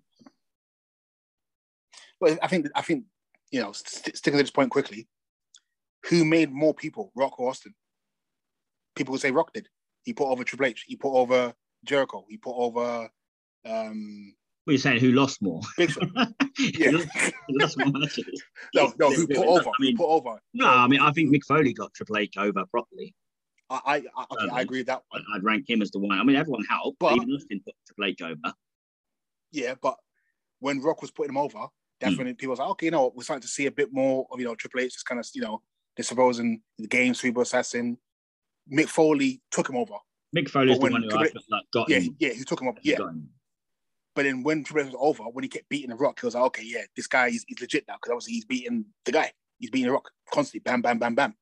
But 2.20 2.38
I 2.42 2.48
think 2.48 2.66
I 2.74 2.82
think 2.82 3.04
you 3.50 3.60
know, 3.60 3.72
st- 3.72 4.16
sticking 4.16 4.38
to 4.38 4.42
this 4.42 4.50
point 4.50 4.70
quickly, 4.70 5.06
who 6.08 6.24
made 6.24 6.50
more 6.52 6.74
people, 6.74 7.12
Rock 7.14 7.38
or 7.38 7.50
Austin? 7.50 7.74
people 8.94 9.12
would 9.12 9.20
say 9.20 9.30
Rock 9.30 9.52
did. 9.52 9.68
He 10.04 10.12
put 10.14 10.28
over 10.30 10.42
Triple 10.42 10.66
H. 10.66 10.84
He 10.86 10.96
put 10.96 11.12
over 11.12 11.52
Jericho. 11.84 12.24
He 12.30 12.38
put 12.38 12.54
over 12.56 13.08
um 13.66 14.34
What 14.64 14.70
are 14.70 14.72
you 14.72 14.78
saying? 14.78 15.00
Who 15.00 15.12
lost 15.12 15.42
more? 15.42 15.60
Big 15.76 15.90
Show. 15.90 16.00
Who 16.00 16.24
Yeah. 16.58 16.90
lost- 16.92 17.08
who 17.48 17.58
lost 17.58 17.78
more 17.78 17.90
matches? 17.92 18.42
no, 18.74 18.92
no, 18.98 19.10
who 19.12 19.26
put 19.26 19.36
over? 19.36 19.68
I 19.68 19.72
Who 19.78 19.96
put 19.96 20.06
over? 20.08 20.40
no, 20.54 20.66
I 20.66 20.86
mean, 20.88 21.00
I 21.00 21.10
think 21.12 21.34
Mick 21.34 21.44
Foley 21.44 21.72
got 21.74 21.92
Triple 21.94 22.16
H 22.18 22.36
over 22.38 22.64
properly. 22.66 23.14
I, 23.68 23.80
I, 23.84 23.94
I 24.16 24.24
okay, 24.30 24.48
I 24.52 24.60
agree 24.62 24.78
with 24.78 24.86
that 24.86 25.02
I'd, 25.12 25.18
one. 25.18 25.24
I'd 25.34 25.42
rank 25.44 25.68
him 25.68 25.82
as 25.82 25.90
the 25.90 25.98
one. 25.98 26.16
I 26.18 26.22
mean, 26.24 26.36
everyone 26.36 26.64
helped, 26.64 26.98
but 27.00 27.10
But- 27.10 27.16
even 27.22 27.34
Austin 27.34 27.60
put 27.64 27.74
Triple 27.86 28.04
H 28.06 28.22
over. 28.22 28.54
Yeah, 29.52 29.74
but 29.82 29.96
when 30.60 30.80
Rock 30.80 31.02
was 31.02 31.10
putting 31.10 31.30
him 31.30 31.38
over, 31.38 31.66
that's 32.00 32.14
Hmm. 32.16 32.24
when 32.24 32.34
people 32.34 32.50
was 32.52 32.58
like, 32.58 32.68
okay, 32.70 32.86
you 32.86 32.90
know, 32.90 33.12
we're 33.14 33.22
starting 33.22 33.42
to 33.42 33.48
see 33.48 33.66
a 33.66 33.70
bit 33.70 33.92
more 33.92 34.26
of 34.30 34.38
you 34.38 34.46
know 34.46 34.54
Triple 34.54 34.80
H 34.80 34.92
just 34.92 35.06
kind 35.06 35.18
of 35.20 35.26
you 35.34 35.42
know 35.42 35.62
disposing 35.96 36.62
the 36.78 36.86
game 36.88 37.14
cerebral 37.14 37.42
assassin. 37.42 37.98
Mick 38.72 38.88
Foley 38.88 39.40
took 39.50 39.68
him 39.70 39.76
over. 39.76 39.94
Mick 40.36 40.48
Foley's 40.50 40.78
the 40.78 40.82
one 40.82 41.02
who 41.02 41.08
H- 41.22 41.32
like 41.48 41.64
got 41.72 41.88
Yeah, 41.88 42.00
him. 42.00 42.16
yeah, 42.18 42.30
he 42.32 42.44
took 42.44 42.60
him 42.60 42.68
over. 42.68 42.78
Yeah, 42.82 42.96
but 44.14 44.22
then 44.24 44.42
when 44.42 44.64
Triple 44.64 44.82
H 44.88 44.92
was 44.92 44.96
over, 44.98 45.22
when 45.30 45.44
he 45.44 45.48
kept 45.48 45.68
beating 45.68 45.90
the 45.90 45.96
Rock, 45.96 46.20
he 46.20 46.26
was 46.26 46.34
like, 46.34 46.44
okay, 46.44 46.62
yeah, 46.64 46.82
this 46.96 47.06
guy 47.06 47.28
is 47.28 47.44
he's 47.46 47.60
legit 47.60 47.84
now 47.86 47.94
because 47.94 48.10
obviously 48.12 48.32
he's 48.34 48.44
beating 48.44 48.84
the 49.04 49.12
guy. 49.12 49.32
He's 49.58 49.70
beating 49.70 49.86
the 49.86 49.92
Rock 49.92 50.10
constantly, 50.32 50.60
bam, 50.60 50.82
bam, 50.82 50.98
bam, 50.98 51.14
bam. 51.14 51.34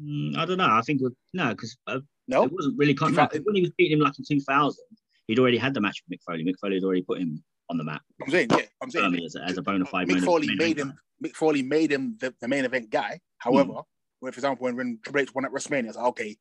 Mm, 0.00 0.36
I 0.36 0.44
don't 0.46 0.58
know. 0.58 0.68
I 0.70 0.80
think 0.82 1.02
no, 1.34 1.48
because 1.50 1.76
uh, 1.86 2.00
No, 2.28 2.44
it 2.44 2.52
wasn't 2.52 2.78
really 2.78 2.94
con- 2.94 3.14
no, 3.14 3.28
when 3.44 3.54
he 3.56 3.60
was 3.62 3.70
beating 3.76 3.98
him 3.98 4.04
like 4.04 4.18
in 4.18 4.24
2000, 4.24 4.78
he'd 5.26 5.38
already 5.38 5.58
had 5.58 5.74
the 5.74 5.80
match 5.80 6.02
with 6.08 6.18
Mick 6.18 6.22
Foley. 6.22 6.44
Mick 6.44 6.58
Foley 6.60 6.76
had 6.76 6.84
already 6.84 7.02
put 7.02 7.18
him 7.18 7.42
on 7.70 7.78
the 7.78 7.84
map 7.84 8.02
I'm 8.22 8.30
saying, 8.30 8.48
yeah, 8.50 8.64
I'm 8.82 8.90
saying. 8.90 9.24
as 9.24 9.36
a, 9.36 9.42
as 9.44 9.56
a 9.56 9.62
bona 9.62 9.86
fide 9.86 10.08
Mick 10.08 10.24
Foley 10.24 10.54
made 10.56 10.78
him. 10.78 10.92
Mick 11.24 11.34
Foley 11.34 11.62
made 11.62 11.92
him 11.92 12.16
the, 12.20 12.34
the 12.40 12.48
main 12.48 12.64
event 12.64 12.90
guy. 12.90 13.20
However, 13.38 13.82
when, 14.20 14.32
for 14.32 14.38
example, 14.38 14.64
when, 14.64 14.76
when 14.76 14.98
Triple 15.02 15.20
H 15.22 15.34
won 15.34 15.44
at 15.44 15.52
WrestleMania, 15.52 15.88
it's 15.88 15.96
like, 15.96 16.06
okay, 16.06 16.36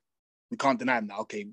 we 0.49 0.57
can't 0.57 0.79
deny 0.79 0.97
him 0.97 1.07
now. 1.07 1.19
Okay, 1.19 1.45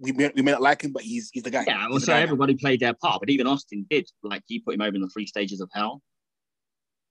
we 0.00 0.12
may, 0.12 0.30
we 0.34 0.42
may 0.42 0.52
not 0.52 0.62
like 0.62 0.82
him, 0.82 0.92
but 0.92 1.02
he's 1.02 1.30
he's 1.32 1.42
the 1.42 1.50
guy. 1.50 1.64
Yeah, 1.66 1.88
well, 1.88 1.98
so 1.98 2.12
guy 2.12 2.18
now. 2.18 2.22
everybody 2.22 2.54
played 2.54 2.80
their 2.80 2.94
part, 2.94 3.20
but 3.20 3.30
even 3.30 3.46
Austin 3.46 3.86
did. 3.90 4.08
Like 4.22 4.42
he 4.46 4.60
put 4.60 4.74
him 4.74 4.82
over 4.82 4.94
in 4.94 5.02
the 5.02 5.08
three 5.08 5.26
stages 5.26 5.60
of 5.60 5.70
hell. 5.72 6.02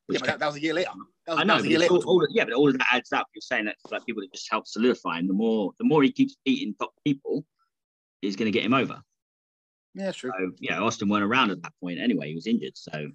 Yeah, 0.10 0.20
but 0.20 0.28
that, 0.28 0.40
that 0.40 0.48
was 0.48 0.56
a 0.56 0.62
year 0.62 0.74
later. 0.74 0.92
Was, 1.28 1.40
I 1.40 1.44
know, 1.44 1.56
a 1.56 1.58
but 1.58 1.70
year 1.70 1.80
later. 1.80 1.94
all, 1.94 2.04
all, 2.06 2.28
yeah, 2.32 2.46
but 2.46 2.54
all 2.54 2.70
of 2.70 2.78
that 2.78 2.88
adds 2.92 3.12
up. 3.12 3.28
You're 3.34 3.42
saying 3.42 3.66
that 3.66 3.76
like 3.90 4.06
people 4.06 4.22
that 4.22 4.32
just 4.34 4.50
help 4.50 4.68
solidify 4.68 5.20
him. 5.20 5.28
The 5.28 5.34
more, 5.34 5.72
the 5.80 5.86
more 5.86 6.04
he 6.04 6.12
keeps 6.12 6.36
beating 6.46 6.76
top 6.80 6.94
people, 7.06 7.46
is 8.22 8.36
going 8.36 8.52
to 8.52 8.52
get 8.52 8.66
him 8.66 8.74
over. 8.74 9.02
Yeah, 9.94 10.12
true. 10.12 10.32
So 10.38 10.52
yeah, 10.60 10.80
Austin 10.80 11.10
weren't 11.10 11.24
around 11.24 11.52
at 11.52 11.62
that 11.64 11.74
point 11.82 12.00
anyway. 12.00 12.30
He 12.30 12.36
was 12.36 12.48
injured, 12.48 12.78
so 12.78 13.10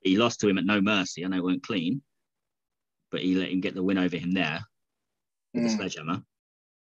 he 0.00 0.16
lost 0.18 0.40
to 0.40 0.48
him 0.48 0.58
at 0.58 0.64
no 0.64 0.80
mercy. 0.80 1.24
I 1.24 1.28
know 1.28 1.36
it 1.38 1.44
weren't 1.44 1.62
clean, 1.62 2.02
but 3.10 3.20
he 3.22 3.34
let 3.34 3.50
him 3.50 3.60
get 3.60 3.74
the 3.74 3.82
win 3.82 3.98
over 3.98 4.16
him 4.16 4.32
there 4.32 4.60
with 5.54 5.64
the 5.64 5.68
Mm. 5.70 5.76
sledgehammer. 5.76 6.22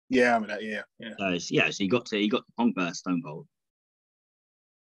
Yeah, 0.10 0.36
I 0.36 0.40
mean 0.40 0.48
that. 0.48 0.64
Yeah, 0.64 0.82
yeah. 1.00 1.14
So 1.18 1.54
yeah, 1.54 1.70
so 1.70 1.84
he 1.84 1.88
got 1.88 2.06
to 2.08 2.18
he 2.20 2.28
got 2.28 2.46
the 2.46 2.54
Punk 2.58 2.76
versus 2.76 3.00
Stone 3.00 3.22
Cold 3.24 3.48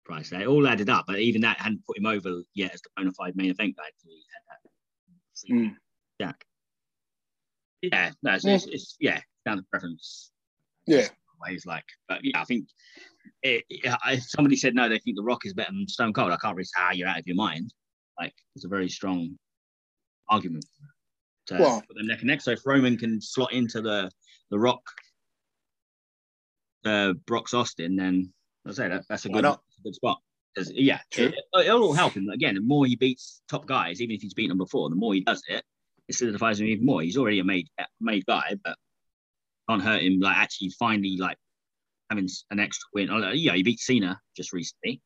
price 0.05 0.31
there. 0.31 0.43
It 0.43 0.47
all 0.47 0.67
added 0.69 0.89
up, 0.91 1.05
but 1.07 1.19
even 1.19 1.41
that 1.43 1.59
hadn't 1.59 1.85
put 1.85 1.99
him 1.99 2.07
over 2.07 2.43
yet 2.55 2.73
as 2.75 2.81
the 2.83 2.91
bona 2.97 3.13
fide 3.13 3.35
main 3.37 3.51
event 3.51 3.77
guy 3.77 3.85
he 4.05 4.23
had 4.33 4.43
that 4.49 4.71
Mm. 5.53 5.77
Jack. 6.21 6.45
Yeah, 7.83 8.13
no, 8.23 8.35
it's, 8.35 8.45
Yeah. 8.45 8.55
It's, 8.55 8.67
it's 8.67 8.97
yeah, 8.99 9.21
down 9.45 9.59
to 9.59 9.63
preference. 9.65 10.33
Yeah. 10.87 11.09
Ways 11.41 11.67
like, 11.67 11.85
but 12.09 12.25
yeah, 12.25 12.41
I 12.41 12.45
think 12.45 12.67
it, 13.43 13.65
it- 13.69 13.95
if 14.09 14.23
somebody 14.25 14.57
said 14.57 14.75
no, 14.75 14.89
they 14.89 14.99
think 14.99 15.17
The 15.17 15.23
Rock 15.23 15.45
is 15.47 15.55
better 15.55 15.73
than 15.73 15.87
Stone 15.89 16.13
Cold. 16.13 16.33
I 16.33 16.37
can't 16.37 16.57
really 16.57 16.65
say 16.65 16.81
how 16.81 16.93
you're 16.93 17.09
out 17.09 17.19
of 17.19 17.27
your 17.27 17.37
mind. 17.37 17.73
Like, 18.19 18.35
it's 18.55 18.65
a 18.65 18.69
very 18.69 18.89
strong 18.89 19.39
argument 20.29 20.65
to 21.49 21.55
Well- 21.59 21.83
put 21.87 21.97
them 21.97 22.07
neck 22.07 22.21
and 22.21 22.29
neck. 22.29 22.41
So 22.41 22.53
if 22.53 22.65
Roman 22.67 22.97
can 22.97 23.21
slot 23.21 23.53
into 23.53 23.81
the 23.83 24.11
the 24.51 24.59
Rock, 24.59 24.81
uh, 26.85 27.13
Brock's 27.27 27.55
Austin, 27.55 27.97
then 27.97 28.33
I 28.67 28.73
say 28.73 28.89
that 28.89 29.05
that's 29.09 29.25
a 29.25 29.29
good, 29.29 29.45
that's 29.45 29.57
a 29.79 29.83
good 29.83 29.95
spot. 29.95 30.19
yeah, 30.73 31.01
True. 31.11 31.27
it, 31.27 31.67
it'll 31.67 31.83
all 31.83 31.93
help 31.93 32.15
him. 32.15 32.29
Again, 32.29 32.55
the 32.55 32.61
more 32.61 32.87
he 32.87 32.97
beats 32.97 33.43
top 33.49 33.67
guys, 33.67 34.01
even 34.01 34.15
if 34.15 34.23
he's 34.23 34.35
beaten 34.35 34.51
them 34.51 34.59
before, 34.59 34.89
the 34.89 34.97
more 34.97 35.15
he 35.15 35.21
does 35.21 35.43
it, 35.49 35.65
it 36.09 36.15
solidifies 36.15 36.61
him 36.61 36.69
even 36.69 36.87
more. 36.87 37.03
He's 37.03 37.17
already 37.17 37.41
a 37.41 37.45
made 37.45 37.69
made 38.01 38.25
guy, 38.27 38.55
but 38.65 38.79
can't 39.69 39.83
hurt 39.83 40.03
him. 40.03 40.21
Like 40.21 40.37
actually, 40.37 40.71
finally, 40.71 41.17
like 41.17 41.37
having 42.11 42.29
an 42.51 42.61
extra 42.61 42.87
win. 42.95 43.11
Oh, 43.11 43.33
Yeah, 43.33 43.55
he 43.55 43.63
beat 43.63 43.81
Cena 43.81 44.19
just 44.37 44.53
recently, 44.53 45.01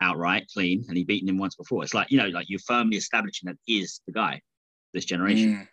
outright, 0.00 0.46
clean, 0.52 0.84
and 0.88 0.96
he 0.96 1.04
beaten 1.04 1.28
him 1.28 1.38
once 1.38 1.56
before. 1.56 1.82
It's 1.82 1.94
like 1.94 2.10
you 2.10 2.18
know, 2.18 2.28
like 2.28 2.46
you're 2.48 2.60
firmly 2.66 2.96
establishing 2.96 3.46
that 3.48 3.56
he 3.64 3.80
is 3.80 4.00
the 4.06 4.12
guy 4.12 4.40
this 4.94 5.04
generation. 5.04 5.54
Mm. 5.54 5.68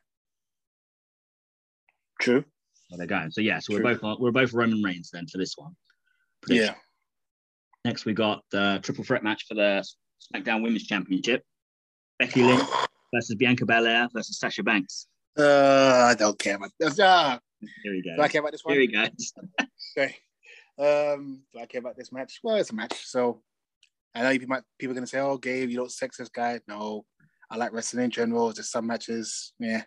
True. 2.22 2.46
Where 2.90 2.98
they're 2.98 3.08
going. 3.08 3.32
So 3.32 3.42
yeah, 3.42 3.60
so 3.60 3.74
we're 3.74 3.96
both 3.96 4.20
we're 4.20 4.32
both 4.32 4.54
Roman 4.54 4.82
Reigns 4.82 5.10
then 5.12 5.28
for 5.28 5.38
this 5.38 5.54
one. 5.58 5.74
Yeah. 6.48 6.76
Next, 7.86 8.06
we 8.06 8.14
got 8.14 8.44
the 8.52 8.80
triple 8.84 9.04
threat 9.04 9.24
match 9.24 9.46
for 9.48 9.56
the 9.56 9.84
SmackDown 10.34 10.62
Women's 10.62 10.86
Championship. 10.86 11.44
Becky 12.20 12.44
Lynch 12.44 12.64
versus 13.14 13.36
Bianca 13.36 13.66
Belair 13.66 14.08
versus 14.14 14.40
Sasha 14.40 14.64
Banks. 14.64 15.08
Uh, 15.38 16.08
I 16.12 16.16
don't 16.16 16.38
care 16.38 16.56
about 16.56 16.70
this. 16.80 17.00
Uh, 17.00 17.38
Here 17.84 17.92
we 17.92 18.04
go. 18.04 18.16
do 18.16 18.22
I 18.22 18.28
care 18.28 18.42
about 18.42 18.52
this 18.52 18.64
one? 18.64 18.76
Here 18.76 18.82
we 18.82 18.88
go. 18.88 19.04
Okay. 19.96 20.16
Um, 20.80 21.44
do 21.54 21.60
I 21.60 21.66
care 21.66 21.80
about 21.80 21.98
this 21.98 22.12
match? 22.12 22.40
Well, 22.44 22.56
it's 22.56 22.72
a 22.72 22.76
match. 22.76 23.06
So 23.06 23.42
I 24.16 24.24
know 24.24 24.30
you 24.30 24.48
might 24.48 24.64
people 24.80 24.92
are 24.92 24.96
gonna 24.96 25.08
say, 25.08 25.20
"Oh, 25.20 25.38
Gabe, 25.38 25.70
you 25.70 25.78
don't 25.78 25.90
sexist 25.92 26.32
guy." 26.34 26.60
No, 26.68 27.06
I 27.50 27.58
like 27.58 27.74
wrestling 27.74 28.06
in 28.06 28.12
general. 28.12 28.52
Just 28.54 28.72
some 28.72 28.88
matches, 28.88 29.54
yeah. 29.60 29.84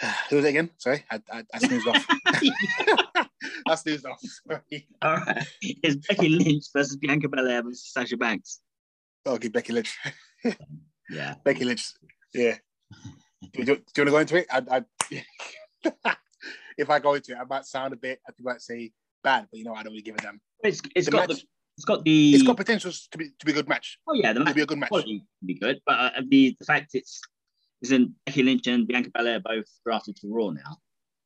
Who 0.30 0.36
was 0.36 0.44
it 0.44 0.48
again? 0.50 0.70
Sorry, 0.78 1.04
I 1.10 1.20
I, 1.32 1.44
I 1.54 1.58
snoozed 1.58 1.86
off. 1.88 2.06
I 3.66 3.74
snoozed 3.76 4.06
off. 4.06 4.20
Sorry. 4.22 4.88
All 5.02 5.16
right. 5.16 5.46
It's 5.62 6.06
Becky 6.06 6.28
Lynch 6.28 6.64
versus 6.74 6.96
Bianca 6.96 7.28
Belair 7.28 7.62
versus 7.62 7.92
Sasha 7.92 8.16
Banks. 8.16 8.60
Okay, 9.26 9.48
Becky 9.48 9.72
Lynch. 9.72 9.96
Yeah. 11.12 11.34
Becky 11.44 11.64
Lynch. 11.64 11.92
Yeah. 12.32 12.56
Do, 13.52 13.58
you- 13.58 13.64
do 13.64 13.72
you 13.72 13.74
want 13.74 13.84
to 13.96 14.04
go 14.04 14.18
into 14.18 14.36
it? 14.36 14.46
I, 14.48 14.62
I, 14.70 16.04
if 16.78 16.88
I 16.88 17.00
go 17.00 17.14
into 17.14 17.32
it, 17.32 17.38
I 17.40 17.44
might 17.44 17.64
sound 17.64 17.92
a 17.92 17.96
bit. 17.96 18.20
I 18.28 18.32
might 18.40 18.60
say 18.62 18.92
bad, 19.22 19.46
but 19.50 19.58
you 19.58 19.64
know, 19.64 19.74
I 19.74 19.82
don't 19.82 19.92
really 19.92 20.02
give 20.02 20.16
a 20.16 20.18
damn. 20.18 20.40
It's 20.62 20.80
it's 20.94 21.06
The 21.06 21.12
got 21.12 21.28
match- 21.28 21.38
the 21.40 21.44
it's 21.76 21.84
got 21.86 22.04
the 22.04 22.34
It's 22.34 22.42
got 22.42 22.56
potential 22.56 22.92
to 22.92 23.18
be 23.18 23.30
to 23.38 23.46
be 23.46 23.52
a 23.52 23.54
good 23.54 23.68
match. 23.68 23.98
oh 24.06 24.14
yeah 24.14 24.32
the 24.32 24.40
To 24.40 24.44
match 24.44 24.54
be 24.54 24.60
a 24.62 24.66
good 24.66 24.78
match. 24.78 24.90
be 25.44 25.54
good, 25.54 25.80
but 25.86 25.92
uh, 25.98 26.10
the 26.28 26.56
the 26.58 26.64
fact 26.64 26.90
it's 26.94 27.20
isn't 27.82 28.12
Becky 28.26 28.42
Lynch 28.42 28.66
and 28.66 28.86
Bianca 28.86 29.10
Belair 29.14 29.40
both 29.40 29.64
drafted 29.86 30.16
to 30.16 30.28
Raw 30.28 30.50
now, 30.50 30.76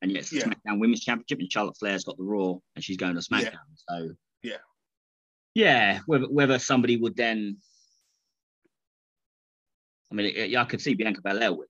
and 0.03 0.13
yet 0.13 0.21
it's 0.21 0.31
the 0.31 0.37
Yeah. 0.39 0.45
SmackDown 0.45 0.79
Women's 0.79 1.01
Championship, 1.01 1.41
and 1.41 1.51
Charlotte 1.51 1.77
Flair's 1.79 2.05
got 2.05 2.17
the 2.17 2.23
Raw, 2.23 2.55
and 2.77 2.85
she's 2.85 2.97
going 2.97 3.15
to 3.15 3.21
SmackDown. 3.21 3.59
So 3.89 4.11
Yeah. 4.43 4.59
yeah, 5.55 6.01
whether 6.07 6.27
whether 6.27 6.59
somebody 6.61 6.97
would 6.97 7.17
then, 7.17 7.57
I 10.11 10.15
mean, 10.15 10.33
yeah, 10.51 10.63
I 10.63 10.65
could 10.67 10.81
see 10.81 10.95
Bianca 10.95 11.21
Belair 11.23 11.53
winning 11.53 11.69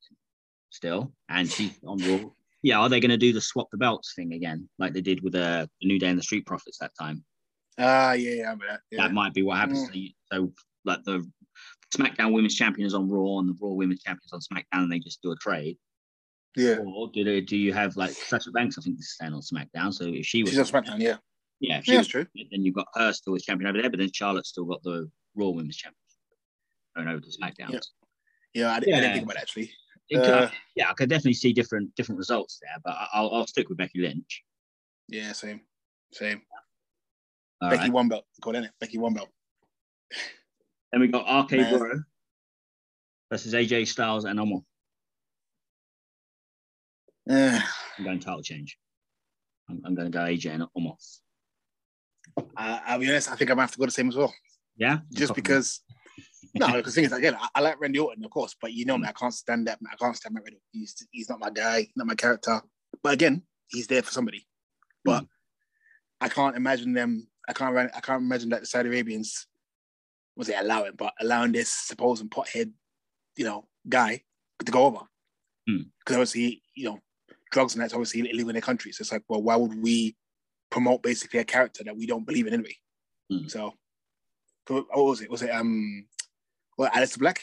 still, 0.71 1.15
and 1.29 1.49
she's 1.51 1.79
on 1.87 1.99
Raw. 1.99 2.31
Yeah, 2.65 2.79
are 2.81 2.89
they 2.89 2.99
going 2.99 3.11
to 3.11 3.19
do 3.19 3.33
the 3.35 3.41
swap 3.43 3.69
the 3.71 3.77
belts 3.77 4.15
thing 4.17 4.33
again, 4.33 4.69
like 4.79 4.95
they 4.95 5.03
did 5.03 5.23
with 5.23 5.35
uh, 5.35 5.67
the 5.81 5.87
New 5.87 5.99
Day 5.99 6.09
and 6.09 6.19
the 6.19 6.23
Street 6.23 6.47
Profits 6.47 6.79
that 6.81 6.93
time? 6.99 7.23
Ah, 7.79 8.13
yeah, 8.15 8.33
yeah, 8.37 8.55
that. 8.69 8.81
Yeah. 8.91 9.03
that 9.03 9.13
might 9.13 9.35
be 9.35 9.43
what 9.43 9.59
happens. 9.59 9.81
Mm. 9.81 9.87
So, 9.87 9.93
you- 9.95 10.11
so, 10.33 10.53
like 10.87 11.05
the 11.05 11.31
SmackDown 11.95 12.33
Women's 12.33 12.55
Champion 12.55 12.87
is 12.87 12.95
on 12.95 13.09
Raw 13.09 13.39
and 13.41 13.49
the 13.51 13.55
Raw 13.61 13.75
Women's 13.75 14.03
Champion 14.03 14.23
is 14.25 14.33
on 14.33 14.41
SmackDown, 14.41 14.83
and 14.85 14.91
they 14.93 14.99
just 14.99 15.21
do 15.23 15.31
a 15.33 15.37
trade. 15.37 15.77
yeah. 16.57 16.77
Or 16.79 17.11
do 17.13 17.23
they, 17.23 17.41
do 17.43 17.57
you 17.59 17.73
have 17.75 17.97
like 17.97 18.13
Sasha 18.13 18.51
Banks? 18.51 18.79
I 18.79 18.83
think 18.83 18.99
is 18.99 19.13
staying 19.15 19.35
on 19.35 19.43
SmackDown. 19.43 19.93
So 19.93 20.05
if 20.07 20.25
she 20.25 20.43
was 20.43 20.51
She's 20.53 20.59
on 20.59 20.65
SmackDown, 20.83 21.01
yeah. 21.01 21.17
yeah, 21.61 21.83
Yeah, 21.87 21.99
was, 21.99 22.09
true. 22.09 22.27
then 22.35 22.63
you've 22.65 22.75
got 22.77 22.87
her 22.95 23.13
still 23.13 23.35
as 23.35 23.43
champion 23.43 23.69
over 23.69 23.81
there, 23.83 23.91
but 23.91 23.99
then 24.01 24.11
Charlotte's 24.13 24.49
still 24.49 24.65
got 24.65 24.83
the 24.83 25.11
Raw 25.35 25.49
Women's 25.51 25.77
Championship 25.77 26.01
going 26.97 27.09
over 27.09 27.21
to 27.21 27.29
SmackDown. 27.29 27.73
Yeah. 27.75 27.81
Yeah, 28.55 28.73
I, 28.73 28.81
didn't- 28.81 28.95
I 28.95 29.01
didn't 29.01 29.13
think 29.15 29.25
about 29.25 29.37
it 29.37 29.43
actually. 29.43 29.71
Uh, 30.15 30.49
yeah, 30.77 30.91
I 30.91 30.93
could 30.95 31.09
definitely 31.09 31.35
see 31.35 31.53
different 31.53 31.95
different 31.95 32.19
results 32.19 32.59
there, 32.61 32.77
but 32.85 32.95
I'll, 33.13 33.31
I'll 33.35 33.47
stick 33.47 33.69
with 33.69 33.79
Becky 33.79 34.01
Lynch. 34.01 34.43
Yeah, 35.09 35.33
same. 35.33 35.63
Same. 36.13 36.43
All 37.63 37.71
Becky 37.71 37.85
right. 37.85 37.93
one 37.93 38.09
belt. 38.09 38.25
Call 38.43 38.55
it 38.55 38.71
Becky 38.81 38.99
one 38.99 39.15
belt. 39.15 39.29
Then 40.93 41.01
we 41.01 41.09
got 41.09 41.45
RK 41.45 41.53
Man. 41.53 41.79
Bro 41.79 42.01
versus 43.31 43.53
AJ 43.53 43.89
Styles 43.89 44.25
and 44.27 44.39
Omos. 44.39 44.63
Uh, 47.29 47.61
I'm 47.99 48.05
going 48.05 48.21
title 48.21 48.43
change. 48.43 48.79
I'm, 49.69 49.83
I'm 49.85 49.95
going 49.95 50.11
to 50.11 50.17
go 50.17 50.25
AJ 50.25 50.53
and 50.53 50.65
Omos. 50.79 51.21
I, 52.57 52.81
I'll 52.87 52.99
be 52.99 53.09
honest, 53.09 53.31
I 53.31 53.35
think 53.37 53.51
I 53.51 53.55
might 53.55 53.63
have 53.63 53.73
to 53.73 53.79
go 53.79 53.87
the 53.87 53.91
same 53.91 54.09
as 54.09 54.17
well. 54.17 54.33
Yeah, 54.77 54.99
Just 55.13 55.35
because 55.35 55.81
no, 56.55 56.73
because 56.73 56.95
the 56.95 57.01
thing 57.01 57.05
is 57.05 57.13
again, 57.13 57.37
I, 57.39 57.49
I 57.57 57.61
like 57.61 57.81
Randy 57.81 57.99
Orton, 57.99 58.25
of 58.25 58.31
course, 58.31 58.55
but 58.61 58.73
you 58.73 58.85
know 58.85 58.97
me, 58.97 59.09
I 59.09 59.13
can't 59.13 59.35
stand 59.35 59.67
that. 59.67 59.79
I 59.91 59.97
can't 59.97 60.17
stand 60.17 60.35
Matt 60.35 60.45
Riddle. 60.45 60.61
He's 60.73 61.07
he's 61.11 61.29
not 61.29 61.41
my 61.41 61.51
guy, 61.51 61.89
not 61.97 62.07
my 62.07 62.15
character. 62.15 62.61
But 63.03 63.15
again, 63.15 63.43
he's 63.69 63.87
there 63.87 64.03
for 64.03 64.13
somebody. 64.13 64.47
But 65.05 65.27
I 66.21 66.29
can't 66.29 66.57
imagine 66.57 66.93
them. 66.93 67.29
I 67.49 67.53
can't. 67.53 67.77
I 67.77 68.01
can't 68.01 68.23
imagine 68.23 68.51
that 68.51 68.61
the 68.61 68.67
Saudi 68.67 68.89
Arabians 68.89 69.47
was 70.37 70.49
it 70.49 70.57
allowing, 70.59 70.93
but 70.97 71.13
allowing 71.21 71.53
this 71.53 71.71
supposed 71.71 72.29
pothead, 72.31 72.73
you 73.37 73.45
know, 73.45 73.67
guy 73.89 74.23
to 74.65 74.73
go 74.73 74.87
over. 74.87 75.01
Hmm. 75.69 75.83
Because 75.99 76.17
obviously, 76.17 76.63
you 76.75 76.85
know, 76.87 77.01
drugs 77.51 77.75
and 77.75 77.83
that's 77.83 77.95
obviously 77.95 78.21
illegal 78.21 78.51
in 78.51 78.55
their 78.55 78.63
country. 78.63 78.93
So 78.93 79.03
it's 79.03 79.13
like, 79.13 79.23
well, 79.29 79.43
why 79.43 79.57
would 79.57 79.81
we 79.81 80.17
promote 80.71 81.03
basically 81.03 81.41
a 81.41 81.45
character 81.45 81.85
that 81.85 81.97
we 81.97 82.07
don't 82.07 82.27
believe 82.27 82.47
in 82.47 82.55
anyway? 82.55 82.77
Hmm. 83.31 83.49
So, 83.49 83.75
what 84.67 84.87
was 84.93 85.21
it? 85.21 85.31
Was 85.31 85.43
it 85.43 85.51
um, 85.51 86.07
well, 86.79 86.91
Aleister 86.91 87.19
Black? 87.19 87.41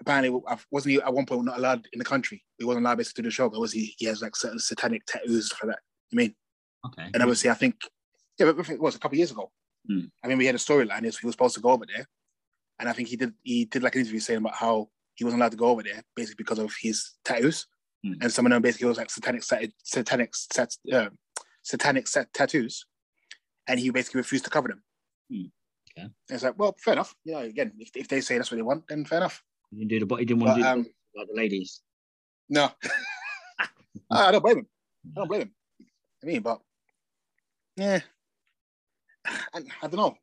Apparently, 0.00 0.30
wasn't 0.70 0.92
he 0.92 1.00
at 1.02 1.12
one 1.12 1.26
point 1.26 1.44
not 1.44 1.58
allowed 1.58 1.88
in 1.92 1.98
the 1.98 2.04
country? 2.04 2.44
He 2.58 2.64
wasn't 2.64 2.86
allowed 2.86 2.98
basically 2.98 3.22
to 3.22 3.26
do 3.26 3.28
the 3.30 3.34
show. 3.34 3.48
But 3.48 3.60
was 3.60 3.72
he? 3.72 3.94
He 3.98 4.06
has 4.06 4.22
like 4.22 4.36
certain 4.36 4.58
satanic 4.60 5.04
tattoos 5.06 5.50
for 5.52 5.66
that. 5.66 5.80
I 6.12 6.16
mean, 6.16 6.34
Okay. 6.86 7.10
and 7.12 7.22
obviously, 7.22 7.50
I 7.50 7.54
think 7.54 7.74
yeah, 8.38 8.52
but 8.52 8.68
it 8.70 8.80
was 8.80 8.94
a 8.94 8.98
couple 9.00 9.16
of 9.16 9.18
years 9.18 9.32
ago. 9.32 9.50
Hmm. 9.88 10.06
I 10.24 10.28
mean, 10.28 10.38
we 10.38 10.46
had 10.46 10.54
a 10.54 10.58
storyline. 10.58 11.00
He 11.00 11.06
was 11.06 11.18
he 11.18 11.26
was 11.26 11.34
supposed 11.34 11.56
to 11.56 11.60
go 11.60 11.70
over 11.70 11.84
there, 11.86 12.06
and 12.78 12.88
I 12.88 12.92
think 12.92 13.08
he 13.08 13.16
did. 13.16 13.32
He 13.42 13.64
did 13.64 13.82
like 13.82 13.96
an 13.96 14.02
interview 14.02 14.20
saying 14.20 14.38
about 14.38 14.54
how 14.54 14.88
he 15.16 15.24
wasn't 15.24 15.42
allowed 15.42 15.50
to 15.50 15.56
go 15.56 15.66
over 15.66 15.82
there 15.82 16.02
basically 16.14 16.36
because 16.44 16.60
of 16.60 16.72
his 16.80 17.14
tattoos, 17.24 17.66
Hmm. 18.04 18.12
and 18.22 18.32
some 18.32 18.46
of 18.46 18.50
them 18.52 18.62
basically 18.62 18.86
was 18.86 18.98
like 18.98 19.10
satanic 19.10 19.42
sat- 19.42 19.72
satanic 19.82 20.36
sat- 20.36 20.76
uh, 20.92 21.10
satanic 21.62 22.06
sat- 22.06 22.32
tattoos, 22.32 22.86
and 23.66 23.80
he 23.80 23.90
basically 23.90 24.18
refused 24.20 24.44
to 24.44 24.50
cover 24.50 24.68
them. 24.68 24.84
Hmm. 25.28 25.46
And 26.02 26.12
it's 26.28 26.44
like, 26.44 26.58
well, 26.58 26.74
fair 26.78 26.94
enough. 26.94 27.14
You 27.24 27.32
know, 27.32 27.38
again, 27.40 27.72
if, 27.78 27.90
if 27.94 28.08
they 28.08 28.20
say 28.20 28.36
that's 28.36 28.50
what 28.50 28.56
they 28.56 28.62
want, 28.62 28.86
then 28.88 29.04
fair 29.04 29.18
enough. 29.18 29.42
You 29.70 29.78
didn't 29.80 29.90
do 29.90 30.00
the 30.00 30.06
but 30.06 30.20
he 30.20 30.24
didn't 30.24 30.42
want 30.42 30.52
But 30.52 30.56
to 30.56 30.62
do 30.62 30.68
um, 30.68 30.82
the, 30.82 31.18
like 31.18 31.28
the 31.28 31.36
ladies. 31.36 31.80
no, 32.48 32.70
I 34.10 34.32
don't 34.32 34.42
blame 34.42 34.58
him. 34.58 34.66
I 35.16 35.20
don't 35.20 35.28
blame 35.28 35.42
him. 35.42 35.54
I 36.22 36.26
mean, 36.26 36.40
but 36.42 36.60
yeah, 37.76 38.00
I, 39.26 39.60
I 39.82 39.86
don't 39.88 39.96
know. 39.96 40.16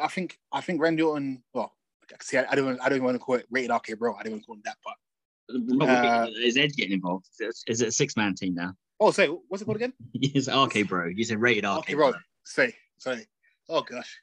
I 0.00 0.08
think 0.08 0.38
I 0.52 0.60
think 0.60 0.80
Randy 0.80 1.02
Orton. 1.02 1.42
Well, 1.52 1.74
see, 2.20 2.38
I, 2.38 2.46
I 2.50 2.54
don't 2.54 2.80
I 2.80 2.88
don't 2.88 2.96
even 2.96 3.04
want 3.04 3.16
to 3.16 3.18
call 3.18 3.34
it 3.36 3.46
rated 3.50 3.74
RK 3.74 3.98
bro. 3.98 4.14
I 4.14 4.22
don't 4.22 4.32
even 4.32 4.42
call 4.42 4.54
him 4.54 4.62
that. 4.64 4.76
But 4.84 5.88
uh, 5.88 6.28
is 6.36 6.56
Edge 6.56 6.74
getting 6.74 6.92
involved? 6.92 7.26
Is, 7.40 7.64
it 7.66 7.88
a 7.88 7.92
six 7.92 8.16
man 8.16 8.34
team 8.34 8.54
now? 8.54 8.74
oh, 9.00 9.10
say 9.10 9.26
what's 9.26 9.62
it 9.62 9.64
called 9.64 9.76
again? 9.76 9.92
It's 10.14 10.48
RK 10.48 10.88
bro. 10.88 11.08
You 11.08 11.24
said 11.24 11.40
rated 11.40 11.64
RK, 11.64 11.88
RK 11.88 11.94
bro. 11.94 12.12
Say 12.44 12.74
sorry. 12.98 13.26
Oh 13.68 13.82
gosh, 13.82 14.20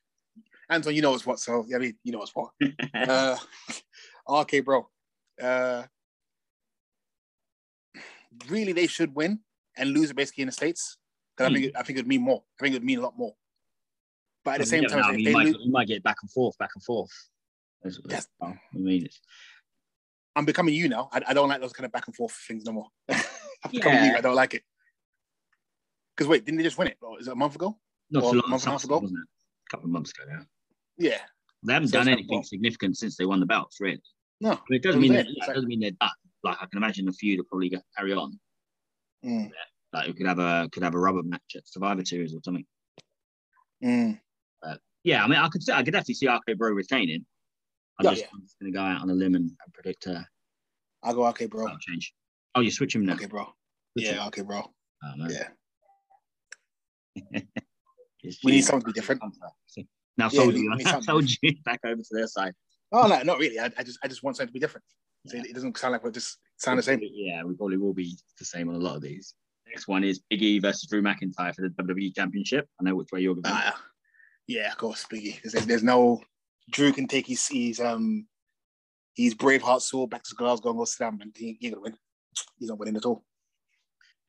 Anton, 0.69 0.95
you 0.95 1.01
know 1.01 1.11
what's 1.11 1.25
what. 1.25 1.39
So 1.39 1.65
yeah, 1.67 1.77
I 1.77 1.79
mean, 1.79 1.95
you 2.03 2.11
know 2.11 2.19
what's 2.19 2.35
what. 2.35 2.51
uh, 2.93 3.35
RK 4.29 4.63
bro. 4.63 4.87
Uh, 5.41 5.83
really, 8.47 8.73
they 8.73 8.87
should 8.87 9.15
win 9.15 9.39
and 9.77 9.91
lose 9.91 10.13
basically 10.13 10.43
in 10.43 10.47
the 10.47 10.51
states. 10.51 10.97
Because 11.35 11.51
I 11.51 11.53
think 11.53 11.65
it, 11.65 11.75
I 11.75 11.83
think 11.83 11.97
it 11.97 12.01
would 12.03 12.07
mean 12.07 12.21
more. 12.21 12.43
I 12.59 12.63
think 12.63 12.75
it 12.75 12.79
would 12.79 12.85
mean 12.85 12.99
a 12.99 13.01
lot 13.01 13.17
more. 13.17 13.33
But 14.45 14.55
at 14.55 14.59
the 14.61 14.65
same 14.65 14.85
time, 14.85 15.17
you, 15.17 15.31
might, 15.31 15.47
lose, 15.47 15.57
you 15.63 15.71
might 15.71 15.87
get 15.87 16.03
back 16.03 16.17
and 16.21 16.31
forth, 16.31 16.57
back 16.57 16.71
and 16.75 16.83
forth. 16.83 17.11
That's- 17.83 17.99
Yes. 18.09 18.27
I 18.41 18.53
mean, 18.73 19.05
it's, 19.05 19.19
I'm 20.35 20.45
becoming 20.45 20.75
you 20.75 20.87
now. 20.89 21.09
I, 21.11 21.21
I 21.27 21.33
don't 21.33 21.49
like 21.49 21.61
those 21.61 21.73
kind 21.73 21.85
of 21.85 21.91
back 21.91 22.07
and 22.07 22.15
forth 22.15 22.33
things 22.47 22.63
no 22.65 22.73
more. 22.73 22.87
I'm 23.09 23.71
becoming 23.71 23.99
Yeah. 23.99 24.11
you. 24.11 24.17
I 24.17 24.21
don't 24.21 24.35
like 24.35 24.53
it. 24.53 24.63
Because 26.15 26.27
wait, 26.27 26.45
didn't 26.45 26.57
they 26.57 26.63
just 26.63 26.77
win 26.77 26.89
it? 26.89 26.97
Or 27.01 27.19
it 27.19 27.27
a 27.27 27.35
month 27.35 27.55
ago? 27.55 27.77
not 28.11 28.23
Or 28.23 28.33
too 28.33 28.39
a 28.39 28.41
long, 28.41 28.49
month 28.51 28.63
and 28.63 28.67
a 28.69 28.71
half 28.71 28.83
ago? 28.83 28.99
wasn't 28.99 29.19
it? 29.19 29.27
A 29.67 29.69
couple 29.71 29.85
of 29.85 29.91
months 29.91 30.11
ago 30.11 30.23
now. 30.29 30.41
Yeah. 30.99 31.17
They 31.65 31.73
haven't 31.73 31.89
So 31.89 31.97
done 31.99 32.07
anything 32.09 32.43
significant 32.43 32.97
since 32.97 33.17
they 33.17 33.25
won 33.25 33.39
the 33.39 33.45
belts, 33.45 33.77
really. 33.79 34.01
No. 34.41 34.51
Mean, 34.51 34.59
it 34.79 34.83
doesn't 34.83 35.01
mean 35.01 35.13
that, 35.13 35.25
saying. 35.25 35.35
yeah, 35.35 35.39
It's 35.39 35.47
it 35.47 35.49
like- 35.49 35.55
doesn't 35.55 35.67
mean 35.69 35.79
they're 35.79 35.91
done. 35.99 36.09
Like 36.43 36.57
I 36.61 36.65
can 36.67 36.77
imagine 36.77 37.07
a 37.09 37.11
few 37.11 37.35
to 37.37 37.43
probably 37.43 37.73
carry 37.97 38.13
on. 38.13 38.39
Mm, 39.25 39.51
Like 39.91 40.07
we 40.07 40.13
could 40.13 40.27
have 40.27 40.39
a 40.39 40.69
could 40.71 40.83
have 40.83 40.95
a 40.95 40.99
rubber 40.99 41.23
match 41.23 41.41
at 41.57 41.67
Survivor 41.67 42.05
Series 42.05 42.33
or 42.33 42.39
something. 42.43 42.65
mm. 43.83 44.19
Yeah, 45.03 45.23
I 45.23 45.27
mean, 45.27 45.39
I 45.39 45.47
could 45.49 45.67
I 45.69 45.81
could 45.83 45.91
definitely 45.93 46.13
see 46.15 46.27
RK 46.27 46.57
Bro 46.57 46.71
retaining. 46.71 47.25
I'm 47.99 48.05
Yeah, 48.05 48.11
just, 48.11 48.21
yeah. 48.21 48.27
I'm 48.33 48.41
just 48.41 48.59
going 48.59 48.71
to 48.71 48.77
go 48.77 48.83
out 48.83 49.01
on 49.01 49.09
a 49.09 49.13
limb 49.13 49.35
and, 49.35 49.49
and 49.49 49.73
predict 49.73 50.05
a 50.07 50.25
I'll 51.03 51.13
go 51.13 51.25
okay, 51.27 51.45
bro. 51.47 51.67
change. 51.79 52.13
Oh, 52.55 52.61
you 52.61 52.71
switch 52.71 52.95
him 52.95 53.05
now. 53.05 53.13
Okay, 53.15 53.25
bro. 53.25 53.45
Switch 53.93 54.07
him. 54.07 54.15
Yeah, 54.15 54.27
okay, 54.27 54.41
bro. 54.41 54.59
Oh. 55.03 55.27
Yeah. 55.29 55.47
We 58.43 58.51
need 58.51 58.61
something 58.65 58.91
different. 58.93 59.21
Now 60.19 60.29
Yeah, 60.31 60.41
sold 60.41 60.53
we- 60.53 60.59
you. 60.61 60.73
I 60.73 60.83
something 60.83 61.01
sold 61.03 61.29
you 61.41 61.55
back 61.65 61.79
over 61.85 61.95
to 62.01 62.09
their 62.11 62.27
side. 62.27 62.53
Oh 62.91 63.07
no, 63.07 63.21
not 63.23 63.39
really. 63.39 63.59
I, 63.59 63.71
I 63.77 63.83
just 63.83 63.99
I 64.03 64.07
just 64.07 64.21
want 64.23 64.35
something 64.35 64.49
to 64.49 64.53
be 64.53 64.59
different. 64.59 64.83
So 65.27 65.37
it, 65.37 65.47
it 65.47 65.53
doesn't 65.53 65.77
sound 65.77 65.93
like 65.93 66.03
we're 66.03 66.11
just 66.11 66.37
sound 66.57 66.77
the 66.79 66.83
same. 66.83 66.99
Yeah, 67.01 67.43
we 67.43 67.53
probably 67.55 67.77
will 67.77 67.93
be 67.93 68.15
the 68.37 68.45
same 68.45 68.67
on 68.69 68.75
a 68.75 68.79
lot 68.79 68.95
of 68.97 69.01
these. 69.01 69.33
Next 69.67 69.87
one 69.87 70.03
is 70.03 70.19
Big 70.29 70.41
E 70.41 70.59
versus 70.59 70.89
Drew 70.89 71.01
McIntyre 71.01 71.53
for 71.55 71.61
the 71.61 71.83
WWE 71.83 72.13
Championship. 72.15 72.67
I 72.79 72.83
know 72.83 72.95
which 72.95 73.09
way 73.13 73.21
you're 73.21 73.35
going. 73.35 73.45
Ah, 73.47 73.79
yeah, 74.47 74.71
of 74.71 74.77
course, 74.77 75.05
Biggie. 75.11 75.39
There's, 75.41 75.65
there's 75.65 75.83
no 75.83 76.21
Drew 76.71 76.91
can 76.91 77.07
take 77.07 77.27
his 77.27 77.47
his 77.47 77.79
um 77.79 78.27
his 79.15 79.35
Braveheart 79.35 79.81
sword 79.81 80.09
back 80.09 80.23
to 80.23 80.35
Glasgow 80.35 80.69
and 80.69 80.79
go 80.79 80.85
slam, 80.85 81.19
and 81.21 81.31
he, 81.37 81.57
he 81.59 81.67
ain't 81.67 81.75
gonna 81.75 81.83
win. 81.83 81.97
He's 82.57 82.69
not 82.69 82.79
winning 82.79 82.97
at 82.97 83.05
all. 83.05 83.23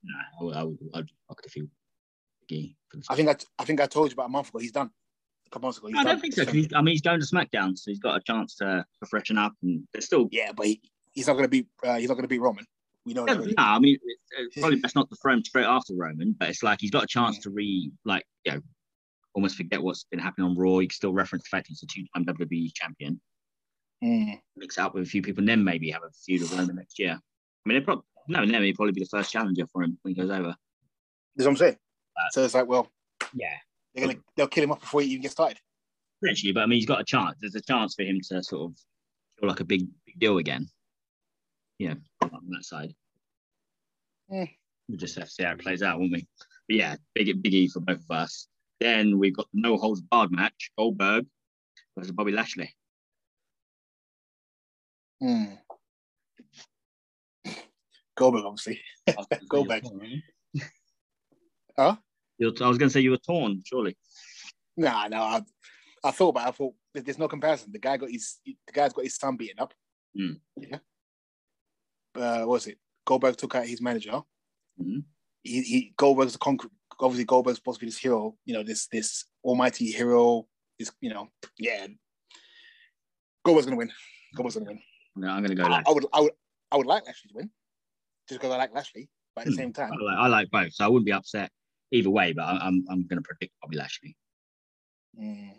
nah, 0.05 0.15
I 0.41 0.45
would, 0.45 0.57
I 0.57 0.65
would, 0.65 0.79
I 0.95 0.99
would 0.99 1.11
fuck 1.29 1.43
the 1.43 1.49
field. 1.49 1.69
Big 2.49 2.59
E. 2.59 2.77
I 3.09 3.15
think 3.15 3.29
I 3.29 3.37
I 3.59 3.65
think 3.65 3.81
I 3.81 3.87
told 3.87 4.11
you 4.11 4.15
about 4.15 4.27
a 4.27 4.31
month 4.31 4.49
ago. 4.51 4.59
He's 4.59 4.73
done. 4.73 4.91
A 5.51 5.55
couple 5.55 5.67
months. 5.69 5.81
He's 5.85 5.97
I 5.97 6.05
don't 6.05 6.21
think 6.21 6.35
so. 6.35 6.43
I 6.77 6.83
mean, 6.83 6.93
he's 6.93 7.01
going 7.01 7.21
to 7.21 7.27
SmackDown, 7.27 7.77
so 7.77 7.91
he's 7.91 7.99
got 7.99 8.17
a 8.17 8.21
chance 8.21 8.55
to, 8.57 8.85
to 9.03 9.07
freshen 9.09 9.37
up, 9.39 9.53
and 9.63 9.83
there's 9.93 10.05
still. 10.07 10.29
Yeah, 10.31 10.53
but 10.57 10.67
he, 10.67 10.81
he's 11.13 11.27
not 11.27 11.35
gonna 11.35 11.49
beat 11.49 11.67
uh, 11.85 11.97
he's 11.97 12.09
not 12.09 12.15
gonna 12.15 12.29
beat 12.29 12.41
Roman. 12.41 12.65
We 13.07 13.15
know 13.15 13.25
No, 13.25 13.35
that. 13.35 13.41
already. 13.41 13.55
I 13.59 13.79
mean, 13.79 13.99
it's, 14.05 14.23
it's 14.55 14.57
probably 14.61 14.79
best 14.81 14.95
not 14.95 15.09
to 15.11 15.17
throw 15.17 15.33
him 15.33 15.45
straight 15.45 15.65
after 15.65 15.95
Roman, 15.95 16.37
but 16.39 16.51
it's 16.51 16.63
like 16.63 16.81
he's 16.81 16.91
got 16.91 17.05
a 17.05 17.07
chance 17.09 17.39
to 17.41 17.51
re, 17.51 17.91
like, 18.05 18.25
you 18.45 18.53
know, 18.53 18.61
almost 19.35 19.57
forget 19.57 19.83
what's 19.83 20.05
been 20.05 20.21
happening 20.21 20.47
on 20.49 20.57
Raw. 20.57 20.79
He 20.79 20.87
can 20.87 20.95
still 20.95 21.13
reference 21.13 21.45
the 21.45 21.57
fact 21.57 21.67
he's 21.69 21.83
a 21.83 21.87
two-time 21.87 22.25
WWE 22.27 22.71
champion, 22.75 23.21
Mm. 24.05 24.41
mix 24.57 24.79
up 24.79 24.95
with 24.95 25.03
a 25.05 25.07
few 25.07 25.21
people, 25.23 25.41
and 25.41 25.49
then 25.49 25.63
maybe 25.65 25.91
have 25.91 26.03
a 26.03 26.11
feud 26.25 26.43
with 26.43 26.53
Roman 26.53 26.77
next 26.77 26.99
year. 26.99 27.13
I 27.19 27.69
mean, 27.69 27.77
it 27.79 27.85
probably 27.85 28.05
no, 28.29 28.45
no, 28.45 28.61
he'd 28.63 28.77
probably 28.77 28.93
be 28.93 29.01
the 29.03 29.09
first 29.11 29.33
challenger 29.33 29.67
for 29.73 29.83
him 29.83 29.99
when 30.03 30.15
he 30.15 30.21
goes 30.21 30.31
over. 30.31 30.55
That's 31.37 31.47
what 31.47 31.49
I'm 31.49 31.57
saying. 31.57 31.75
Uh, 32.17 32.29
so 32.31 32.45
it's 32.45 32.55
like, 32.55 32.67
well, 32.69 32.89
Yeah, 33.35 33.57
they're 33.95 34.07
gonna 34.07 34.19
they'll 34.37 34.49
kill 34.49 34.65
him 34.65 34.73
off 34.73 34.81
before 34.81 35.03
he 35.03 35.09
even 35.09 35.23
gets 35.23 35.35
started. 35.35 35.59
potentially, 36.23 36.53
but 36.53 36.63
I 36.63 36.67
mean, 36.67 36.79
he's 36.79 36.87
got 36.87 37.01
a 37.01 37.05
chance. 37.05 37.37
There's 37.41 37.55
a 37.55 37.61
chance 37.61 37.95
for 37.95 38.03
him 38.03 38.21
to 38.29 38.43
sort 38.43 38.71
of 38.71 38.77
feel 39.39 39.49
like 39.49 39.61
a 39.61 39.65
big, 39.65 39.87
big 40.07 40.19
deal 40.19 40.39
again. 40.39 40.69
Yeah, 41.79 41.95
on 42.23 42.51
that 42.51 42.65
side. 42.65 42.95
Hmm. 44.31 44.45
We'll 44.89 44.99
just 44.99 45.17
have 45.17 45.27
to 45.27 45.31
see 45.31 45.45
how 45.45 45.53
it 45.53 45.61
plays 45.61 45.83
out, 45.83 45.99
won't 45.99 46.13
we? 46.13 46.27
But 46.69 46.77
yeah, 46.77 46.97
big, 47.15 47.43
big 47.43 47.55
E 47.55 47.69
for 47.69 47.81
both 47.81 48.01
of 48.01 48.11
us. 48.11 48.49
Then 48.81 49.19
we've 49.19 49.35
got 49.35 49.47
the 49.53 49.61
no 49.61 49.77
holds 49.77 50.01
barred 50.01 50.31
match: 50.33 50.71
Goldberg 50.77 51.27
versus 51.97 52.13
Bobby 52.13 52.33
Lashley. 52.33 52.75
Mm. 55.23 55.59
Goldberg, 58.17 58.45
obviously. 58.45 58.81
I 59.09 59.15
was 59.17 59.27
gonna 59.31 59.41
say 59.41 59.47
Goldberg. 59.49 59.83
you're 59.85 59.91
torn, 59.91 60.01
aren't 60.03 60.13
you? 60.13 60.63
Huh? 61.77 61.97
You're, 62.41 62.53
I 62.63 62.69
was 62.69 62.79
going 62.79 62.89
to 62.89 62.93
say 62.93 63.01
you 63.01 63.11
were 63.11 63.19
torn, 63.19 63.63
surely. 63.65 63.97
Nah, 64.77 65.09
no. 65.09 65.19
I, 65.21 65.43
I 66.03 66.11
thought 66.11 66.31
about. 66.31 66.47
It, 66.47 66.49
I 66.49 66.51
thought 66.53 66.75
there's 66.95 67.19
no 67.19 67.29
comparison. 67.29 67.71
The 67.71 67.79
guy 67.79 67.99
got 67.99 68.11
his 68.11 68.39
the 68.45 68.57
guy's 68.73 68.95
got 68.95 69.05
his 69.05 69.17
son 69.17 69.37
beaten 69.37 69.61
up. 69.61 69.75
Mm. 70.19 70.41
Yeah. 70.57 70.79
Uh, 72.17 72.41
what 72.41 72.49
was 72.49 72.67
it? 72.67 72.79
Goldberg 73.07 73.37
took 73.37 73.55
out 73.55 73.67
his 73.67 73.83
manager. 73.83 74.23
Mhm. 74.83 75.05
He, 75.43 75.63
he 75.63 75.95
Goldberg's 75.97 76.35
a 76.35 76.39
concrete. 76.39 76.73
Obviously, 76.99 77.25
Goldberg's 77.27 77.59
supposed 77.59 77.79
to 77.81 77.85
be 77.87 77.91
this 77.91 77.99
hero. 77.99 78.35
You 78.47 78.55
know, 78.55 78.63
this 78.63 78.89
this 78.89 79.27
almighty 79.45 79.91
hero. 79.91 80.47
This 80.79 80.91
you 81.03 81.11
know, 81.11 81.29
yeah. 81.59 81.87
Goldberg's 83.45 83.67
gonna 83.67 83.77
win. 83.77 83.93
Goldberg's 84.35 84.57
gonna 84.57 84.67
win. 84.71 84.81
No, 85.17 85.29
I'm 85.29 85.45
going 85.45 85.57
to 85.57 85.63
go 85.63 85.65
I, 85.69 85.83
I 85.87 85.93
would 85.93 86.07
I 86.15 86.21
would 86.21 86.33
I 86.73 86.77
would 86.77 86.87
like 86.87 87.05
Lashley 87.05 87.29
to 87.29 87.35
win, 87.37 87.51
just 88.29 88.41
because 88.41 88.55
I 88.55 88.57
like 88.57 88.75
Lashley. 88.75 89.11
But 89.35 89.43
at 89.43 89.47
the 89.49 89.53
Hmm. 89.53 89.57
same 89.59 89.73
time, 89.73 89.93
I 89.93 90.05
like, 90.05 90.19
I 90.19 90.27
like 90.29 90.51
both, 90.51 90.73
so 90.73 90.85
I 90.85 90.89
wouldn't 90.89 91.05
be 91.07 91.13
upset 91.13 91.51
either 91.93 92.11
way. 92.11 92.33
But 92.33 92.43
I'm 92.45 92.85
I'm 92.91 93.07
going 93.07 93.19
to 93.19 93.23
predict 93.23 93.53
Bobby 93.63 93.77
Lashley. 93.77 94.17
mm, 95.21 95.53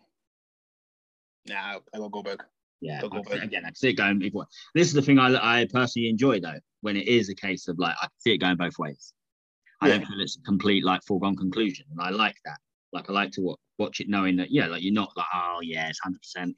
nah, 1.48 1.80
I 1.94 2.00
will 2.00 2.10
go 2.10 2.22
Goldberg. 2.22 2.44
Yeah, 2.82 3.02
Go 3.02 3.08
like 3.08 3.14
I 3.14 3.16
Goldberg. 3.18 3.40
said, 3.40 3.44
again, 3.48 3.64
I 3.64 3.68
can 3.68 3.76
see 3.76 3.90
it 3.90 3.94
going 3.94 4.22
either 4.24 4.38
way. 4.40 4.46
This 4.74 4.88
is 4.88 4.94
the 4.94 5.02
thing 5.04 5.20
I, 5.20 5.60
I 5.60 5.68
personally 5.72 6.10
enjoy 6.10 6.40
though, 6.40 6.60
when 6.82 6.98
it 6.98 7.08
is 7.08 7.30
a 7.30 7.36
case 7.36 7.68
of 7.68 7.78
like 7.78 7.96
I 8.02 8.06
can 8.06 8.20
see 8.20 8.34
it 8.34 8.38
going 8.40 8.58
both 8.58 8.78
ways. 8.80 9.14
I 9.82 9.88
Yeah. 9.88 9.98
don't 9.98 10.08
feel 10.08 10.22
it's 10.22 10.38
a 10.38 10.42
complete 10.42 10.84
like 10.84 11.04
foregone 11.04 11.36
conclusion, 11.36 11.86
and 11.92 12.02
I 12.02 12.10
like 12.10 12.38
that. 12.46 12.58
Like 12.94 13.10
I 13.10 13.14
like 13.14 13.32
to 13.34 13.42
watch, 13.42 13.60
watch 13.78 14.00
it 14.00 14.10
knowing 14.10 14.36
that 14.38 14.52
yeah, 14.52 14.68
like 14.68 14.82
you're 14.84 14.94
not 14.94 15.12
like 15.16 15.28
oh 15.34 15.60
yeah, 15.62 15.90
it's 15.90 16.00
hundred 16.00 16.22
percent 16.22 16.56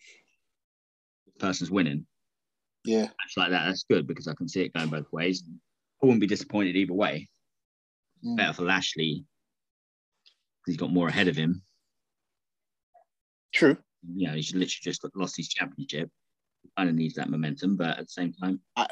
person's 1.39 1.71
winning. 1.71 2.05
Yeah, 2.86 3.07
It's 3.25 3.38
like 3.38 3.49
that. 3.51 3.65
That's 3.65 3.86
good 3.89 4.07
because 4.07 4.27
I 4.27 4.33
can 4.33 4.47
see 4.49 4.62
it 4.63 4.73
going 4.73 4.89
both 4.89 5.09
ways. 5.13 5.41
I 6.01 6.05
wouldn't 6.05 6.19
be 6.19 6.27
disappointed 6.27 6.75
either 6.75 6.93
way. 6.93 7.29
Mm. 8.25 8.36
Better 8.36 8.51
for 8.53 8.63
Lashley 8.63 9.23
he's 10.65 10.78
got 10.78 10.91
more 10.91 11.08
ahead 11.08 11.28
of 11.28 11.36
him. 11.36 11.62
true. 13.54 13.78
You 14.15 14.28
know, 14.28 14.34
he's 14.34 14.54
literally 14.54 14.67
just 14.67 15.06
lost 15.15 15.38
his 15.38 15.47
championship. 15.49 16.10
He 16.62 16.69
kind 16.78 16.89
of 16.89 16.95
needs 16.95 17.15
that 17.15 17.30
momentum, 17.30 17.78
but 17.78 17.97
at 17.97 18.06
the 18.06 18.10
same 18.10 18.34
time, 18.34 18.60
I, 18.76 18.88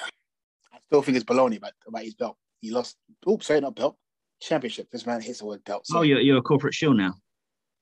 I 0.74 0.78
still 0.86 1.02
think 1.02 1.18
it's 1.18 1.26
baloney 1.26 1.58
about, 1.58 1.74
about 1.88 2.04
his 2.04 2.16
belt. 2.16 2.38
He 2.62 2.72
lost. 2.72 2.98
Oops, 3.30 3.46
sorry, 3.46 3.62
not 3.62 3.76
belt. 3.76 3.98
Championship. 4.42 4.90
This 4.92 5.06
man 5.06 5.22
hits 5.22 5.40
the 5.40 5.46
word 5.46 5.64
belt. 5.66 5.86
So 5.86 6.00
oh, 6.00 6.02
you're, 6.02 6.20
you're 6.20 6.38
a 6.38 6.42
corporate 6.42 6.74
shield 6.74 6.98
now. 6.98 7.14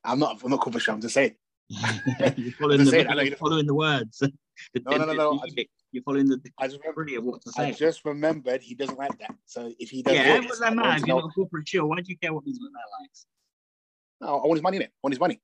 I'm 0.03 0.19
not. 0.19 0.41
I'm 0.43 0.51
not 0.51 0.61
confident. 0.61 0.89
I'm 0.89 1.01
just 1.01 1.13
saying. 1.13 1.35
you're 1.69 2.51
following, 2.59 2.83
the, 2.83 3.03
know 3.03 3.21
you're 3.21 3.37
following 3.37 3.67
the 3.67 3.75
words. 3.75 4.23
The 4.73 4.81
No, 4.85 4.97
no, 4.97 5.05
no, 5.05 5.13
no, 5.13 5.41
You're 5.93 6.03
following 6.03 6.27
the 6.27 6.37
I 6.57 6.67
just 6.67 6.81
remember, 6.83 7.05
what 7.21 7.41
to 7.43 7.51
say. 7.53 7.67
I 7.67 7.71
just 7.71 8.03
remembered 8.03 8.61
he 8.61 8.75
doesn't 8.75 8.97
like 8.97 9.17
that. 9.19 9.33
So 9.45 9.71
if 9.79 9.89
he 9.89 10.03
does, 10.03 10.15
yeah, 10.15 10.35
it 10.35 10.49
was 10.49 10.59
that 10.59 10.75
want 10.75 10.99
If 10.99 11.07
you're 11.07 11.15
not 11.15 11.29
a 11.29 11.31
corporate 11.31 11.65
chill, 11.65 11.87
why 11.87 12.01
do 12.01 12.03
you 12.07 12.17
care 12.17 12.33
what 12.33 12.43
McMahon 12.43 12.99
likes? 12.99 13.25
No, 14.21 14.39
I 14.39 14.47
want 14.47 14.55
his 14.55 14.63
money 14.63 14.77
in 14.77 14.83
it. 14.83 14.91
I 14.93 14.99
want 15.03 15.13
his 15.13 15.19
money. 15.19 15.41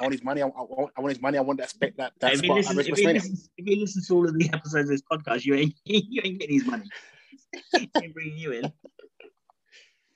I 0.00 0.04
want 0.04 0.12
his 0.12 0.24
money. 0.24 0.42
I, 0.42 0.46
want, 0.46 0.90
I 0.96 1.00
want 1.00 1.12
his 1.12 1.22
money. 1.22 1.38
I 1.38 1.40
want 1.42 1.58
that 1.60 1.70
spec 1.70 1.96
that, 1.96 2.12
that 2.20 2.34
if, 2.34 2.40
he 2.40 2.52
listens, 2.52 2.78
if, 2.78 2.96
he 2.96 3.06
listens, 3.06 3.50
if 3.56 3.66
he 3.66 3.76
listens 3.76 4.08
to 4.08 4.14
all 4.14 4.28
of 4.28 4.36
the 4.36 4.50
episodes 4.52 4.88
of 4.88 4.88
this 4.88 5.02
podcast, 5.10 5.44
you 5.44 5.54
ain't 5.54 5.74
you 5.84 6.20
ain't 6.24 6.40
getting 6.40 6.54
his 6.54 6.66
money. 6.66 6.84
he 7.72 7.90
ain't 8.02 8.14
bringing 8.14 8.36
you 8.36 8.52
in. 8.52 8.72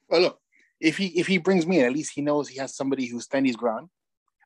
Well, 0.09 0.23
look, 0.23 0.41
if 0.81 0.97
he 0.97 1.07
if 1.19 1.27
he 1.27 1.39
brings 1.39 1.67
me 1.67 1.81
in, 1.81 1.87
at 1.87 1.93
least 1.93 2.13
he 2.15 2.23
knows 2.23 2.49
he 2.49 2.59
has 2.59 2.75
somebody 2.75 3.07
who 3.07 3.21
stand 3.21 3.47
his 3.47 3.57
ground. 3.57 3.89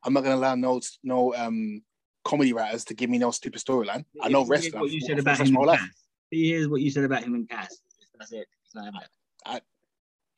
I'm 0.04 0.12
not 0.12 0.24
gonna 0.24 0.36
allow 0.36 0.54
no 0.54 0.80
no 1.02 1.34
um 1.34 1.82
comedy 2.24 2.52
writers 2.52 2.84
to 2.86 2.94
give 2.94 3.08
me 3.08 3.18
no 3.18 3.30
stupid 3.30 3.60
storyline. 3.60 4.04
I 4.20 4.28
know 4.28 4.42
If 4.42 4.48
he 4.48 4.48
hears 4.48 4.48
wrestling. 4.48 4.80
What 4.80 4.90
you 4.90 5.00
said 5.00 5.18
about 5.18 5.38
him 5.38 5.44
my 5.44 5.48
and 5.48 5.56
whole 5.56 5.66
life. 5.66 5.80
Cass. 5.80 6.04
He 6.30 6.44
hears 6.44 6.68
what 6.68 6.80
you 6.80 6.90
said 6.90 7.04
about 7.04 7.22
him 7.22 7.34
and 7.34 7.48
Cass. 7.48 7.78
That's 8.18 8.32
it. 8.32 8.46
It's 8.64 8.74
not 8.74 8.92
that. 8.92 9.08
I 9.44 9.60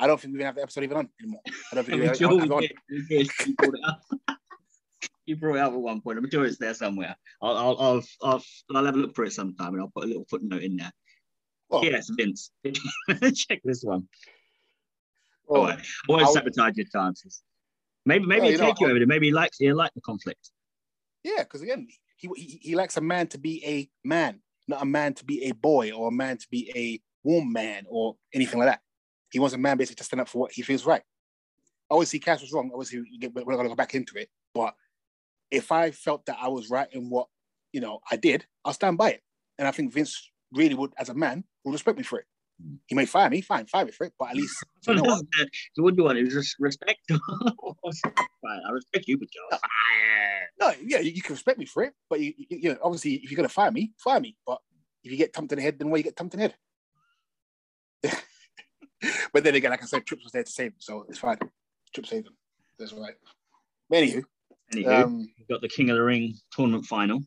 don't 0.07 0.21
think 0.21 0.33
we 0.33 0.39
even 0.39 0.47
have 0.47 0.57
the 0.57 0.63
episode 0.63 0.85
even 0.85 0.97
on 0.99 1.09
anymore. 1.21 1.41
I 1.71 1.75
don't 1.77 1.85
think 1.85 1.97
we 2.01 2.03
I'm 2.03 2.09
have, 2.09 2.17
sure 2.17 2.29
have 2.29 2.37
we 2.39 2.45
it 2.45 2.53
on. 2.53 2.61
We. 2.91 3.29
You 3.47 3.55
brought 3.57 3.75
it 3.75 3.81
up. 3.87 4.03
you 5.27 5.37
brought 5.37 5.57
it 5.57 5.61
up 5.61 5.73
at 5.75 5.79
one 5.81 6.01
point. 6.01 6.19
I'm 6.19 6.31
sure 6.31 6.45
it's 6.45 6.59
there 6.59 6.75
somewhere. 6.75 7.17
I'll, 7.41 7.57
I'll, 7.57 7.77
I'll, 7.81 8.03
I'll, 8.23 8.43
I'll 8.75 8.85
have 8.87 8.95
a 8.95 8.99
look 8.99 9.15
for 9.15 9.25
it 9.25 9.33
sometime 9.33 9.75
and 9.75 9.81
I'll 9.83 9.93
put 9.95 10.05
a 10.05 10.09
little 10.09 10.27
footnote 10.29 10.63
in 10.63 10.77
there. 10.77 10.93
Well, 11.71 11.85
Yes, 11.85 12.11
Vince. 12.11 12.51
Check 13.35 13.61
this 13.65 13.83
one. 13.83 14.07
well, 15.47 15.61
All 15.63 15.67
right. 15.69 15.79
Always 16.09 16.27
I'll- 16.27 16.33
sabotage 16.35 16.77
your 16.77 16.87
chances. 16.93 17.43
Maybe, 18.07 18.27
maybe 18.27 18.41
Well, 18.41 18.47
he 18.49 18.53
you 18.53 18.59
know, 18.59 18.67
take 18.67 18.81
you 18.81 18.87
over 18.91 18.99
there. 18.99 19.07
Maybe 19.07 19.29
he 19.29 19.33
likes, 19.33 19.57
he 19.59 19.73
like 19.73 19.95
the 19.95 20.03
conflict. 20.03 20.51
Yeah, 21.23 21.39
because 21.45 21.63
again, 21.63 21.89
he, 22.17 22.29
he 22.37 22.59
he 22.63 22.75
likes 22.77 22.99
a 22.99 23.01
man 23.01 23.29
to 23.29 23.39
be 23.39 23.65
a 23.65 23.89
man, 24.07 24.41
not 24.69 24.83
a 24.83 24.85
man 24.85 25.15
to 25.15 25.25
be 25.25 25.45
a 25.45 25.53
boy 25.53 25.91
or 25.91 26.09
a 26.09 26.13
man 26.13 26.37
to 26.37 26.47
be 26.51 26.71
a 26.77 27.01
woman 27.27 27.87
or 27.89 28.17
anything 28.35 28.59
like 28.61 28.69
that. 28.69 28.81
He 29.35 29.40
wants 29.40 29.53
a 29.53 29.59
man 29.59 29.77
basically 29.77 29.97
to 29.97 30.05
stand 30.05 30.20
up 30.20 30.29
for 30.29 30.38
what 30.38 30.53
he 30.53 30.62
feels 30.62 30.87
right. 30.87 31.03
Obviously, 31.90 32.20
Cass 32.20 32.40
was 32.40 32.53
wrong. 32.53 32.70
Obviously, 32.73 33.01
we're 33.20 33.40
not 33.40 33.44
going 33.47 33.64
to 33.64 33.68
go 33.68 33.75
back 33.75 33.97
into 33.97 34.16
it. 34.16 34.29
But 34.55 34.75
if 35.51 35.73
I 35.73 35.90
felt 35.90 36.25
that 36.27 36.38
I 36.40 36.47
was 36.47 36.70
right 36.70 36.87
in 36.92 37.11
what 37.11 37.27
you 37.73 37.81
know 37.81 37.99
I 38.09 38.14
did, 38.14 38.47
I'll 38.64 38.73
stand 38.73 38.97
by 38.97 39.11
it. 39.11 39.23
And 39.59 39.66
I 39.66 39.73
think 39.73 39.92
Vince 39.92 40.31
really 40.53 40.77
would, 40.77 40.92
as 40.99 41.09
a 41.09 41.14
man, 41.14 41.42
would 41.64 41.73
respect 41.73 41.99
me 41.99 42.05
for 42.05 42.20
it. 42.20 42.27
He 42.87 42.94
may 42.94 43.07
fire 43.07 43.29
me, 43.29 43.40
fine, 43.40 43.66
fire 43.66 43.85
me 43.85 43.90
for 43.90 44.07
it, 44.07 44.12
but 44.16 44.31
at 44.31 44.37
least 44.37 44.64
you 44.87 44.94
know 44.94 45.03
what? 45.03 45.25
do 45.75 45.92
you 45.97 46.05
want? 46.05 46.16
Is 46.16 46.33
just 46.33 46.55
respect? 46.61 47.01
Fine, 47.11 48.61
I 48.68 48.70
respect 48.70 49.09
you, 49.09 49.18
but 49.18 49.27
you're 49.35 49.51
fired. 49.51 50.49
No, 50.61 50.73
yeah, 50.87 51.01
you, 51.01 51.11
you 51.11 51.23
can 51.23 51.35
respect 51.35 51.59
me 51.59 51.64
for 51.64 51.83
it, 51.83 51.92
but 52.09 52.20
you, 52.20 52.35
you, 52.37 52.47
you 52.51 52.68
know, 52.73 52.79
obviously, 52.85 53.14
if 53.14 53.33
you're 53.33 53.37
gonna 53.37 53.49
fire 53.49 53.73
me, 53.73 53.94
fire 53.99 54.20
me. 54.20 54.37
But 54.47 54.61
if 55.03 55.11
you 55.11 55.18
get 55.18 55.35
thumped 55.35 55.51
in 55.51 55.57
the 55.57 55.62
head, 55.64 55.81
then 55.81 55.90
why 55.90 55.97
you 55.97 56.05
get 56.05 56.14
thumped 56.14 56.35
in 56.35 56.38
the 56.38 56.47
head? 56.47 56.57
But 59.35 59.44
then 59.44 59.57
again, 59.57 59.73
like 59.73 59.83
I 59.83 59.87
said, 59.87 60.07
Trips 60.07 60.25
was 60.25 60.33
there 60.33 60.44
to 60.44 60.51
save 60.51 60.68
him, 60.68 60.79
so 60.79 61.05
it's 61.09 61.18
fine. 61.18 61.38
Trips 61.92 62.09
saved 62.09 62.29
him. 62.29 62.37
That's 62.79 62.92
right. 62.92 63.14
But 63.90 63.97
anywho, 63.97 64.25
Anywho, 64.73 65.05
um, 65.05 65.29
we've 65.38 65.49
got 65.49 65.61
the 65.61 65.68
King 65.68 65.90
of 65.90 65.97
the 65.97 66.03
Ring 66.03 66.35
tournament 66.53 66.87
final. 66.87 67.20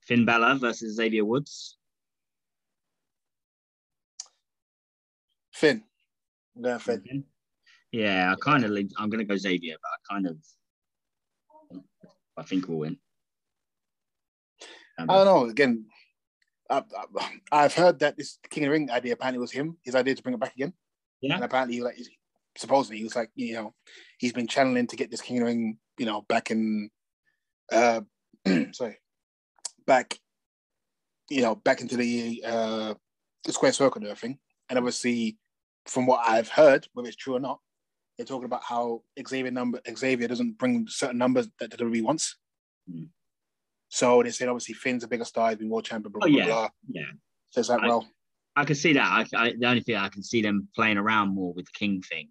Finn 0.00 0.24
Balor 0.24 0.56
versus 0.56 0.96
Xavier 0.96 1.24
Woods. 1.24 1.78
Finn, 5.52 5.82
I'm 6.56 6.62
going 6.62 6.78
Finn. 6.78 7.24
Yeah, 7.92 8.32
I 8.32 8.34
kind 8.40 8.64
of. 8.64 8.70
I'm 8.98 9.08
going 9.08 9.20
to 9.20 9.24
go 9.24 9.36
Xavier, 9.36 9.76
but 9.80 9.88
I 9.88 10.14
kind 10.14 10.26
of. 10.26 10.36
I 12.36 12.42
think 12.42 12.68
we'll 12.68 12.78
win. 12.78 12.98
Um, 14.98 15.10
I 15.10 15.14
don't 15.14 15.26
know. 15.26 15.50
Again, 15.50 15.86
I, 16.70 16.82
I've 17.52 17.74
heard 17.74 17.98
that 18.00 18.16
this 18.16 18.38
King 18.50 18.64
of 18.64 18.68
the 18.68 18.72
Ring 18.72 18.90
idea 18.90 19.12
apparently 19.12 19.40
was 19.40 19.52
him. 19.52 19.76
His 19.82 19.94
idea 19.94 20.14
to 20.14 20.22
bring 20.22 20.34
it 20.34 20.40
back 20.40 20.54
again. 20.54 20.72
Yeah. 21.20 21.34
And 21.36 21.44
apparently, 21.44 21.80
like 21.80 21.96
supposedly, 22.56 22.98
he 22.98 23.04
was 23.04 23.16
like, 23.16 23.30
you 23.34 23.54
know, 23.54 23.74
he's 24.18 24.32
been 24.32 24.46
channeling 24.46 24.86
to 24.88 24.96
get 24.96 25.10
this 25.10 25.20
King 25.20 25.38
of 25.38 25.40
the 25.40 25.46
Ring, 25.46 25.78
you 25.98 26.06
know, 26.06 26.22
back 26.22 26.50
in, 26.50 26.90
uh, 27.72 28.00
sorry, 28.72 28.98
back, 29.86 30.18
you 31.30 31.42
know, 31.42 31.54
back 31.54 31.80
into 31.80 31.96
the 31.96 32.42
uh, 32.46 32.94
the 33.44 33.52
square 33.52 33.72
circle 33.72 34.00
and 34.00 34.10
everything. 34.10 34.38
And 34.68 34.78
obviously, 34.78 35.38
from 35.86 36.06
what 36.06 36.26
I've 36.26 36.48
heard, 36.48 36.86
whether 36.94 37.08
it's 37.08 37.16
true 37.16 37.36
or 37.36 37.40
not, 37.40 37.60
they're 38.16 38.26
talking 38.26 38.46
about 38.46 38.62
how 38.62 39.02
Xavier 39.26 39.50
number 39.50 39.80
Xavier 39.96 40.28
doesn't 40.28 40.58
bring 40.58 40.86
certain 40.88 41.18
numbers 41.18 41.48
that 41.60 41.70
WWE 41.70 42.02
wants. 42.02 42.36
Hmm. 42.90 43.04
So 43.94 44.24
they 44.24 44.30
said 44.30 44.48
obviously 44.48 44.74
Finn's 44.74 45.04
a 45.04 45.08
bigger 45.08 45.24
star, 45.24 45.50
he's 45.50 45.58
been 45.58 45.68
world 45.68 45.84
champion, 45.84 46.10
blah 46.12 46.22
Oh, 46.24 46.28
blah 46.28 46.36
yeah. 46.36 46.46
blah. 46.46 46.68
yeah, 46.90 47.02
So 47.50 47.60
it's 47.60 47.68
like, 47.68 47.80
I- 47.82 47.86
well, 47.86 48.08
I 48.56 48.64
can 48.64 48.74
see 48.74 48.92
that. 48.94 49.02
I, 49.34 49.36
I, 49.40 49.52
the 49.56 49.66
only 49.66 49.82
thing 49.82 49.94
I 49.96 50.08
can 50.08 50.22
see 50.24 50.42
them 50.42 50.68
playing 50.74 50.96
around 50.96 51.28
more 51.34 51.52
with 51.54 51.66
the 51.66 51.72
King 51.78 52.02
thing 52.02 52.28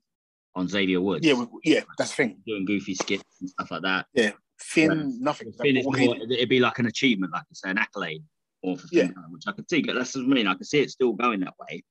on 0.55 0.67
Xavier 0.67 0.99
Woods. 1.01 1.25
yeah, 1.25 1.41
yeah, 1.63 1.81
that's 1.97 2.11
the 2.11 2.15
thing. 2.17 2.37
doing 2.45 2.65
goofy 2.65 2.95
skits 2.95 3.23
and 3.39 3.49
stuff 3.49 3.71
like 3.71 3.81
that. 3.83 4.05
Yeah. 4.13 4.31
Finn, 4.59 5.17
nothing. 5.21 5.51
Finn 5.61 5.77
is 5.77 5.85
more, 5.85 6.15
it'd 6.17 6.49
be 6.49 6.59
like 6.59 6.79
an 6.79 6.85
achievement, 6.85 7.31
like 7.33 7.43
I 7.43 7.45
say, 7.53 7.69
an 7.69 7.77
accolade, 7.77 8.23
or 8.61 8.77
for 8.77 8.87
Finn, 8.87 9.13
which 9.31 9.43
I 9.47 9.51
could 9.53 9.69
see. 9.69 9.81
But 9.83 9.95
that's 9.95 10.15
what 10.15 10.23
I 10.25 10.27
mean. 10.27 10.47
I 10.47 10.53
can 10.53 10.63
see 10.65 10.79
it 10.81 10.91
still 10.91 11.13
going 11.13 11.39
that 11.41 11.53
way. 11.59 11.83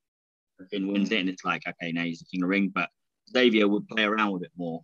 Finn 0.71 0.91
wins 0.93 1.11
it, 1.11 1.19
and 1.21 1.29
it's 1.29 1.45
like, 1.45 1.63
okay, 1.67 1.93
now 1.93 2.05
he's 2.05 2.21
the 2.21 2.27
king 2.31 2.43
of 2.43 2.47
the 2.47 2.49
ring. 2.49 2.71
But 2.75 2.89
Xavier 3.33 3.69
would 3.69 3.89
play 3.89 4.05
around 4.05 4.33
with 4.33 4.43
it 4.45 4.53
more. 4.57 4.83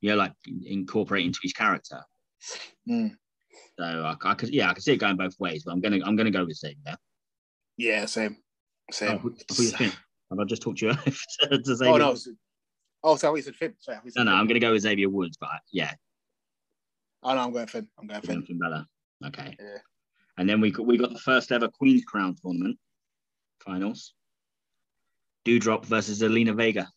You 0.00 0.10
know, 0.10 0.16
like 0.16 0.32
incorporate 0.66 1.24
into 1.26 1.38
his 1.42 1.52
character. 1.52 2.00
Mm. 2.88 3.12
So 3.78 3.84
I, 3.84 4.16
I 4.30 4.34
could, 4.34 4.50
yeah, 4.50 4.70
I 4.70 4.72
can 4.72 4.82
see 4.82 4.92
it 4.92 4.96
going 4.98 5.16
both 5.16 5.38
ways. 5.38 5.64
But 5.64 5.72
I'm 5.72 5.80
gonna, 5.80 5.98
I'm 6.04 6.16
gonna 6.16 6.30
go 6.30 6.44
with 6.44 6.56
Xavier. 6.56 6.96
yeah, 7.76 8.06
same, 8.06 8.36
Oh, 8.90 8.92
same. 8.92 9.18
who's 9.18 9.74
Finn? 9.74 9.92
Have 10.30 10.38
I 10.40 10.44
just 10.44 10.62
talked 10.62 10.80
you 10.80 10.92
to, 10.92 10.96
to 11.62 11.76
Xavier? 11.76 11.92
oh 11.92 11.96
no, 11.98 12.16
oh, 13.04 13.16
sorry, 13.16 13.38
you 13.40 13.42
said 13.42 13.54
Finn. 13.56 13.74
Sorry, 13.78 13.98
we 14.04 14.10
said 14.10 14.20
no, 14.20 14.24
no, 14.24 14.30
Finn. 14.32 14.40
I'm 14.40 14.46
gonna 14.46 14.60
go 14.60 14.72
with 14.72 14.82
Xavier 14.82 15.08
Woods. 15.08 15.36
But 15.38 15.50
yeah, 15.72 15.92
Oh 17.22 17.34
no, 17.34 17.40
I'm 17.40 17.52
going 17.52 17.66
Finn. 17.66 17.88
I'm 17.98 18.06
going 18.06 18.20
Finn. 18.22 18.42
Finn. 18.42 18.58
Balor. 18.58 18.86
Okay. 19.26 19.56
Yeah. 19.58 19.78
And 20.38 20.48
then 20.48 20.60
we 20.60 20.70
got, 20.70 20.86
we 20.86 20.98
got 20.98 21.12
the 21.12 21.18
first 21.18 21.50
ever 21.50 21.68
Queen's 21.68 22.04
Crown 22.04 22.36
tournament 22.42 22.78
finals. 23.64 24.12
Doudrop 25.46 25.84
versus 25.86 26.20
Zelina 26.22 26.54
Vega. 26.54 26.88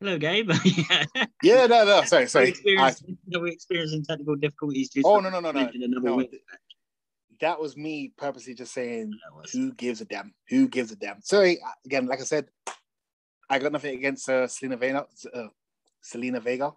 Hello, 0.00 0.16
Gabe. 0.16 0.50
yeah. 0.64 1.04
Yeah, 1.42 1.66
no, 1.66 1.84
no, 1.84 2.02
sorry, 2.04 2.22
We're 2.22 2.28
sorry. 2.28 2.46
I, 2.78 2.88
experiencing, 2.88 3.18
we're 3.32 3.46
experiencing 3.48 4.04
technical 4.04 4.36
difficulties. 4.36 4.90
Oh 5.04 5.18
no, 5.18 5.28
no, 5.28 5.40
no, 5.40 5.50
no, 5.50 5.70
no. 5.72 6.24
That 7.40 7.60
was 7.60 7.76
me 7.76 8.12
purposely 8.16 8.54
just 8.54 8.72
saying, 8.72 9.12
who 9.52 9.72
gives 9.72 10.00
a 10.00 10.04
damn? 10.04 10.34
Who 10.48 10.68
gives 10.68 10.92
a 10.92 10.96
damn? 10.96 11.20
Sorry, 11.22 11.60
uh, 11.60 11.70
again, 11.84 12.06
like 12.06 12.20
I 12.20 12.24
said, 12.24 12.46
I 13.50 13.58
got 13.58 13.72
nothing 13.72 13.96
against 13.96 14.28
uh, 14.28 14.46
Zelina 14.46 14.78
Vega. 14.78 15.06
Uh, 15.32 15.48
Zelina 16.04 16.42
Vega. 16.42 16.72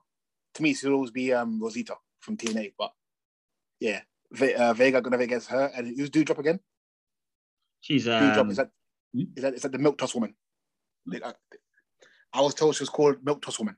To 0.56 0.64
me, 0.64 0.74
she'll 0.74 0.94
always 0.94 1.12
be 1.12 1.34
um, 1.34 1.60
Rosita 1.62 1.96
from 2.20 2.38
TNA. 2.38 2.74
But 2.78 2.92
yeah, 3.80 4.02
Ve- 4.32 4.54
uh, 4.54 4.74
Vega 4.74 5.02
got 5.02 5.12
nothing 5.12 5.26
against 5.26 5.50
her. 5.50 5.72
And 5.76 5.88
who's 5.88 6.10
Doudrop 6.10 6.40
again? 6.40 6.60
She's 7.82 8.06
Doudrop 8.06 8.38
um, 8.38 8.50
is 8.52 8.58
that 8.58 8.70
hmm? 9.14 9.24
is 9.36 9.44
that 9.44 9.54
is 9.54 9.62
that 9.62 9.72
the 9.72 9.80
milk 9.80 9.98
toss 9.98 10.14
woman? 10.16 10.36
I, 11.12 11.34
I 12.34 12.42
was 12.42 12.54
told 12.54 12.76
she 12.76 12.84
was 12.84 12.90
called 12.90 13.18
milk 13.24 13.42
toss 13.42 13.60
woman. 13.60 13.76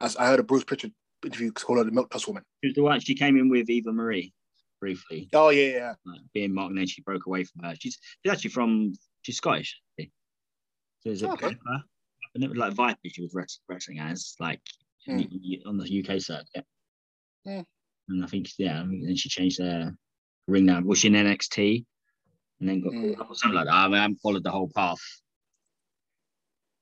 As 0.00 0.16
I 0.16 0.26
heard 0.26 0.40
a 0.40 0.44
Bruce 0.44 0.64
Pritchard 0.64 0.92
interview 1.24 1.50
call 1.52 1.78
her 1.78 1.84
the 1.84 1.90
milk 1.90 2.10
toss 2.10 2.26
woman. 2.26 2.44
she 2.62 2.68
was 2.68 2.74
the 2.74 2.82
one. 2.82 3.00
She 3.00 3.14
came 3.14 3.36
in 3.36 3.48
with 3.48 3.68
Eva 3.68 3.92
Marie 3.92 4.32
briefly, 4.80 5.28
Oh 5.32 5.48
yeah, 5.50 5.70
yeah. 5.72 5.94
like, 6.06 6.20
being 6.32 6.54
mocked, 6.54 6.70
and 6.70 6.78
then 6.78 6.86
she 6.86 7.02
broke 7.02 7.26
away 7.26 7.44
from 7.44 7.64
her. 7.64 7.74
She's 7.78 7.98
she's 8.22 8.32
actually 8.32 8.50
from 8.50 8.92
she's 9.22 9.36
Scottish. 9.36 9.80
So 11.00 11.10
is 11.10 11.22
it 11.22 11.26
Oh, 11.28 11.32
okay. 11.32 11.46
Viper? 11.48 11.82
And 12.34 12.44
it 12.44 12.48
was 12.50 12.58
like 12.58 12.72
Viper. 12.74 12.98
She 13.06 13.22
was 13.22 13.34
wrestling 13.68 13.98
as 13.98 14.34
like 14.40 14.60
Hmm. 15.06 15.22
on 15.66 15.78
the 15.78 16.00
UK 16.04 16.20
circuit. 16.20 16.66
Hmm. 17.46 17.60
And 18.08 18.24
I 18.24 18.26
think 18.26 18.48
yeah, 18.58 18.80
I 18.80 18.84
mean, 18.84 19.06
then 19.06 19.16
she 19.16 19.28
changed 19.28 19.58
her 19.60 19.94
ring 20.46 20.66
now. 20.66 20.80
Was 20.82 20.98
she 20.98 21.08
in 21.08 21.14
NXT? 21.14 21.84
And 22.60 22.68
then 22.68 22.80
got 22.80 22.92
or 23.28 23.34
something 23.34 23.56
like 23.56 23.66
that. 23.66 23.72
I, 23.74 23.86
mean, 23.86 23.94
I 23.94 24.02
haven't 24.02 24.20
followed 24.22 24.42
the 24.44 24.50
whole 24.50 24.70
path. 24.74 24.98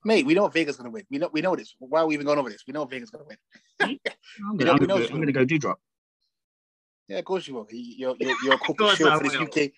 Mate, 0.07 0.25
we 0.25 0.35
know 0.35 0.47
Vega's 0.47 0.77
gonna 0.77 0.90
win. 0.90 1.05
We 1.11 1.19
know 1.19 1.29
we 1.33 1.40
know 1.40 1.57
this. 1.57 1.75
Why 1.81 2.01
are 2.01 2.07
we 2.07 2.14
even 2.14 2.27
going 2.27 2.38
over 2.38 2.49
this? 2.49 2.62
We 2.64 2.73
know 2.73 2.85
Vega's 2.85 3.11
gonna 3.11 3.25
win. 3.25 3.37
I'm 3.81 4.57
gonna, 4.57 4.64
know- 4.64 4.73
I'm 4.73 4.79
gonna, 4.87 5.27
know 5.27 5.33
go, 5.33 5.45
go 5.45 5.47
Doudrop. 5.47 5.75
Yeah, 7.09 7.19
of 7.19 7.25
course 7.25 7.49
you 7.49 7.55
will. 7.55 7.66
You- 7.71 7.95
You're 7.99 8.16
you're, 8.21 8.37
you're 8.45 8.55
a 8.55 8.59
corporate 8.66 8.97
shield 8.97 9.19
for 9.19 9.25
this 9.25 9.33
will. 9.37 9.42
UK 9.47 9.73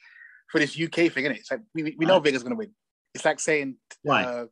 for 0.51 0.59
this 0.59 0.79
UK 0.79 1.11
thing, 1.13 1.25
innit? 1.25 1.37
It's 1.39 1.51
like 1.51 1.61
we, 1.75 1.95
we 1.99 2.05
know 2.05 2.15
Right. 2.17 2.25
Vega's 2.25 2.43
gonna 2.43 2.57
win. 2.57 2.71
It's 3.15 3.25
like 3.25 3.41
saying 3.41 3.77
Why? 4.03 4.23
uh, 4.25 4.47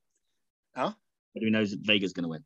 But 0.74 0.94
who 1.42 1.50
knows 1.50 1.74
Vega's 1.74 2.14
gonna 2.14 2.28
win? 2.28 2.42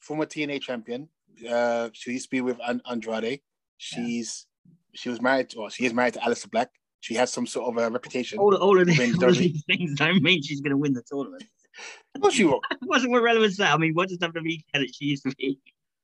former 0.00 0.26
TNA 0.26 0.60
champion. 0.62 1.08
Uh, 1.48 1.90
she 1.92 2.12
used 2.12 2.24
to 2.26 2.30
be 2.30 2.40
with 2.40 2.58
An- 2.66 2.82
Andrade. 2.90 3.40
She's 3.76 4.46
she 4.94 5.10
was 5.10 5.20
married. 5.22 5.50
To, 5.50 5.60
well, 5.60 5.68
she 5.68 5.84
is 5.86 5.94
married 5.94 6.14
to 6.14 6.20
Aleister 6.20 6.50
Black. 6.50 6.70
She 7.00 7.14
has 7.14 7.32
some 7.32 7.46
sort 7.46 7.68
of 7.68 7.76
a 7.84 7.88
reputation. 7.90 8.38
All, 8.40 8.54
all, 8.56 8.80
of, 8.80 8.86
these, 8.88 9.14
all 9.22 9.28
of 9.28 9.36
these 9.38 9.62
things 9.64 9.94
don't 9.94 10.22
mean 10.24 10.42
she's 10.42 10.60
gonna 10.60 10.76
win 10.76 10.92
the 10.92 11.02
tournament. 11.08 11.44
Of 12.14 12.20
course 12.22 12.36
you 12.38 12.48
will. 12.48 12.60
What's 12.84 13.06
what 13.06 13.22
relevance 13.22 13.56
that? 13.58 13.72
I 13.74 13.76
mean, 13.76 13.92
what 13.94 14.08
does 14.08 14.18
WWE 14.18 14.60
care 14.72 14.80
that 14.82 14.94
she 14.94 15.06
used 15.06 15.22
to 15.28 15.34
be 15.36 15.58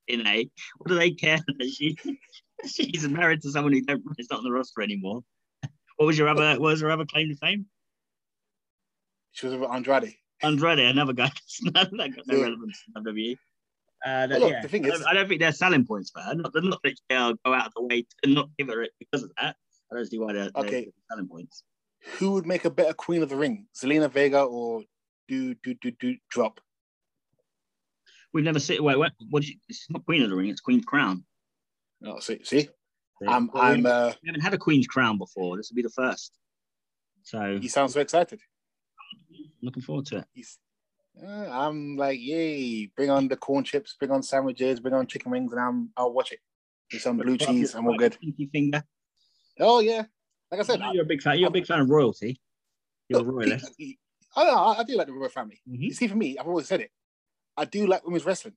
in 0.08 0.26
A. 0.26 0.48
What 0.78 0.88
do 0.88 0.94
they 0.96 1.10
care 1.12 1.38
that 1.58 1.68
she 1.68 1.96
she's 2.66 3.06
married 3.08 3.42
to 3.42 3.50
someone 3.50 3.72
who 3.72 3.82
don't 3.82 4.02
is 4.18 4.28
not 4.30 4.38
on 4.38 4.44
the 4.44 4.52
roster 4.52 4.82
anymore? 4.82 5.22
What 5.96 6.06
was 6.06 6.18
your 6.18 6.28
other 6.28 6.50
what 6.52 6.60
was 6.60 6.80
her 6.80 6.90
other 6.90 7.04
claim 7.06 7.28
to 7.28 7.36
fame? 7.36 7.66
She 9.32 9.46
was 9.46 9.54
with 9.56 9.70
Andrade. 9.70 10.14
Andrade, 10.42 10.78
another 10.80 11.12
guy 11.12 11.30
that 11.62 11.90
got 11.90 11.92
no 12.26 12.36
Yeah. 12.36 12.42
relevance 12.42 12.82
in 12.94 13.02
WWE. 13.04 13.36
Uh, 14.04 14.26
Well, 14.30 14.40
look, 14.40 14.50
yeah. 14.50 14.62
the 14.62 14.68
thing 14.68 14.84
I 14.84 14.88
don't- 14.88 15.00
is- 15.00 15.06
I 15.06 15.12
don't 15.14 15.28
think 15.28 15.40
they're 15.40 15.52
selling 15.52 15.86
points 15.86 16.10
for 16.10 16.20
her. 16.20 16.34
Not, 16.34 16.52
not 16.54 16.80
that 16.82 17.00
they'll 17.08 17.34
go 17.44 17.54
out 17.54 17.68
of 17.68 17.72
the 17.74 17.82
way 17.82 18.04
to 18.24 18.30
not 18.30 18.50
give 18.58 18.68
her 18.68 18.82
it 18.82 18.90
because 18.98 19.22
of 19.22 19.30
that. 19.40 19.56
I 19.90 19.94
don't 19.94 20.06
see 20.06 20.18
why 20.18 20.32
they're, 20.32 20.50
they're 20.50 20.64
Okay. 20.64 20.92
selling 21.08 21.28
points. 21.28 21.62
Who 22.18 22.32
would 22.32 22.44
make 22.46 22.64
a 22.64 22.70
better 22.70 22.92
Queen 22.94 23.22
of 23.22 23.28
the 23.28 23.36
Ring? 23.36 23.68
Zelina 23.80 24.10
Vega 24.10 24.42
or 24.42 24.82
do 25.28 25.54
do 25.62 25.74
do 25.74 25.90
do 25.92 26.16
drop? 26.30 26.60
We've 28.32 28.44
never 28.44 28.58
seen. 28.58 28.82
Wait, 28.82 28.96
what? 28.96 29.12
what 29.30 29.42
did 29.42 29.50
you, 29.50 29.56
it's 29.68 29.86
not 29.90 30.04
Queen 30.04 30.22
of 30.22 30.30
the 30.30 30.36
Ring. 30.36 30.48
It's 30.48 30.60
Queen's 30.60 30.84
Crown. 30.84 31.24
Oh, 32.04 32.18
see, 32.18 32.40
see, 32.44 32.68
I'm 33.28 33.48
Well, 33.52 33.62
I'm 33.62 33.82
we, 33.82 33.90
uh, 33.90 34.12
we 34.22 34.28
haven't 34.28 34.40
had 34.40 34.54
a 34.54 34.58
Queen's 34.58 34.86
Crown 34.86 35.18
before. 35.18 35.56
This 35.56 35.70
will 35.70 35.76
be 35.76 35.82
the 35.82 35.90
first. 35.90 36.32
So 37.22 37.58
he 37.60 37.68
sounds 37.68 37.94
so 37.94 38.00
excited. 38.00 38.40
looking 39.62 39.82
forward 39.82 40.06
to 40.06 40.18
it. 40.18 40.24
He's, 40.32 40.58
uh, 41.22 41.48
I'm 41.50 41.96
like, 41.96 42.18
yay! 42.20 42.86
Bring 42.86 43.10
on 43.10 43.28
the 43.28 43.36
corn 43.36 43.64
chips, 43.64 43.94
bring 43.98 44.10
on 44.10 44.22
sandwiches, 44.22 44.80
bring 44.80 44.94
on 44.94 45.06
chicken 45.06 45.30
wings, 45.30 45.52
and 45.52 45.60
I'm 45.60 45.90
I'll 45.96 46.12
watch 46.12 46.32
it 46.32 46.40
with 46.92 47.02
some 47.02 47.18
blue 47.18 47.36
cheese, 47.36 47.74
and 47.74 47.86
we're 47.86 47.96
good. 47.96 48.16
Pinky 48.20 48.48
finger. 48.50 48.82
Oh 49.60 49.80
yeah, 49.80 50.04
like 50.50 50.60
I 50.60 50.60
I 50.60 50.62
said, 50.62 50.80
you're 50.92 51.04
a 51.04 51.06
big 51.06 51.22
fan. 51.22 51.38
You're 51.38 51.48
a 51.48 51.52
big 51.52 51.66
fan 51.66 51.80
of 51.80 51.90
royalty. 51.90 52.40
You're 53.08 53.20
a 53.20 53.22
look, 53.22 53.34
royalist. 53.36 53.70
I, 54.36 54.42
I, 54.42 54.72
I, 54.72 54.78
I 54.80 54.82
do 54.84 54.96
like 54.96 55.06
the 55.06 55.12
royal 55.12 55.28
family. 55.28 55.60
Mhm. 55.68 55.80
You 55.82 55.92
see, 55.92 56.08
for 56.08 56.16
me, 56.16 56.38
I've 56.38 56.46
always 56.48 56.66
said 56.68 56.80
it. 56.80 56.90
I 57.56 57.64
do 57.64 57.86
like 57.86 58.04
women's 58.04 58.24
wrestling. 58.24 58.54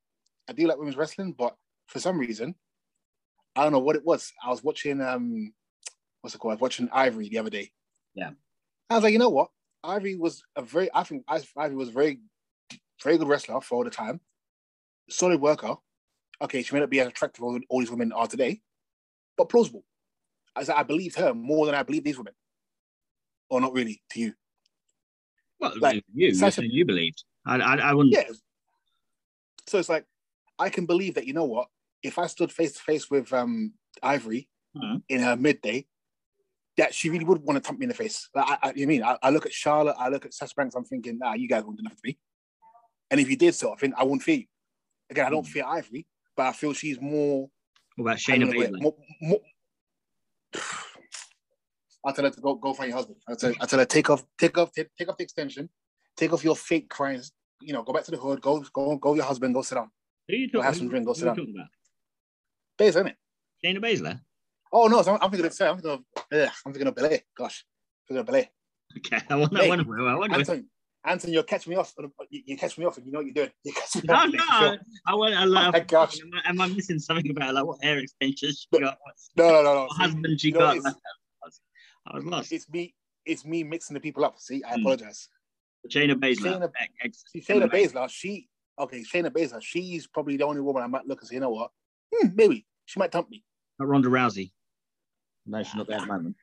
I 0.48 0.54
do 0.54 0.68
like 0.68 0.78
women's 0.78 0.98
wrestling, 0.98 1.34
but 1.34 1.56
for 1.88 2.00
some 2.00 2.18
reason, 2.18 2.56
I 3.56 3.64
don't 3.64 3.72
know 3.72 3.80
what 3.80 3.96
it 3.96 4.06
was. 4.06 4.32
I 4.44 4.50
was 4.50 4.64
watching 4.64 5.02
um, 5.02 5.54
what's 6.22 6.36
it 6.36 6.40
called? 6.40 6.54
I 6.54 6.56
was 6.56 6.62
watching 6.62 6.90
Ivory 6.92 7.30
the 7.30 7.38
other 7.38 7.50
day. 7.50 7.72
Yeah. 8.14 8.32
I 8.90 8.96
was 8.96 9.04
like, 9.04 9.14
you 9.14 9.20
know 9.20 9.30
what? 9.30 9.50
Ivory 9.84 10.16
was 10.16 10.44
a 10.56 10.62
very, 10.62 10.90
I 10.94 11.04
think 11.04 11.24
Ivory 11.28 11.76
was 11.76 11.90
a 11.90 11.92
very, 11.92 12.20
very 13.04 13.18
good 13.18 13.28
wrestler 13.28 13.62
for 13.62 13.76
all 13.76 13.84
the 13.84 13.90
time. 13.90 14.20
Solid 15.10 15.40
worker. 15.42 15.76
Okay, 16.42 16.64
she 16.64 16.74
may 16.74 16.80
not 16.82 16.90
be 16.90 17.00
as 17.00 17.08
attractive 17.08 17.44
as 17.44 17.62
all 17.70 17.80
these 17.80 17.92
women 17.92 18.12
are 18.12 18.28
today, 18.28 18.62
but 19.38 19.50
plausible. 19.50 19.84
I 20.56 20.64
said, 20.64 20.76
I 20.76 20.84
believed 20.84 21.18
her 21.18 21.34
more 21.34 21.66
than 21.66 21.76
I 21.76 21.84
believe 21.84 22.04
these 22.04 22.18
women. 22.18 22.34
Or 23.50 23.62
not 23.62 23.74
really, 23.74 24.02
to 24.12 24.20
you. 24.20 24.34
Well, 25.72 25.80
like, 25.94 26.04
you, 26.14 26.34
Sasha- 26.34 26.68
you 26.68 26.86
believed. 26.86 27.24
I, 27.46 27.58
I, 27.58 27.76
I 27.78 27.94
wouldn't. 27.94 28.14
Yeah. 28.16 28.24
So 29.68 29.80
it's 29.80 29.90
like 29.90 30.06
I 30.60 30.70
can 30.70 30.86
believe 30.86 31.16
that 31.16 31.26
you 31.28 31.34
know 31.34 31.46
what? 31.46 31.68
If 32.04 32.20
I 32.20 32.28
stood 32.28 32.52
face 32.52 32.74
to 32.74 32.80
face 32.80 33.10
with 33.10 33.32
um 33.34 33.74
Ivory 34.04 34.48
Mhm. 34.78 35.02
in 35.10 35.22
her 35.22 35.36
midday, 35.36 35.86
that 36.78 36.94
she 36.94 37.10
really 37.10 37.24
would 37.26 37.40
want 37.42 37.56
to 37.62 37.66
thump 37.66 37.80
me 37.80 37.86
in 37.86 37.90
the 37.90 37.96
face. 37.96 38.30
Like, 38.36 38.46
I, 38.50 38.58
I, 38.70 38.74
you 38.76 38.86
mean 38.88 39.04
I, 39.04 39.18
I 39.24 39.30
look 39.30 39.46
at 39.46 39.54
Charlotte, 39.54 39.96
I 39.98 40.10
look 40.10 40.26
at 40.26 40.34
Sasha 40.34 40.54
Banks, 40.58 40.76
I'm 40.76 40.84
thinking, 40.84 41.18
nah, 41.18 41.34
you 41.34 41.48
guys 41.48 41.64
won't 41.64 41.78
do 41.78 41.84
nothing 41.84 41.98
to 41.98 42.08
me. 42.10 42.18
And 43.10 43.20
if 43.22 43.30
you 43.30 43.38
did 43.38 43.56
so, 43.56 43.72
I 43.74 43.78
think 43.78 43.94
I 43.98 44.04
wouldn't 44.04 44.24
fear 44.24 44.36
you. 44.40 44.46
Again, 45.10 45.26
I 45.26 45.30
don't 45.30 45.46
Mhm. 45.46 45.50
fear 45.50 45.64
Ivory, 45.66 46.06
but 46.36 46.48
I 46.48 46.52
feel 46.52 46.74
she's 46.74 47.00
more. 47.00 47.50
What 47.96 48.04
about 48.06 48.18
Shayna 48.18 48.52
Baszler? 48.52 48.82
more, 48.82 48.96
more, 49.22 49.40
I'll 52.06 52.14
tell 52.14 52.26
her 52.26 52.32
to 52.32 52.42
go 52.42 52.56
go 52.56 52.74
find 52.74 52.90
your 52.90 52.98
husband. 52.98 53.18
I'll 53.28 53.36
tell, 53.36 53.54
I'll 53.60 53.68
tell 53.68 53.80
her 53.80 53.86
take 53.86 54.10
off, 54.10 54.24
take 54.38 54.58
off, 54.58 54.72
take, 54.72 54.90
take 54.98 55.10
off 55.10 55.18
the 55.18 55.24
extension, 55.24 55.70
take 56.16 56.32
off 56.34 56.44
your 56.44 56.56
fake 56.56 56.90
crimes. 56.90 57.32
You 57.62 57.74
know, 57.74 57.84
go 57.84 57.94
back 57.94 58.04
to 58.06 58.12
the 58.12 58.18
hood, 58.18 58.42
go 58.42 58.64
go 58.74 58.98
go 58.98 59.10
with 59.12 59.18
your 59.18 59.26
husband, 59.26 59.54
go 59.54 59.62
sit 59.64 59.76
down. 59.76 59.90
Who 60.28 60.34
are 60.36 60.38
you 60.38 60.48
Go 60.48 60.60
talking, 60.60 60.66
have 60.66 60.76
some 60.78 60.90
drink, 60.90 61.06
go 61.06 61.14
who 61.14 61.20
sit 61.20 61.28
are 61.28 61.32
you 61.32 61.36
down. 61.36 61.46
talking 61.46 61.56
about? 61.58 61.68
Base, 62.78 62.90
isn't 62.90 63.08
it? 63.08 63.16
Shayna 63.64 63.80
Baszler? 63.84 64.20
Oh 64.72 64.88
no, 64.88 65.02
so 65.02 65.14
I'm, 65.14 65.20
I'm 65.22 65.32
thinking 65.32 65.46
of 65.48 65.54
sorry, 65.54 65.72
I'm 65.72 65.78
thinking 65.78 65.92
of 65.92 66.00
ugh, 66.32 66.50
I'm 66.66 66.74
thinking 66.74 66.88
of 66.88 66.96
Belay. 66.96 67.24
Gosh, 67.38 67.66
I'm 67.66 68.08
thinking 68.16 68.20
of 68.20 68.26
Belay. 68.28 68.50
Okay, 68.98 69.26
I 69.30 69.36
wonder. 69.36 69.58
I 69.58 69.60
Mate, 69.62 69.70
wonder. 69.70 70.08
I 70.10 70.16
wonder. 70.16 70.36
Anton, 70.36 70.66
Anton, 71.06 71.32
you'll 71.34 71.44
catch 71.44 71.68
me 71.68 71.76
off. 71.76 71.94
Uh, 71.98 72.08
you, 72.30 72.42
you 72.46 72.58
catch 72.58 72.78
me 72.78 72.86
off, 72.86 72.98
and 72.98 73.06
you 73.06 73.12
know 73.12 73.20
what 73.20 73.26
you're 73.26 73.34
doing. 73.34 73.52
You 73.64 73.74
catch 73.74 73.96
me 73.96 74.02
No, 74.06 74.14
off. 74.16 74.30
no, 74.32 74.44
sure. 74.60 74.78
I 75.08 75.16
want. 75.16 75.34
I 75.36 75.46
love. 75.46 75.68
Oh 75.70 75.72
my 75.78 75.80
gosh. 75.80 76.20
Am 76.20 76.30
I, 76.34 76.50
am 76.50 76.62
I 76.62 76.68
missing 76.68 77.00
something 77.00 77.30
about 77.32 77.54
like 77.56 77.66
what 77.66 77.84
hair 77.84 77.98
extensions 77.98 78.68
she 78.72 78.80
got? 78.80 78.98
What 79.02 79.16
No, 79.38 79.50
no, 79.50 79.64
no, 79.64 79.74
no. 79.74 79.88
See, 79.92 80.02
husband 80.04 80.42
she 80.42 80.48
you 80.50 80.54
know, 80.54 80.80
got? 80.82 80.96
It's- 82.08 82.14
I 82.14 82.16
was, 82.18 82.26
lost. 82.26 82.52
It's 82.52 82.70
me. 82.70 82.96
It's 83.26 83.46
me 83.46 83.64
mixing 83.64 83.94
the 83.96 84.00
people 84.00 84.24
up. 84.26 84.40
See, 84.40 84.64
I 84.64 84.76
Hmm. 84.76 84.82
apologize. 84.82 85.30
Shayna 85.90 86.14
Baszler. 86.16 86.60
Shayna- 86.60 86.72
ex- 87.04 87.24
See, 87.28 87.42
Shayna 87.42 87.70
Baszler, 87.70 88.10
she 88.10 88.50
okay. 88.80 89.02
Shayna 89.02 89.30
Baszler, 89.30 89.62
she's 89.62 90.08
probably 90.08 90.38
the 90.38 90.46
only 90.46 90.62
woman 90.62 90.84
I 90.84 90.88
might 90.88 91.06
look 91.06 91.22
and 91.22 91.28
say, 91.28 91.36
you 91.36 91.42
know 91.42 91.50
what? 91.52 91.72
Hmm, 92.14 92.30
maybe 92.36 92.66
she 92.86 93.00
might 93.00 93.12
tempt 93.12 93.30
me. 93.30 93.44
Not 93.80 93.88
Ronda 93.88 94.10
Rousey. 94.10 94.52
No, 95.46 95.62
she's 95.64 95.76
not 95.76 95.88
there 95.88 95.98
at 95.98 96.02
the 96.02 96.08
moment. 96.08 96.36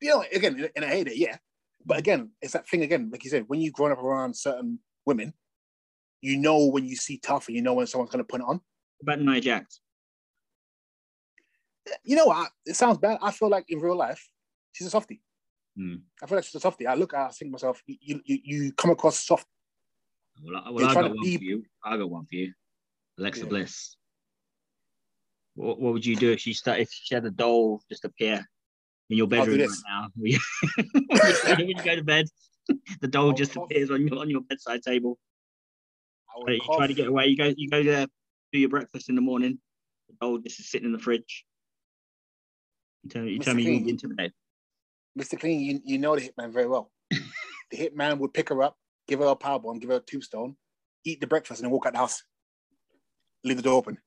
You 0.00 0.10
know, 0.10 0.24
again, 0.32 0.58
in, 0.58 0.68
in 0.76 0.82
a 0.82 0.86
heyday, 0.86 1.14
yeah. 1.14 1.38
But 1.84 1.98
again, 1.98 2.32
it's 2.42 2.52
that 2.52 2.68
thing 2.68 2.82
again, 2.82 3.08
like 3.10 3.24
you 3.24 3.30
said, 3.30 3.44
when 3.48 3.60
you've 3.60 3.72
grown 3.74 3.92
up 3.92 3.98
around 3.98 4.36
certain 4.36 4.78
women, 5.06 5.32
you 6.20 6.36
know 6.38 6.66
when 6.66 6.84
you 6.84 6.96
see 6.96 7.18
tough 7.18 7.46
and 7.48 7.56
you 7.56 7.62
know 7.62 7.74
when 7.74 7.86
someone's 7.86 8.10
going 8.10 8.24
to 8.24 8.28
put 8.28 8.40
it 8.40 8.46
on. 8.46 8.60
What 8.98 9.14
about 9.14 9.20
Nia 9.20 9.40
Jax? 9.40 9.80
You 12.04 12.16
know 12.16 12.26
what? 12.26 12.50
It 12.64 12.76
sounds 12.76 12.98
bad. 12.98 13.18
I 13.22 13.30
feel 13.30 13.48
like 13.48 13.66
in 13.68 13.80
real 13.80 13.96
life, 13.96 14.28
she's 14.72 14.86
a 14.86 14.90
softie. 14.90 15.20
Hmm. 15.76 15.96
I 16.22 16.26
feel 16.26 16.36
like 16.36 16.44
she's 16.44 16.54
a 16.54 16.60
softie. 16.60 16.86
I 16.86 16.94
look 16.94 17.14
at 17.14 17.18
her, 17.18 17.24
I 17.24 17.28
think 17.28 17.50
to 17.50 17.52
myself, 17.52 17.82
you, 17.86 18.20
you, 18.24 18.38
you 18.44 18.72
come 18.72 18.90
across 18.90 19.18
soft. 19.24 19.46
Well, 20.42 20.62
I, 20.64 20.70
well, 20.70 20.86
I 20.86 20.94
got 20.94 21.10
one 21.10 21.20
be- 21.22 21.36
for 21.36 21.44
you. 21.44 21.64
I 21.84 21.96
got 21.96 22.10
one 22.10 22.26
for 22.26 22.34
you. 22.34 22.52
Alexa 23.18 23.42
Yeah. 23.42 23.48
Bliss. 23.48 23.96
What, 25.54 25.80
what 25.80 25.92
would 25.94 26.04
you 26.04 26.16
do 26.16 26.32
if 26.32 26.40
she 26.40 26.52
started, 26.52 26.82
if 26.82 26.90
she 26.92 27.14
had 27.14 27.24
a 27.24 27.30
doll 27.30 27.80
just 27.90 28.04
appear 28.04 28.44
in 29.08 29.16
your 29.16 29.26
bedroom 29.26 29.60
right 29.60 29.68
now? 29.88 30.08
when 30.16 31.68
you 31.68 31.74
go 31.82 31.96
to 31.96 32.04
bed, 32.04 32.26
the 33.00 33.08
doll 33.08 33.28
I'll 33.28 33.32
just 33.32 33.54
cough. 33.54 33.64
appears 33.70 33.90
on 33.90 34.06
your 34.06 34.18
on 34.18 34.28
your 34.28 34.42
bedside 34.42 34.82
table. 34.82 35.18
I 36.28 36.38
would 36.38 36.46
But 36.46 36.52
you 36.54 36.76
try 36.76 36.86
to 36.86 36.94
get 36.94 37.06
away. 37.06 37.26
You 37.26 37.36
go 37.36 37.52
you 37.56 37.70
go 37.70 37.82
there, 37.82 38.06
do 38.52 38.58
your 38.58 38.68
breakfast 38.68 39.08
in 39.08 39.14
the 39.14 39.22
morning. 39.22 39.58
The 40.08 40.16
doll 40.20 40.38
just 40.38 40.60
is 40.60 40.68
sitting 40.68 40.86
in 40.86 40.92
the 40.92 40.98
fridge. 40.98 41.46
You 43.06 43.10
tell, 43.10 43.24
you 43.24 43.38
tell 43.38 43.54
Mr. 43.54 43.56
me 43.56 43.62
you 43.62 43.70
won't 43.70 43.76
Clean. 43.78 43.84
be 43.84 43.90
intimidated. 43.92 44.32
Mr. 45.18 45.38
Clean, 45.40 45.60
you, 45.60 45.80
you 45.84 45.98
know 45.98 46.16
the 46.16 46.28
hitman 46.28 46.52
very 46.52 46.66
well. 46.66 46.90
the 47.10 47.76
hitman 47.76 48.18
would 48.18 48.34
pick 48.34 48.48
her 48.48 48.62
up, 48.62 48.76
give 49.06 49.20
her 49.20 49.26
a 49.26 49.36
power 49.36 49.58
bomb, 49.60 49.78
give 49.78 49.90
her 49.90 49.96
a 49.96 50.00
tombstone, 50.00 50.56
eat 51.04 51.20
the 51.20 51.26
breakfast, 51.26 51.60
and 51.60 51.66
then 51.66 51.70
walk 51.72 51.86
out 51.86 51.92
the 51.92 51.98
house. 52.00 52.22
Leave 53.44 53.56
the 53.58 53.62
door 53.62 53.74
open. 53.74 53.98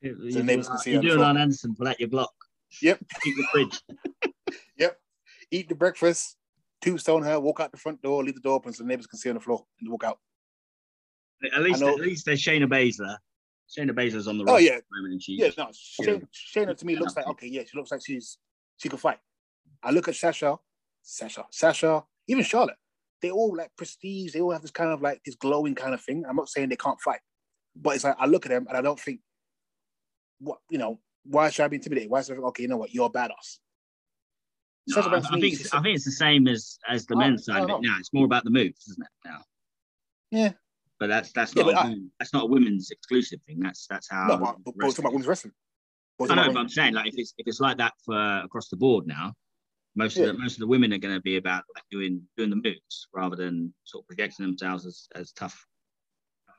You- 0.00 0.16
the 0.16 0.32
you 0.38 0.42
neighbours 0.42 0.66
do 0.66 0.70
can 0.70 0.74
like- 0.76 0.84
see 0.84 0.90
You 0.92 0.98
on 0.98 1.04
the 1.04 1.10
do 1.14 1.22
an 1.22 1.36
Anderson, 1.36 1.74
pull 1.76 1.88
out 1.88 2.00
your 2.00 2.08
block. 2.08 2.32
Yep. 2.82 2.98
Keep 3.22 3.36
the 3.36 3.44
fridge. 3.52 3.80
Yep. 4.78 4.96
Eat 5.50 5.68
the 5.68 5.74
breakfast, 5.74 6.36
tombstone 6.80 7.22
her, 7.22 7.38
walk 7.40 7.60
out 7.60 7.70
the 7.72 7.76
front 7.78 8.00
door, 8.02 8.22
leave 8.24 8.34
the 8.34 8.40
door 8.40 8.54
open 8.56 8.72
so 8.72 8.82
the 8.82 8.88
neighbors 8.88 9.06
can 9.06 9.18
see 9.18 9.28
on 9.28 9.34
the 9.34 9.40
floor 9.40 9.64
and 9.80 9.90
walk 9.90 10.04
out. 10.04 10.18
At 11.54 11.62
least, 11.62 11.82
at 11.82 11.96
least 11.96 12.26
there's 12.26 12.42
Shayna 12.42 12.64
Baszler. 12.66 13.16
Shayna 13.68 13.90
Baszler's 13.90 14.26
on 14.28 14.38
the 14.38 14.44
Oh, 14.48 14.56
yeah. 14.56 14.72
at 14.72 14.84
the 14.88 14.96
moment, 14.96 15.12
and 15.14 15.22
she, 15.22 15.32
Yeah, 15.34 15.50
no. 15.58 15.66
Shayna, 16.00 16.26
Shayna 16.54 16.76
to 16.76 16.86
me 16.86 16.96
looks 16.96 17.14
like 17.16 17.26
okay, 17.28 17.46
yeah, 17.48 17.62
she 17.70 17.76
looks 17.76 17.90
like 17.90 18.00
she's 18.04 18.38
she 18.78 18.88
could 18.88 19.00
fight. 19.00 19.18
I 19.82 19.90
look 19.90 20.08
at 20.08 20.16
Sasha, 20.16 20.58
Sasha, 21.02 21.44
Sasha, 21.50 22.04
even 22.26 22.42
Charlotte. 22.44 22.76
They 23.20 23.30
all 23.30 23.54
like 23.54 23.70
prestige. 23.76 24.32
They 24.32 24.40
all 24.40 24.52
have 24.52 24.62
this 24.62 24.70
kind 24.70 24.90
of 24.90 25.02
like 25.02 25.20
this 25.24 25.34
glowing 25.34 25.74
kind 25.74 25.92
of 25.92 26.00
thing. 26.00 26.24
I'm 26.28 26.36
not 26.36 26.48
saying 26.48 26.68
they 26.68 26.76
can't 26.76 27.00
fight, 27.00 27.20
but 27.76 27.94
it's 27.96 28.04
like 28.04 28.16
I 28.18 28.26
look 28.26 28.46
at 28.46 28.50
them 28.50 28.66
and 28.68 28.76
I 28.76 28.80
don't 28.80 28.98
think, 28.98 29.20
what 30.40 30.58
you 30.70 30.78
know, 30.78 31.00
why 31.24 31.50
should 31.50 31.64
I 31.64 31.68
be 31.68 31.76
intimidated? 31.76 32.10
Why 32.10 32.22
should 32.22 32.32
I 32.32 32.36
think, 32.36 32.46
okay, 32.46 32.62
you 32.62 32.68
know 32.68 32.76
what, 32.76 32.94
you're 32.94 33.06
a 33.06 33.10
badass. 33.10 33.58
No, 34.86 35.02
I, 35.02 35.16
I 35.16 35.20
think 35.20 35.74
I 35.74 35.82
think 35.82 35.96
it's 35.96 36.04
the 36.04 36.12
same 36.12 36.48
as 36.48 36.78
as 36.88 37.06
the 37.06 37.14
Oh, 37.14 37.18
men's 37.18 37.44
side 37.44 37.62
of 37.62 37.68
it 37.70 37.76
now. 37.82 37.96
It's 37.98 38.12
more 38.14 38.24
about 38.24 38.44
the 38.44 38.50
moves, 38.50 38.86
isn't 38.88 39.02
it? 39.02 39.28
Now, 39.28 39.38
Yeah. 40.30 40.52
but 41.00 41.08
that's 41.08 41.32
that's 41.32 41.54
Yeah, 41.54 41.64
not 41.64 41.74
a 41.74 41.88
I- 41.88 41.96
that's 42.18 42.32
not 42.32 42.44
a 42.44 42.46
women's 42.46 42.90
exclusive 42.90 43.40
thing. 43.46 43.58
That's 43.60 43.86
that's 43.88 44.08
how. 44.08 44.26
no, 44.28 44.38
but, 44.38 44.56
but, 44.64 44.64
but 44.64 44.74
we're 44.76 44.88
talking 44.88 45.02
about 45.02 45.12
women's 45.12 45.26
wrestling. 45.28 45.52
I 46.20 46.34
know, 46.34 46.52
but 46.52 46.58
I'm 46.58 46.68
saying 46.68 46.94
like 46.94 47.06
if 47.08 47.14
it's 47.16 47.34
if 47.38 47.46
it's 47.46 47.60
like 47.60 47.78
that 47.78 47.94
for 48.04 48.40
across 48.44 48.68
the 48.68 48.76
board 48.76 49.06
now, 49.06 49.34
most 49.94 50.16
Yeah. 50.16 50.26
of 50.26 50.36
the 50.36 50.38
most 50.42 50.54
of 50.54 50.60
the 50.60 50.66
women 50.66 50.92
are 50.92 50.98
going 50.98 51.14
to 51.14 51.20
be 51.20 51.36
about 51.36 51.64
like 51.74 51.84
doing 51.90 52.22
doing 52.36 52.50
the 52.50 52.56
moves 52.56 53.08
rather 53.12 53.36
than 53.36 53.72
sort 53.84 54.02
of 54.04 54.08
projecting 54.08 54.46
themselves 54.46 54.84
as, 54.86 55.08
as 55.14 55.32
tough 55.32 55.66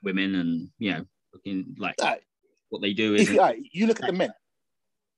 women 0.04 0.36
and 0.36 0.70
you 0.78 0.92
know 0.92 1.06
looking 1.34 1.76
like. 1.78 1.96
Alright, 2.02 2.22
what 2.70 2.82
they 2.82 2.94
do 2.94 3.16
is 3.16 3.30
you, 3.30 3.88
look 3.88 4.02
at 4.02 4.08
the 4.08 4.14
men, 4.14 4.32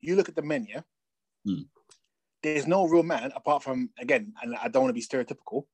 you 0.01 0.15
look 0.15 0.29
at 0.29 0.35
the 0.35 0.41
men, 0.41 0.65
yeah. 0.69 0.81
Hmm. 1.45 1.63
There's 2.43 2.65
no 2.65 2.87
real 2.87 3.03
man 3.03 3.31
apart 3.35 3.61
from 3.63 3.91
again, 3.99 4.33
and 4.41 4.55
I 4.55 4.67
don't 4.67 4.83
want 4.83 4.89
to 4.89 4.99
be 4.99 5.05
stereotypical. 5.05 5.65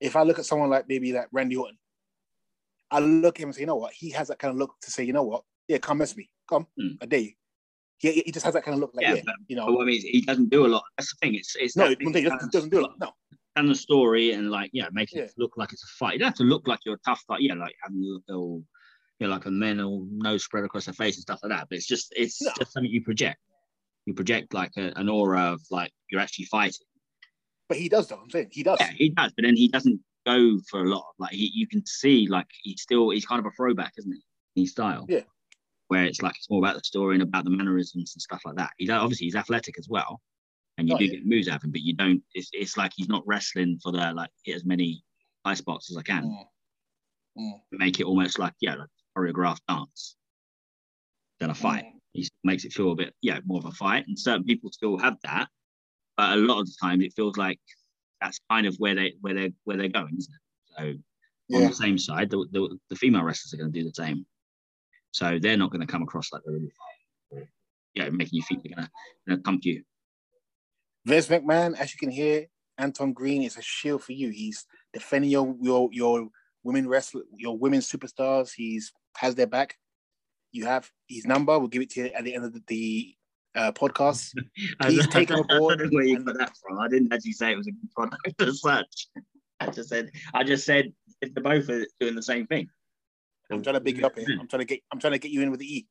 If 0.00 0.16
I 0.16 0.22
look 0.22 0.38
at 0.38 0.44
someone 0.46 0.70
like 0.70 0.86
maybe 0.88 1.12
like 1.12 1.28
Randy 1.30 1.56
Orton, 1.56 1.78
I 2.90 2.98
look 2.98 3.36
at 3.36 3.42
him 3.42 3.48
and 3.50 3.54
say, 3.54 3.60
you 3.60 3.66
know 3.66 3.76
what, 3.76 3.92
he 3.92 4.10
has 4.10 4.28
that 4.28 4.38
kind 4.38 4.50
of 4.50 4.58
look 4.58 4.74
to 4.82 4.90
say, 4.90 5.04
you 5.04 5.12
know 5.12 5.22
what, 5.22 5.44
yeah, 5.68 5.78
come 5.78 5.98
mess 5.98 6.16
me, 6.16 6.28
come, 6.48 6.66
Hmm. 6.76 6.88
I 7.00 7.06
dare 7.06 7.20
you. 7.20 7.32
He, 7.98 8.22
he 8.26 8.32
just 8.32 8.44
has 8.44 8.54
that 8.54 8.64
kind 8.64 8.74
of 8.74 8.80
look, 8.80 8.90
like 8.94 9.06
Yeah, 9.06 9.14
yeah, 9.14 9.22
but- 9.24 9.34
you 9.48 9.56
know. 9.56 9.66
But 9.66 9.82
I 9.82 9.84
mean, 9.86 10.00
he 10.00 10.20
doesn't 10.22 10.50
do 10.50 10.66
a 10.66 10.68
lot. 10.68 10.82
That's 10.98 11.12
the 11.12 11.18
thing. 11.22 11.34
It's 11.34 11.54
it's 11.56 11.76
no, 11.76 11.86
it 11.86 11.98
doesn't, 12.00 12.52
doesn't 12.52 12.70
do 12.70 12.80
a 12.80 12.82
lot. 12.82 12.94
No, 13.00 13.12
telling 13.56 13.68
the 13.70 13.74
story 13.76 14.32
and 14.32 14.50
like 14.50 14.70
yeah, 14.72 14.88
making 14.92 15.18
Yeah. 15.18 15.26
it 15.26 15.34
look 15.38 15.52
like 15.56 15.72
it's 15.72 15.84
a 15.84 15.86
fight. 15.98 16.14
You 16.14 16.18
don't 16.20 16.28
have 16.28 16.34
to 16.36 16.44
look 16.44 16.66
like 16.66 16.80
you're 16.84 16.96
a 16.96 17.00
tough 17.06 17.22
fight. 17.26 17.40
Yeah, 17.40 17.54
like 17.54 17.74
having 17.82 18.02
a 18.02 18.32
little 18.32 18.62
you 19.20 19.26
know, 19.28 19.32
like 19.32 19.46
a 19.46 19.50
men 19.50 19.80
all 19.80 20.06
nose 20.10 20.44
spread 20.44 20.64
across 20.64 20.86
their 20.86 20.94
face 20.94 21.16
and 21.16 21.22
stuff 21.22 21.38
like 21.42 21.50
that. 21.50 21.68
But 21.70 21.76
it's 21.76 21.86
just 21.86 22.12
it's 22.16 22.42
No. 22.42 22.50
just 22.58 22.72
something 22.72 22.90
you 22.90 23.02
project. 23.02 23.38
You 24.06 24.12
project 24.14 24.52
like 24.52 24.72
a, 24.76 24.92
an 24.96 25.08
aura 25.08 25.52
of 25.52 25.62
like 25.70 25.92
you're 26.10 26.20
actually 26.20 26.46
fighting. 26.46 26.86
But 27.68 27.78
he 27.78 27.88
does 27.88 28.08
though. 28.08 28.16
I'm 28.22 28.28
saying 28.30 28.48
he 28.50 28.62
does. 28.62 28.78
Yeah, 28.80 28.90
he 28.90 29.10
does, 29.10 29.32
but 29.36 29.44
then 29.44 29.56
he 29.56 29.68
doesn't 29.68 30.00
go 30.26 30.58
for 30.68 30.82
a 30.84 30.88
lot. 30.88 30.98
Of, 31.08 31.14
like 31.18 31.32
he, 31.32 31.50
you 31.54 31.66
can 31.68 31.86
see, 31.86 32.26
like 32.28 32.46
he's 32.62 32.82
still 32.82 33.10
he's 33.10 33.24
kind 33.24 33.38
of 33.38 33.46
a 33.46 33.50
throwback, 33.56 33.92
isn't 33.98 34.12
he? 34.12 34.20
In 34.56 34.64
his 34.64 34.72
style. 34.72 35.06
Yeah. 35.08 35.20
Where 35.88 36.04
it's 36.04 36.22
like 36.22 36.36
it's 36.36 36.48
more 36.50 36.60
about 36.60 36.74
the 36.76 36.84
story 36.84 37.14
and 37.14 37.22
about 37.22 37.44
the 37.44 37.50
mannerisms 37.50 38.14
and 38.14 38.22
stuff 38.22 38.42
like 38.44 38.56
that. 38.56 38.70
He's 38.78 38.90
obviously 38.90 39.26
he's 39.26 39.36
athletic 39.36 39.78
as 39.78 39.88
well, 39.88 40.20
and 40.78 40.88
you 40.88 40.94
Oh, 40.94 40.98
do 40.98 41.04
yeah. 41.04 41.12
get 41.12 41.26
moves 41.26 41.48
out 41.48 41.56
of 41.56 41.64
him, 41.64 41.72
but 41.72 41.82
you 41.82 41.94
don't. 41.94 42.22
It's, 42.32 42.48
it's 42.52 42.76
like 42.76 42.92
he's 42.96 43.08
not 43.08 43.22
wrestling 43.26 43.78
for 43.82 43.92
the 43.92 44.12
like 44.12 44.30
hit 44.44 44.56
as 44.56 44.64
many 44.64 45.04
high 45.44 45.54
spots 45.54 45.90
as 45.90 45.96
I 45.96 46.02
can. 46.02 46.24
Mm. 46.24 47.42
Mm. 47.42 47.60
Make 47.72 48.00
it 48.00 48.04
almost 48.06 48.38
like 48.38 48.54
yeah, 48.60 48.76
like 48.76 48.88
choreographed 49.16 49.60
dance 49.68 50.16
than 51.40 51.50
a 51.50 51.54
fight. 51.54 51.84
Mm. 51.84 51.90
He 52.12 52.28
makes 52.44 52.64
it 52.64 52.72
feel 52.72 52.92
a 52.92 52.94
bit 52.94 53.14
yeah 53.20 53.40
more 53.44 53.58
of 53.58 53.66
a 53.66 53.72
fight, 53.72 54.06
and 54.06 54.18
certain 54.18 54.44
people 54.44 54.70
still 54.72 54.96
have 54.98 55.16
that, 55.24 55.48
but 56.16 56.32
a 56.32 56.36
lot 56.36 56.60
of 56.60 56.66
the 56.66 56.74
time 56.80 57.02
it 57.02 57.12
feels 57.14 57.36
like 57.36 57.60
that's 58.20 58.40
kind 58.50 58.66
of 58.66 58.74
where 58.76 58.94
they 58.94 59.14
where 59.20 59.34
they 59.34 59.52
where 59.64 59.76
they're 59.76 59.88
going, 59.88 60.16
isn't 60.16 60.34
it? 60.34 60.40
So 60.78 61.56
on 61.56 61.68
the 61.68 61.74
same 61.74 61.98
side, 61.98 62.30
the, 62.30 62.46
the, 62.52 62.78
the 62.88 62.96
female 62.96 63.22
wrestlers 63.22 63.52
are 63.52 63.58
going 63.58 63.70
to 63.70 63.78
do 63.78 63.84
the 63.86 63.94
same. 63.94 64.24
So 65.14 65.38
they're 65.40 65.56
not 65.56 65.70
going 65.70 65.80
to 65.80 65.86
come 65.86 66.02
across 66.02 66.32
like 66.32 66.42
they're 66.44 66.54
really 66.54 66.72
fighting, 67.30 67.46
or, 67.46 67.48
yeah, 67.94 68.10
making 68.10 68.36
you 68.36 68.42
think 68.42 68.64
they're 68.64 68.74
going 68.74 68.88
to 69.28 69.36
going 69.36 69.60
to 69.60 69.68
you. 69.68 69.84
Vince 71.06 71.28
McMahon, 71.28 71.78
as 71.78 71.92
you 71.92 71.98
can 72.00 72.10
hear, 72.10 72.46
Anton 72.78 73.12
Green 73.12 73.44
is 73.44 73.56
a 73.56 73.62
shield 73.62 74.02
for 74.02 74.10
you. 74.10 74.30
He's 74.30 74.66
defending 74.92 75.30
your 75.30 75.54
your 75.60 75.88
your 75.92 76.28
women 76.64 76.88
wrestler, 76.88 77.22
your 77.36 77.56
women 77.56 77.78
superstars. 77.78 78.50
He's 78.56 78.92
has 79.16 79.36
their 79.36 79.46
back. 79.46 79.76
You 80.50 80.66
have 80.66 80.90
his 81.06 81.26
number. 81.26 81.56
We'll 81.60 81.68
give 81.68 81.82
it 81.82 81.90
to 81.90 82.00
you 82.00 82.06
at 82.06 82.24
the 82.24 82.34
end 82.34 82.46
of 82.46 82.52
the, 82.52 82.62
the 82.66 83.14
uh, 83.54 83.70
podcast. 83.70 84.32
He's 84.88 85.06
taken 85.06 85.36
on 85.36 85.46
board 85.58 85.80
I 85.80 85.84
where 85.92 86.02
you 86.02 86.18
got 86.24 86.38
that 86.38 86.56
from. 86.56 86.80
I 86.80 86.88
didn't 86.88 87.12
actually 87.12 87.32
say 87.32 87.52
it 87.52 87.56
was 87.56 87.68
a 87.68 87.70
good 87.70 87.90
product 87.94 88.18
as 88.42 88.60
such. 88.60 89.08
I 89.60 89.70
just 89.70 89.88
said 89.88 90.10
I 90.34 90.42
just 90.42 90.66
said 90.66 90.92
if 91.20 91.32
they're 91.34 91.44
both 91.44 91.70
are 91.70 91.86
doing 92.00 92.16
the 92.16 92.22
same 92.22 92.48
thing. 92.48 92.68
I'm 93.50 93.62
trying 93.62 93.74
to 93.74 93.80
big 93.80 93.98
you 93.98 94.06
up 94.06 94.18
here. 94.18 94.26
I'm 94.40 94.48
trying 94.48 94.60
to 94.60 94.64
get 94.66 94.80
I'm 94.92 94.98
trying 94.98 95.12
to 95.12 95.18
get 95.18 95.30
you 95.30 95.42
in 95.42 95.50
with 95.50 95.60
the 95.60 95.76
E. 95.76 95.86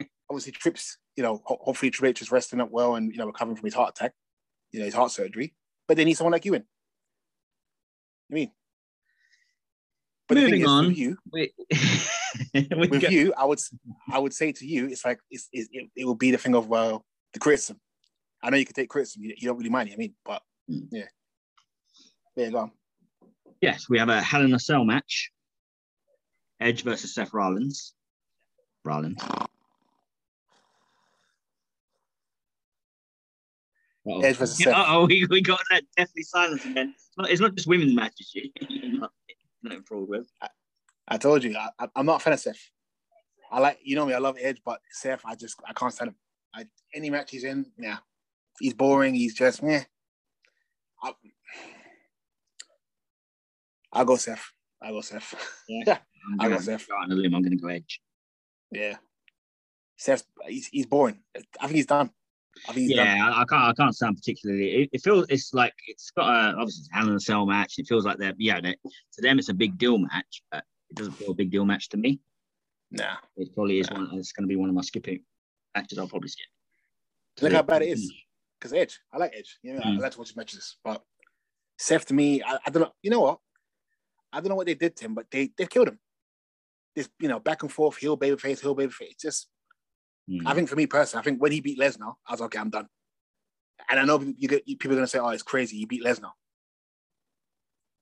Obviously, 0.30 0.52
Trips, 0.52 0.98
you 1.16 1.22
know, 1.22 1.42
ho- 1.44 1.58
hopefully 1.60 1.90
Triple 1.90 2.08
H 2.10 2.22
is 2.22 2.32
resting 2.32 2.60
up 2.60 2.70
well 2.70 2.96
and 2.96 3.10
you 3.12 3.18
know 3.18 3.26
recovering 3.26 3.56
from 3.56 3.66
his 3.66 3.74
heart 3.74 3.90
attack, 3.96 4.12
you 4.72 4.80
know, 4.80 4.86
his 4.86 4.94
heart 4.94 5.10
surgery. 5.12 5.54
But 5.86 5.96
they 5.96 6.04
need 6.04 6.14
someone 6.14 6.32
like 6.32 6.44
you 6.44 6.54
in. 6.54 6.64
You 8.30 8.34
mean? 8.34 8.50
But 10.28 10.36
the 10.36 10.40
thing 10.42 10.50
Moving 10.52 10.62
is, 10.62 10.68
on. 10.68 10.86
with 10.86 10.96
you, 10.98 11.18
We, 12.54 12.88
with 12.88 13.02
go- 13.02 13.08
you, 13.08 13.34
I 13.36 13.44
would 13.44 13.58
I 14.10 14.18
would 14.18 14.32
say 14.32 14.52
to 14.52 14.66
you, 14.66 14.86
it's 14.86 15.04
like 15.04 15.18
it's, 15.30 15.48
it's, 15.52 15.68
it, 15.72 15.90
it 15.96 16.04
will 16.06 16.14
be 16.14 16.30
the 16.30 16.38
thing 16.38 16.54
of 16.54 16.66
well 16.68 17.04
the 17.34 17.38
criticism. 17.40 17.78
I 18.42 18.50
know 18.50 18.56
you 18.56 18.64
can 18.64 18.74
take 18.74 18.88
criticism, 18.88 19.22
you, 19.24 19.34
you 19.36 19.48
don't 19.48 19.58
really 19.58 19.68
mind 19.70 19.90
it. 19.90 19.94
I 19.94 19.96
mean, 19.96 20.14
but 20.24 20.42
Mm. 20.70 20.86
yeah, 20.92 21.04
there 22.36 22.46
you 22.46 22.52
go. 22.52 22.70
Yes, 23.60 23.88
we 23.90 23.98
have 23.98 24.08
a 24.08 24.22
Hell 24.22 24.42
in 24.44 24.54
a 24.54 24.60
Cell 24.60 24.84
match. 24.84 25.30
Edge 26.62 26.82
versus 26.84 27.14
Seth 27.14 27.34
Rollins. 27.34 27.92
Rollins. 28.84 29.22
Uh-oh. 34.04 34.20
Edge 34.22 34.36
versus 34.36 34.58
Seth. 34.58 34.74
Oh, 34.76 35.06
we, 35.06 35.26
we 35.28 35.42
got 35.42 35.60
that 35.70 35.84
deathly 35.96 36.22
silence 36.22 36.64
again. 36.64 36.94
It's 36.96 37.10
not, 37.16 37.30
it's 37.30 37.40
not 37.40 37.54
just 37.54 37.66
women's 37.66 37.94
matches 37.94 38.30
you, 38.34 38.50
you're 38.68 39.00
not, 39.00 39.10
not 39.62 39.74
enthralled 39.74 40.08
with. 40.08 40.30
I 41.08 41.18
told 41.18 41.42
you, 41.44 41.56
I, 41.56 41.68
I, 41.78 41.88
I'm 41.96 42.06
not 42.06 42.20
a 42.20 42.24
fan 42.24 42.32
of 42.32 42.40
Seth. 42.40 42.70
I 43.50 43.58
like, 43.60 43.78
you 43.82 43.96
know 43.96 44.06
me, 44.06 44.14
I 44.14 44.18
love 44.18 44.36
Edge, 44.40 44.62
but 44.64 44.80
Seth, 44.90 45.20
I 45.24 45.34
just, 45.34 45.56
I 45.68 45.72
can't 45.72 45.92
stand 45.92 46.08
him. 46.10 46.16
I, 46.54 46.66
any 46.94 47.10
match 47.10 47.30
he's 47.32 47.44
in, 47.44 47.66
yeah, 47.78 47.98
he's 48.60 48.74
boring. 48.74 49.14
He's 49.14 49.34
just, 49.34 49.62
meh. 49.62 49.82
I, 51.02 51.12
I'll 53.92 54.04
go 54.04 54.16
Seth. 54.16 54.52
I'll 54.80 54.92
go 54.92 55.00
Seth. 55.00 55.34
Yeah. 55.68 55.98
I'm 56.26 56.40
I 56.40 56.48
gonna 56.48 56.64
go 56.64 56.72
out 56.74 57.04
on 57.04 57.12
a 57.12 57.14
limb. 57.14 57.34
I'm 57.34 57.42
going 57.42 57.56
to 57.56 57.62
go 57.62 57.68
Edge. 57.68 58.00
yeah. 58.70 58.96
Seth, 59.96 60.24
he's, 60.48 60.66
he's 60.66 60.86
boring. 60.86 61.18
I 61.60 61.66
think 61.66 61.76
he's 61.76 61.86
done. 61.86 62.10
I 62.68 62.72
think 62.72 62.88
he's 62.88 62.96
done. 62.96 63.06
Yeah, 63.06 63.28
I, 63.30 63.42
I 63.42 63.44
can't. 63.44 63.62
I 63.64 63.72
can't 63.72 63.96
sound 63.96 64.16
particularly. 64.16 64.82
It, 64.82 64.90
it 64.92 65.02
feels. 65.02 65.26
It's 65.28 65.54
like 65.54 65.72
it's 65.86 66.10
got 66.10 66.28
a 66.28 66.56
obviously 66.56 66.80
it's 66.82 66.88
a 66.92 66.96
Hell 66.96 67.08
in 67.08 67.14
a 67.14 67.20
Cell 67.20 67.46
match. 67.46 67.74
It 67.78 67.86
feels 67.86 68.04
like 68.04 68.18
they're 68.18 68.34
yeah. 68.36 68.60
They, 68.60 68.72
to 68.72 69.22
them, 69.22 69.38
it's 69.38 69.48
a 69.48 69.54
big 69.54 69.78
deal 69.78 69.98
match, 69.98 70.42
but 70.50 70.64
it 70.90 70.96
doesn't 70.96 71.12
feel 71.14 71.30
a 71.30 71.34
big 71.34 71.50
deal 71.50 71.64
match 71.64 71.88
to 71.90 71.96
me. 71.96 72.20
Nah. 72.90 73.16
It 73.36 73.54
probably 73.54 73.78
is 73.80 73.88
Yeah. 73.90 73.98
one. 73.98 74.10
It's 74.14 74.32
going 74.32 74.42
to 74.42 74.48
be 74.48 74.56
one 74.56 74.68
of 74.68 74.74
my 74.74 74.82
skipping 74.82 75.20
matches. 75.74 75.98
I'll 75.98 76.08
probably 76.08 76.28
skip. 76.30 76.46
Look 77.40 77.52
how 77.52 77.62
bad 77.62 77.82
it 77.82 77.88
is. 77.90 78.12
Because 78.58 78.72
Edge, 78.74 79.00
I 79.12 79.18
like 79.18 79.32
Edge. 79.36 79.58
You 79.62 79.74
know, 79.74 79.80
I 79.84 79.86
Mm. 79.88 79.98
like 80.00 80.12
to 80.12 80.18
watch 80.18 80.28
his 80.28 80.36
matches. 80.36 80.76
But 80.84 81.02
Seth, 81.78 82.06
to 82.06 82.14
me, 82.14 82.42
I, 82.42 82.58
I 82.66 82.70
don't 82.70 82.82
know. 82.82 82.92
You 83.02 83.10
know 83.10 83.20
what? 83.20 83.38
I 84.32 84.40
don't 84.40 84.50
know 84.50 84.56
what 84.56 84.66
they 84.66 84.74
did 84.74 84.94
to 84.96 85.04
him, 85.06 85.14
but 85.14 85.30
they 85.30 85.50
they 85.56 85.66
killed 85.66 85.88
him. 85.88 85.98
This, 86.94 87.08
you 87.20 87.28
know, 87.28 87.40
back 87.40 87.62
and 87.62 87.72
forth, 87.72 87.96
heel 87.96 88.18
babyface, 88.18 88.60
heel 88.60 88.76
babyface. 88.76 89.18
Just, 89.20 89.48
Mm. 90.30 90.42
I 90.46 90.54
think 90.54 90.68
for 90.68 90.76
me 90.76 90.86
personally, 90.86 91.20
I 91.20 91.24
think 91.24 91.42
when 91.42 91.52
he 91.52 91.60
beat 91.60 91.78
Lesnar, 91.78 92.14
I 92.26 92.32
was 92.32 92.40
like, 92.40 92.46
okay, 92.46 92.58
I'm 92.58 92.70
done. 92.70 92.86
And 93.90 93.98
I 93.98 94.04
know 94.04 94.20
you 94.38 94.48
get 94.48 94.64
people 94.66 94.92
are 94.92 94.94
gonna 94.94 95.06
say, 95.06 95.18
oh, 95.18 95.30
it's 95.30 95.42
crazy, 95.42 95.78
he 95.78 95.84
beat 95.84 96.04
Lesnar. 96.04 96.30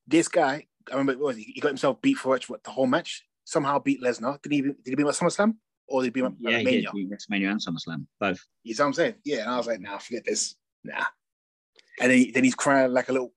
This 0.07 0.27
guy, 0.27 0.67
I 0.89 0.91
remember, 0.91 1.13
what 1.13 1.27
was 1.27 1.37
he? 1.37 1.43
He 1.43 1.61
got 1.61 1.69
himself 1.69 2.01
beat 2.01 2.17
for 2.17 2.37
what, 2.47 2.63
the 2.63 2.71
whole 2.71 2.87
match. 2.87 3.25
Somehow 3.43 3.79
beat 3.79 4.01
Lesnar. 4.01 4.41
Did 4.41 4.51
he? 4.51 4.61
Did 4.61 4.75
he 4.85 4.95
beat 4.95 5.01
him 5.01 5.07
at 5.07 5.15
SummerSlam 5.15 5.55
or 5.87 6.01
did 6.01 6.07
he 6.07 6.09
beat 6.11 6.23
him 6.23 6.37
yeah, 6.39 6.51
at 6.51 6.59
he 6.59 6.65
Mania? 6.65 6.81
did. 6.81 6.89
He 6.93 7.05
beat 7.05 7.11
WrestleMania 7.11 7.51
and 7.51 7.59
SummerSlam 7.59 8.05
both. 8.19 8.39
You 8.63 8.73
see 8.73 8.83
what 8.83 8.87
I'm 8.87 8.93
saying? 8.93 9.15
Yeah. 9.25 9.41
And 9.41 9.49
I 9.49 9.57
was 9.57 9.67
like, 9.67 9.81
nah, 9.81 9.97
forget 9.97 10.23
this. 10.25 10.55
Nah. 10.83 11.05
And 11.99 12.11
then, 12.11 12.17
he, 12.17 12.31
then 12.31 12.43
he's 12.43 12.55
crying 12.55 12.93
like 12.93 13.09
a 13.09 13.11
little, 13.11 13.33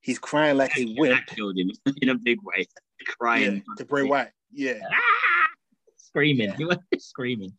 he's 0.00 0.18
crying 0.18 0.56
like 0.56 0.76
a 0.78 0.94
wimp. 0.96 1.26
That 1.26 1.34
killed 1.34 1.58
him 1.58 1.70
in 2.02 2.08
a 2.08 2.14
big 2.14 2.38
way. 2.42 2.66
Yeah, 3.00 3.14
Crying, 3.18 3.64
to 3.76 3.84
Bray 3.84 4.04
Wyatt. 4.04 4.30
Yeah. 4.54 4.78
Ah! 4.92 5.48
screaming. 5.96 6.50
Yeah. 6.50 6.56
He 6.58 6.64
was 6.64 6.78
screaming. 6.98 7.52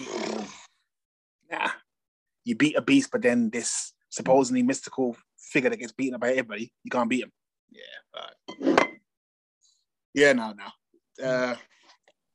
Nah. 1.50 1.70
You 2.44 2.54
beat 2.54 2.76
a 2.76 2.80
beast, 2.80 3.10
but 3.10 3.22
then 3.22 3.50
this 3.50 3.92
supposedly 4.08 4.62
mystical 4.62 5.16
figure 5.36 5.68
that 5.68 5.78
gets 5.78 5.90
beaten 5.90 6.14
up 6.14 6.20
by 6.20 6.30
everybody, 6.30 6.72
you 6.84 6.90
can't 6.92 7.10
beat 7.10 7.24
him. 7.24 7.32
Yeah. 7.72 8.70
Right. 8.70 8.88
Yeah, 10.14 10.32
no, 10.34 10.52
no. 10.52 11.26
Uh, 11.26 11.56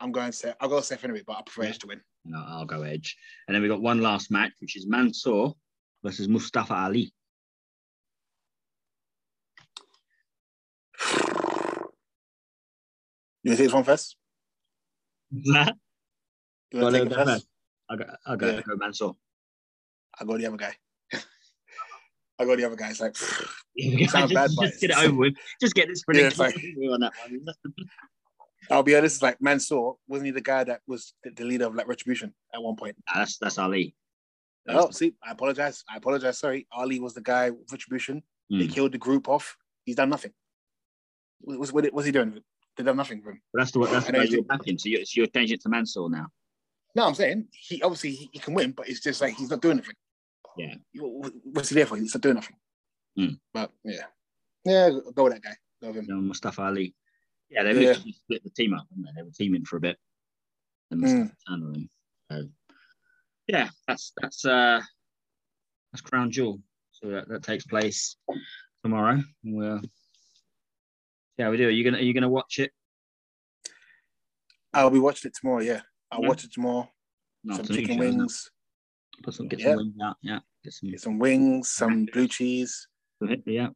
I'm 0.01 0.11
going 0.11 0.27
to 0.27 0.33
say 0.33 0.53
I'll 0.59 0.67
go 0.67 0.81
Seth 0.81 1.05
anyway, 1.05 1.23
but 1.25 1.37
I 1.37 1.41
prefer 1.43 1.63
Yeah. 1.63 1.69
Edge 1.69 1.79
to 1.79 1.87
win. 1.87 2.01
No, 2.25 2.43
I'll 2.45 2.65
go 2.65 2.81
Edge. 2.81 3.15
And 3.47 3.55
then 3.55 3.61
we 3.61 3.69
got 3.69 3.81
one 3.81 4.01
last 4.01 4.31
match, 4.31 4.51
which 4.59 4.75
is 4.75 4.85
Mansoor 4.85 5.53
versus 6.03 6.27
Mustafa 6.27 6.73
Ali. 6.73 7.13
You 13.45 13.51
want 13.51 13.57
to 13.57 13.63
take 13.63 13.67
this 13.67 13.73
one 13.75 13.83
first? 13.83 14.15
I'll 15.55 15.71
You 16.71 16.81
want 16.81 16.95
to 16.95 17.03
take 17.05 17.11
it 17.11 17.15
first? 17.25 17.47
I'll 17.87 17.97
go, 17.97 18.05
I'll 18.25 18.37
go, 18.37 18.49
Yeah. 18.49 18.61
go 18.61 18.75
Mansoor. 18.75 19.15
I'll 20.19 20.25
go 20.25 20.35
the 20.39 20.47
other 20.47 20.57
guy. 20.57 20.75
I'll 22.39 22.47
go 22.47 22.55
the 22.55 22.65
other 22.65 22.75
guy. 22.75 22.89
It's 22.89 22.99
like, 23.01 23.15
Sounds 24.09 24.33
bad, 24.33 24.47
just, 24.47 24.57
but 24.57 24.65
just 24.69 24.81
get 24.81 24.89
it 24.89 24.97
over 24.97 25.13
with. 25.15 25.35
Just 25.61 25.75
get 25.75 25.87
this 25.89 26.03
Yeah, 26.11 26.31
like- 26.39 26.55
on 26.91 26.99
that 27.01 27.13
one. 27.29 27.45
I'll 28.71 28.81
be 28.81 28.95
honest, 28.95 29.17
it's 29.17 29.21
like 29.21 29.39
Mansoor, 29.39 29.97
wasn't 30.07 30.25
he 30.25 30.31
the 30.31 30.41
guy 30.41 30.63
that 30.63 30.81
was 30.87 31.13
the, 31.23 31.29
the 31.29 31.43
leader 31.43 31.65
of 31.67 31.75
like 31.75 31.87
Retribution 31.87 32.33
at 32.51 32.63
one 32.63 32.75
point? 32.75 32.95
Nah, 33.07 33.19
that's 33.19 33.37
that's 33.37 33.59
Ali. 33.59 33.95
Oh, 34.67 34.89
see, 34.89 35.13
I 35.23 35.33
apologize. 35.33 35.83
I 35.87 35.97
apologize. 35.97 36.39
Sorry. 36.39 36.65
Ali 36.71 36.99
was 36.99 37.13
the 37.13 37.21
guy 37.21 37.51
with 37.51 37.71
Retribution. 37.71 38.23
They 38.49 38.65
Hmm. 38.65 38.71
killed 38.73 38.91
the 38.93 38.97
group 38.97 39.29
off. 39.29 39.55
He's 39.83 39.95
done 39.97 40.09
nothing. 40.09 40.31
What- 41.41 41.59
What's, 41.59 41.71
what, 41.71 41.85
what's 41.93 42.07
he 42.07 42.11
doing? 42.11 42.41
They 42.77 42.83
done 42.83 42.97
nothing 42.97 43.21
for 43.21 43.31
him. 43.31 43.41
But 43.53 43.59
that's 43.61 43.71
the 43.71 43.79
that's 43.85 44.07
the 44.07 44.25
you 44.25 44.31
you're 44.37 44.43
backing. 44.43 44.77
So 44.77 44.89
you're, 44.89 45.05
so 45.05 45.11
you're 45.21 45.27
changing 45.27 45.55
it 45.55 45.61
to 45.61 45.69
Mansoor 45.69 46.09
now. 46.09 46.27
No, 46.95 47.05
I'm 47.05 47.15
saying 47.15 47.47
he 47.51 47.81
obviously 47.81 48.11
he, 48.11 48.29
he 48.33 48.39
can 48.39 48.53
win, 48.53 48.71
but 48.71 48.87
it's 48.89 48.99
just 49.01 49.21
like 49.21 49.33
he's 49.35 49.49
not 49.49 49.61
doing 49.61 49.77
anything. 49.77 49.95
Yeah. 50.57 50.75
What- 51.01 51.33
What's 51.43 51.69
he 51.69 51.75
there 51.75 51.85
for? 51.85 51.97
He's 51.97 52.13
not 52.13 52.21
doing 52.21 52.35
nothing. 52.35 52.55
Hmm. 53.17 53.33
But 53.53 53.71
yeah, 53.83 54.05
yeah, 54.65 54.89
go 55.13 55.23
with 55.25 55.33
that 55.33 55.41
guy. 55.43 55.55
Go 55.81 55.87
with 55.89 55.97
him. 55.97 56.05
You 56.07 56.15
know, 56.15 56.21
Mustafa 56.21 56.63
Ali. 56.63 56.95
Yeah, 57.49 57.63
they 57.63 57.85
Yeah. 57.85 57.93
split 57.93 58.43
the 58.43 58.49
team 58.49 58.73
up, 58.73 58.87
didn't 58.89 59.05
they? 59.05 59.11
They 59.15 59.23
were 59.23 59.31
teaming 59.31 59.65
for 59.65 59.77
a 59.77 59.81
bit. 59.81 59.97
And 60.91 61.01
Mm. 61.03 61.31
Turned 61.47 61.63
on 61.63 61.75
him. 61.75 61.89
So 62.31 62.49
yeah, 63.47 63.69
that's 63.87 64.11
that's 64.21 64.43
uh 64.45 64.81
that's 65.91 66.01
Crown 66.01 66.31
Jewel. 66.31 66.61
So 66.91 67.07
that, 67.09 67.27
that 67.29 67.43
takes 67.43 67.65
place 67.65 68.15
tomorrow. 68.83 69.21
We'll 69.43 69.81
yeah, 71.37 71.49
we 71.49 71.57
do. 71.57 71.67
Are 71.67 71.71
you 71.71 71.83
gonna 71.83 71.97
are 71.97 72.01
you 72.01 72.13
gonna 72.13 72.29
watch 72.29 72.59
it? 72.59 72.71
I'll 74.73 74.89
be 74.89 74.99
watching 74.99 75.29
it 75.29 75.35
tomorrow. 75.39 75.61
Yeah, 75.61 75.81
I'll 76.11 76.21
Yeah. 76.21 76.27
watch 76.29 76.43
it 76.43 76.51
tomorrow. 76.53 76.89
No, 77.43 77.55
some 77.55 77.61
it's 77.61 77.69
a 77.69 77.73
new 77.73 77.79
chicken 77.81 77.97
wings, 77.97 78.51
Put 79.23 79.33
some 79.33 79.47
get 79.47 79.59
Yeah. 79.59 79.67
some 79.71 79.77
wings 79.77 79.95
out. 80.03 80.17
Yeah, 80.21 80.39
get 80.63 80.73
some 80.73 80.89
get 80.89 81.01
some 81.01 81.19
wings, 81.19 81.69
some 81.69 82.05
blue 82.05 82.27
cheese. 82.27 82.87
yeah. 83.45 83.69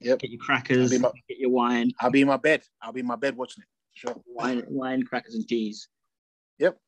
Yep. 0.00 0.20
Get 0.20 0.30
your 0.30 0.40
crackers. 0.40 0.96
My- 1.00 1.10
Get 1.28 1.38
your 1.38 1.50
wine. 1.50 1.90
I'll 2.00 2.10
be 2.10 2.20
in 2.20 2.28
my 2.28 2.36
bed. 2.36 2.62
I'll 2.80 2.92
be 2.92 3.00
in 3.00 3.06
my 3.06 3.16
bed 3.16 3.36
watching 3.36 3.62
it. 3.62 3.68
Sure. 3.94 4.14
Wine, 4.26 4.62
wine, 4.68 5.02
crackers, 5.04 5.34
and 5.34 5.46
cheese. 5.46 5.88
Yep. 6.58 6.78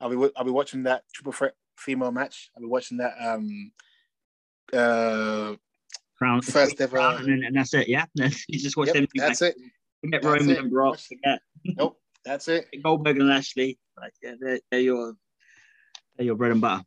I'll 0.00 0.08
be 0.08 0.30
I'll 0.36 0.44
be 0.44 0.52
watching 0.52 0.84
that 0.84 1.02
triple 1.12 1.32
threat 1.32 1.54
female 1.76 2.12
match. 2.12 2.50
I'll 2.56 2.62
be 2.62 2.68
watching 2.68 2.98
that 2.98 3.14
um 3.20 3.72
uh 4.72 5.56
Crown, 6.18 6.42
first 6.42 6.80
ever. 6.80 6.96
Crown, 6.96 7.30
and, 7.30 7.44
and 7.44 7.56
that's 7.56 7.72
it. 7.74 7.88
Yeah, 7.88 8.04
you 8.14 8.58
just 8.58 8.76
watch 8.76 8.88
Yep, 8.88 8.94
them. 8.96 9.06
that's 9.16 9.42
it. 9.42 9.54
Forget 10.00 10.22
That's 10.22 10.40
Roman 10.40 10.56
it. 10.56 10.58
and 10.58 10.70
Brock. 10.70 10.98
Forget 10.98 11.40
Nope, 11.64 12.00
that's 12.24 12.48
it. 12.48 12.66
Goldberg 12.82 13.18
and 13.18 13.28
Lashley. 13.28 13.78
Like, 14.00 14.12
yeah, 14.22 14.34
they're, 14.40 14.60
they're 14.70 14.80
your 14.80 15.14
they're 16.16 16.26
your 16.26 16.36
bread 16.36 16.52
and 16.52 16.60
butter. 16.60 16.82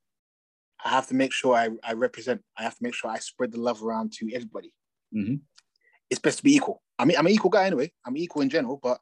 I 0.83 0.89
have 0.89 1.07
to 1.07 1.13
make 1.15 1.31
sure 1.33 1.55
I, 1.55 1.69
I 1.83 1.93
represent. 1.93 2.41
I 2.57 2.63
have 2.63 2.75
to 2.77 2.83
make 2.83 2.93
sure 2.93 3.09
I 3.11 3.19
spread 3.19 3.51
the 3.51 3.59
love 3.59 3.83
around 3.83 4.13
to 4.19 4.31
everybody. 4.33 4.73
hmm 5.13 5.35
It's 6.09 6.19
best 6.19 6.37
to 6.39 6.43
be 6.43 6.55
equal. 6.55 6.81
I 6.97 7.05
mean, 7.05 7.17
I'm 7.17 7.25
an 7.25 7.31
equal 7.31 7.49
guy 7.51 7.65
anyway. 7.65 7.91
I'm 8.05 8.17
equal 8.17 8.41
in 8.41 8.49
general, 8.49 8.79
but 8.81 8.99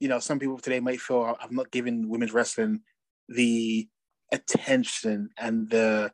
you 0.00 0.08
know, 0.08 0.18
some 0.20 0.38
people 0.38 0.58
today 0.58 0.80
might 0.80 1.00
feel 1.00 1.36
I'm 1.40 1.54
not 1.54 1.70
giving 1.70 2.08
women's 2.08 2.32
wrestling 2.32 2.80
the 3.28 3.88
attention 4.32 5.30
and 5.38 5.68
the 5.68 6.12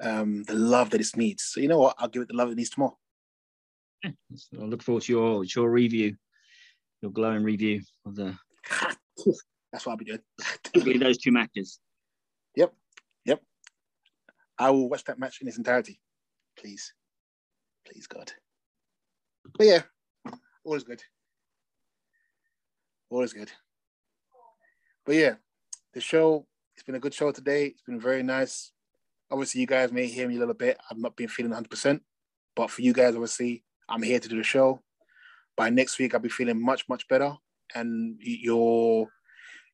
um 0.00 0.44
the 0.44 0.54
love 0.54 0.90
that 0.90 1.00
it 1.00 1.16
needs. 1.16 1.44
So 1.44 1.60
you 1.60 1.68
know 1.68 1.78
what? 1.78 1.96
I'll 1.98 2.08
give 2.08 2.22
it 2.22 2.28
the 2.28 2.36
love 2.36 2.50
it 2.50 2.56
needs 2.56 2.70
tomorrow. 2.70 2.96
So 4.04 4.60
I 4.60 4.64
look 4.64 4.82
forward 4.82 5.02
to 5.04 5.12
your 5.12 5.44
your 5.44 5.70
review, 5.70 6.16
your 7.02 7.10
glowing 7.10 7.42
review 7.42 7.82
of 8.06 8.14
the 8.14 8.34
That's 9.72 9.84
what 9.84 9.92
I'll 9.92 9.96
be 9.96 10.04
doing. 10.04 10.20
particularly 10.38 10.98
those 10.98 11.18
two 11.18 11.32
matches. 11.32 11.78
Yep, 12.56 12.72
yep. 13.24 13.42
I 14.58 14.70
will 14.70 14.88
watch 14.88 15.04
that 15.04 15.18
match 15.18 15.40
in 15.40 15.48
its 15.48 15.58
entirety. 15.58 16.00
Please. 16.56 16.92
Please, 17.86 18.06
God. 18.06 18.32
But 19.56 19.66
yeah, 19.66 19.82
all 20.64 20.74
is 20.74 20.84
good. 20.84 21.02
All 23.10 23.22
is 23.22 23.32
good. 23.32 23.50
But 25.06 25.14
yeah, 25.14 25.34
the 25.94 26.00
show, 26.00 26.46
it's 26.74 26.84
been 26.84 26.96
a 26.96 27.00
good 27.00 27.14
show 27.14 27.32
today. 27.32 27.66
It's 27.66 27.82
been 27.82 28.00
very 28.00 28.22
nice. 28.22 28.72
Obviously, 29.30 29.60
you 29.60 29.66
guys 29.66 29.92
may 29.92 30.06
hear 30.06 30.28
me 30.28 30.36
a 30.36 30.38
little 30.38 30.54
bit. 30.54 30.78
I've 30.90 30.98
not 30.98 31.16
been 31.16 31.28
feeling 31.28 31.52
100%. 31.52 32.00
But 32.56 32.70
for 32.70 32.82
you 32.82 32.92
guys, 32.92 33.14
obviously, 33.14 33.64
I'm 33.88 34.02
here 34.02 34.18
to 34.18 34.28
do 34.28 34.36
the 34.36 34.42
show. 34.42 34.82
By 35.56 35.70
next 35.70 35.98
week, 35.98 36.14
I'll 36.14 36.20
be 36.20 36.28
feeling 36.28 36.62
much, 36.62 36.88
much 36.88 37.06
better. 37.08 37.34
And 37.74 38.16
your, 38.20 39.08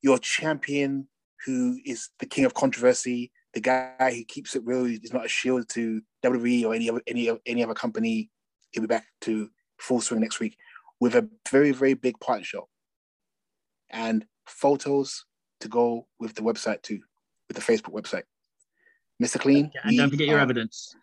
your 0.03 0.19
champion, 0.19 1.09
who 1.47 1.79
is 1.85 2.11
the 2.19 2.27
king 2.27 2.45
of 2.45 2.55
controversy, 2.55 3.31
the 3.55 3.61
guy 3.61 4.13
who 4.15 4.25
keeps 4.25 4.57
it 4.57 4.65
real, 4.65 4.87
is 4.87 5.13
not 5.13 5.25
a 5.25 5.29
shield 5.29 5.69
to 5.71 6.03
WWE 6.25 6.65
or 6.65 6.75
any 6.75 6.91
other 6.91 7.01
any 7.07 7.31
any 7.47 7.63
other 7.63 7.75
company. 7.75 8.31
He'll 8.71 8.83
be 8.83 8.89
back 8.89 9.07
to 9.23 9.49
full 9.79 10.01
swing 10.01 10.21
next 10.21 10.41
week 10.41 10.57
with 11.01 11.15
a 11.15 11.29
very 11.51 11.71
very 11.71 11.95
big 11.95 12.19
partner 12.21 12.45
show 12.45 12.69
and 13.91 14.27
photos 14.47 15.25
to 15.61 15.69
go 15.69 16.07
with 16.19 16.35
the 16.35 16.43
website 16.43 16.83
too, 16.83 17.01
with 17.49 17.57
the 17.57 17.63
Facebook 17.63 17.95
website. 17.95 18.25
Mr. 19.25 19.41
Clean, 19.41 19.71
And 19.83 19.97
don't 19.97 20.11
forget 20.11 20.27
your 20.29 20.37
are- 20.37 20.41
uh, 20.41 20.45
evidence. 20.45 20.95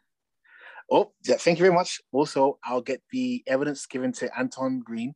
Oh, 0.90 1.14
yeah, 1.24 1.38
thank 1.38 1.58
you 1.58 1.64
very 1.64 1.74
much. 1.74 2.02
Also, 2.12 2.60
I'll 2.66 2.82
get 2.82 3.02
the 3.12 3.44
evidence 3.48 3.86
given 3.86 4.12
to 4.14 4.30
Anton 4.38 4.82
Green, 4.82 5.14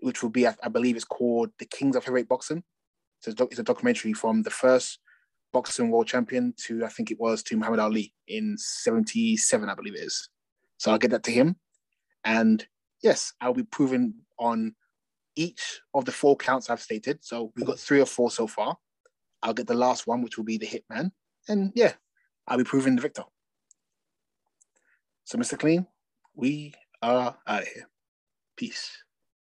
which 0.00 0.22
will 0.22 0.30
be, 0.30 0.46
I, 0.46 0.54
I 0.62 0.68
believe, 0.68 0.96
it's 0.96 1.04
called 1.04 1.50
"The 1.58 1.64
Kings 1.64 1.96
of 1.96 2.04
Heavyweight 2.04 2.28
Boxing." 2.28 2.62
So 3.20 3.30
it's, 3.30 3.40
it's 3.40 3.58
a 3.58 3.62
documentary 3.62 4.12
from 4.12 4.42
the 4.42 4.50
first 4.50 4.98
boxing 5.52 5.90
world 5.90 6.06
champion 6.08 6.52
to 6.66 6.84
I 6.84 6.88
think 6.88 7.10
it 7.10 7.18
was 7.18 7.42
to 7.44 7.56
Muhammad 7.56 7.80
Ali 7.80 8.12
in 8.28 8.56
'77, 8.58 9.68
I 9.68 9.74
believe 9.74 9.94
it 9.94 10.00
is. 10.02 10.28
So 10.76 10.90
I'll 10.92 10.98
get 10.98 11.10
that 11.12 11.22
to 11.24 11.30
him, 11.32 11.56
and 12.24 12.66
yes, 13.02 13.32
I'll 13.40 13.54
be 13.54 13.62
proving 13.62 14.14
on 14.38 14.74
each 15.36 15.80
of 15.94 16.04
the 16.04 16.12
four 16.12 16.36
counts 16.36 16.68
I've 16.68 16.82
stated. 16.82 17.24
So 17.24 17.50
we've 17.56 17.66
got 17.66 17.78
three 17.78 18.00
or 18.00 18.06
four 18.06 18.30
so 18.30 18.46
far. 18.46 18.76
I'll 19.42 19.54
get 19.54 19.66
the 19.66 19.74
last 19.74 20.06
one, 20.06 20.20
which 20.22 20.36
will 20.36 20.44
be 20.44 20.58
the 20.58 20.66
hitman, 20.66 21.12
and 21.48 21.72
yeah, 21.74 21.94
I'll 22.46 22.58
be 22.58 22.64
proving 22.64 22.96
the 22.96 23.02
victor. 23.02 23.24
So, 25.24 25.38
Mr. 25.38 25.58
Clean, 25.58 25.86
we 26.34 26.74
are 27.00 27.36
out 27.46 27.62
of 27.62 27.68
here. 27.68 27.88
Peace. 28.56 29.04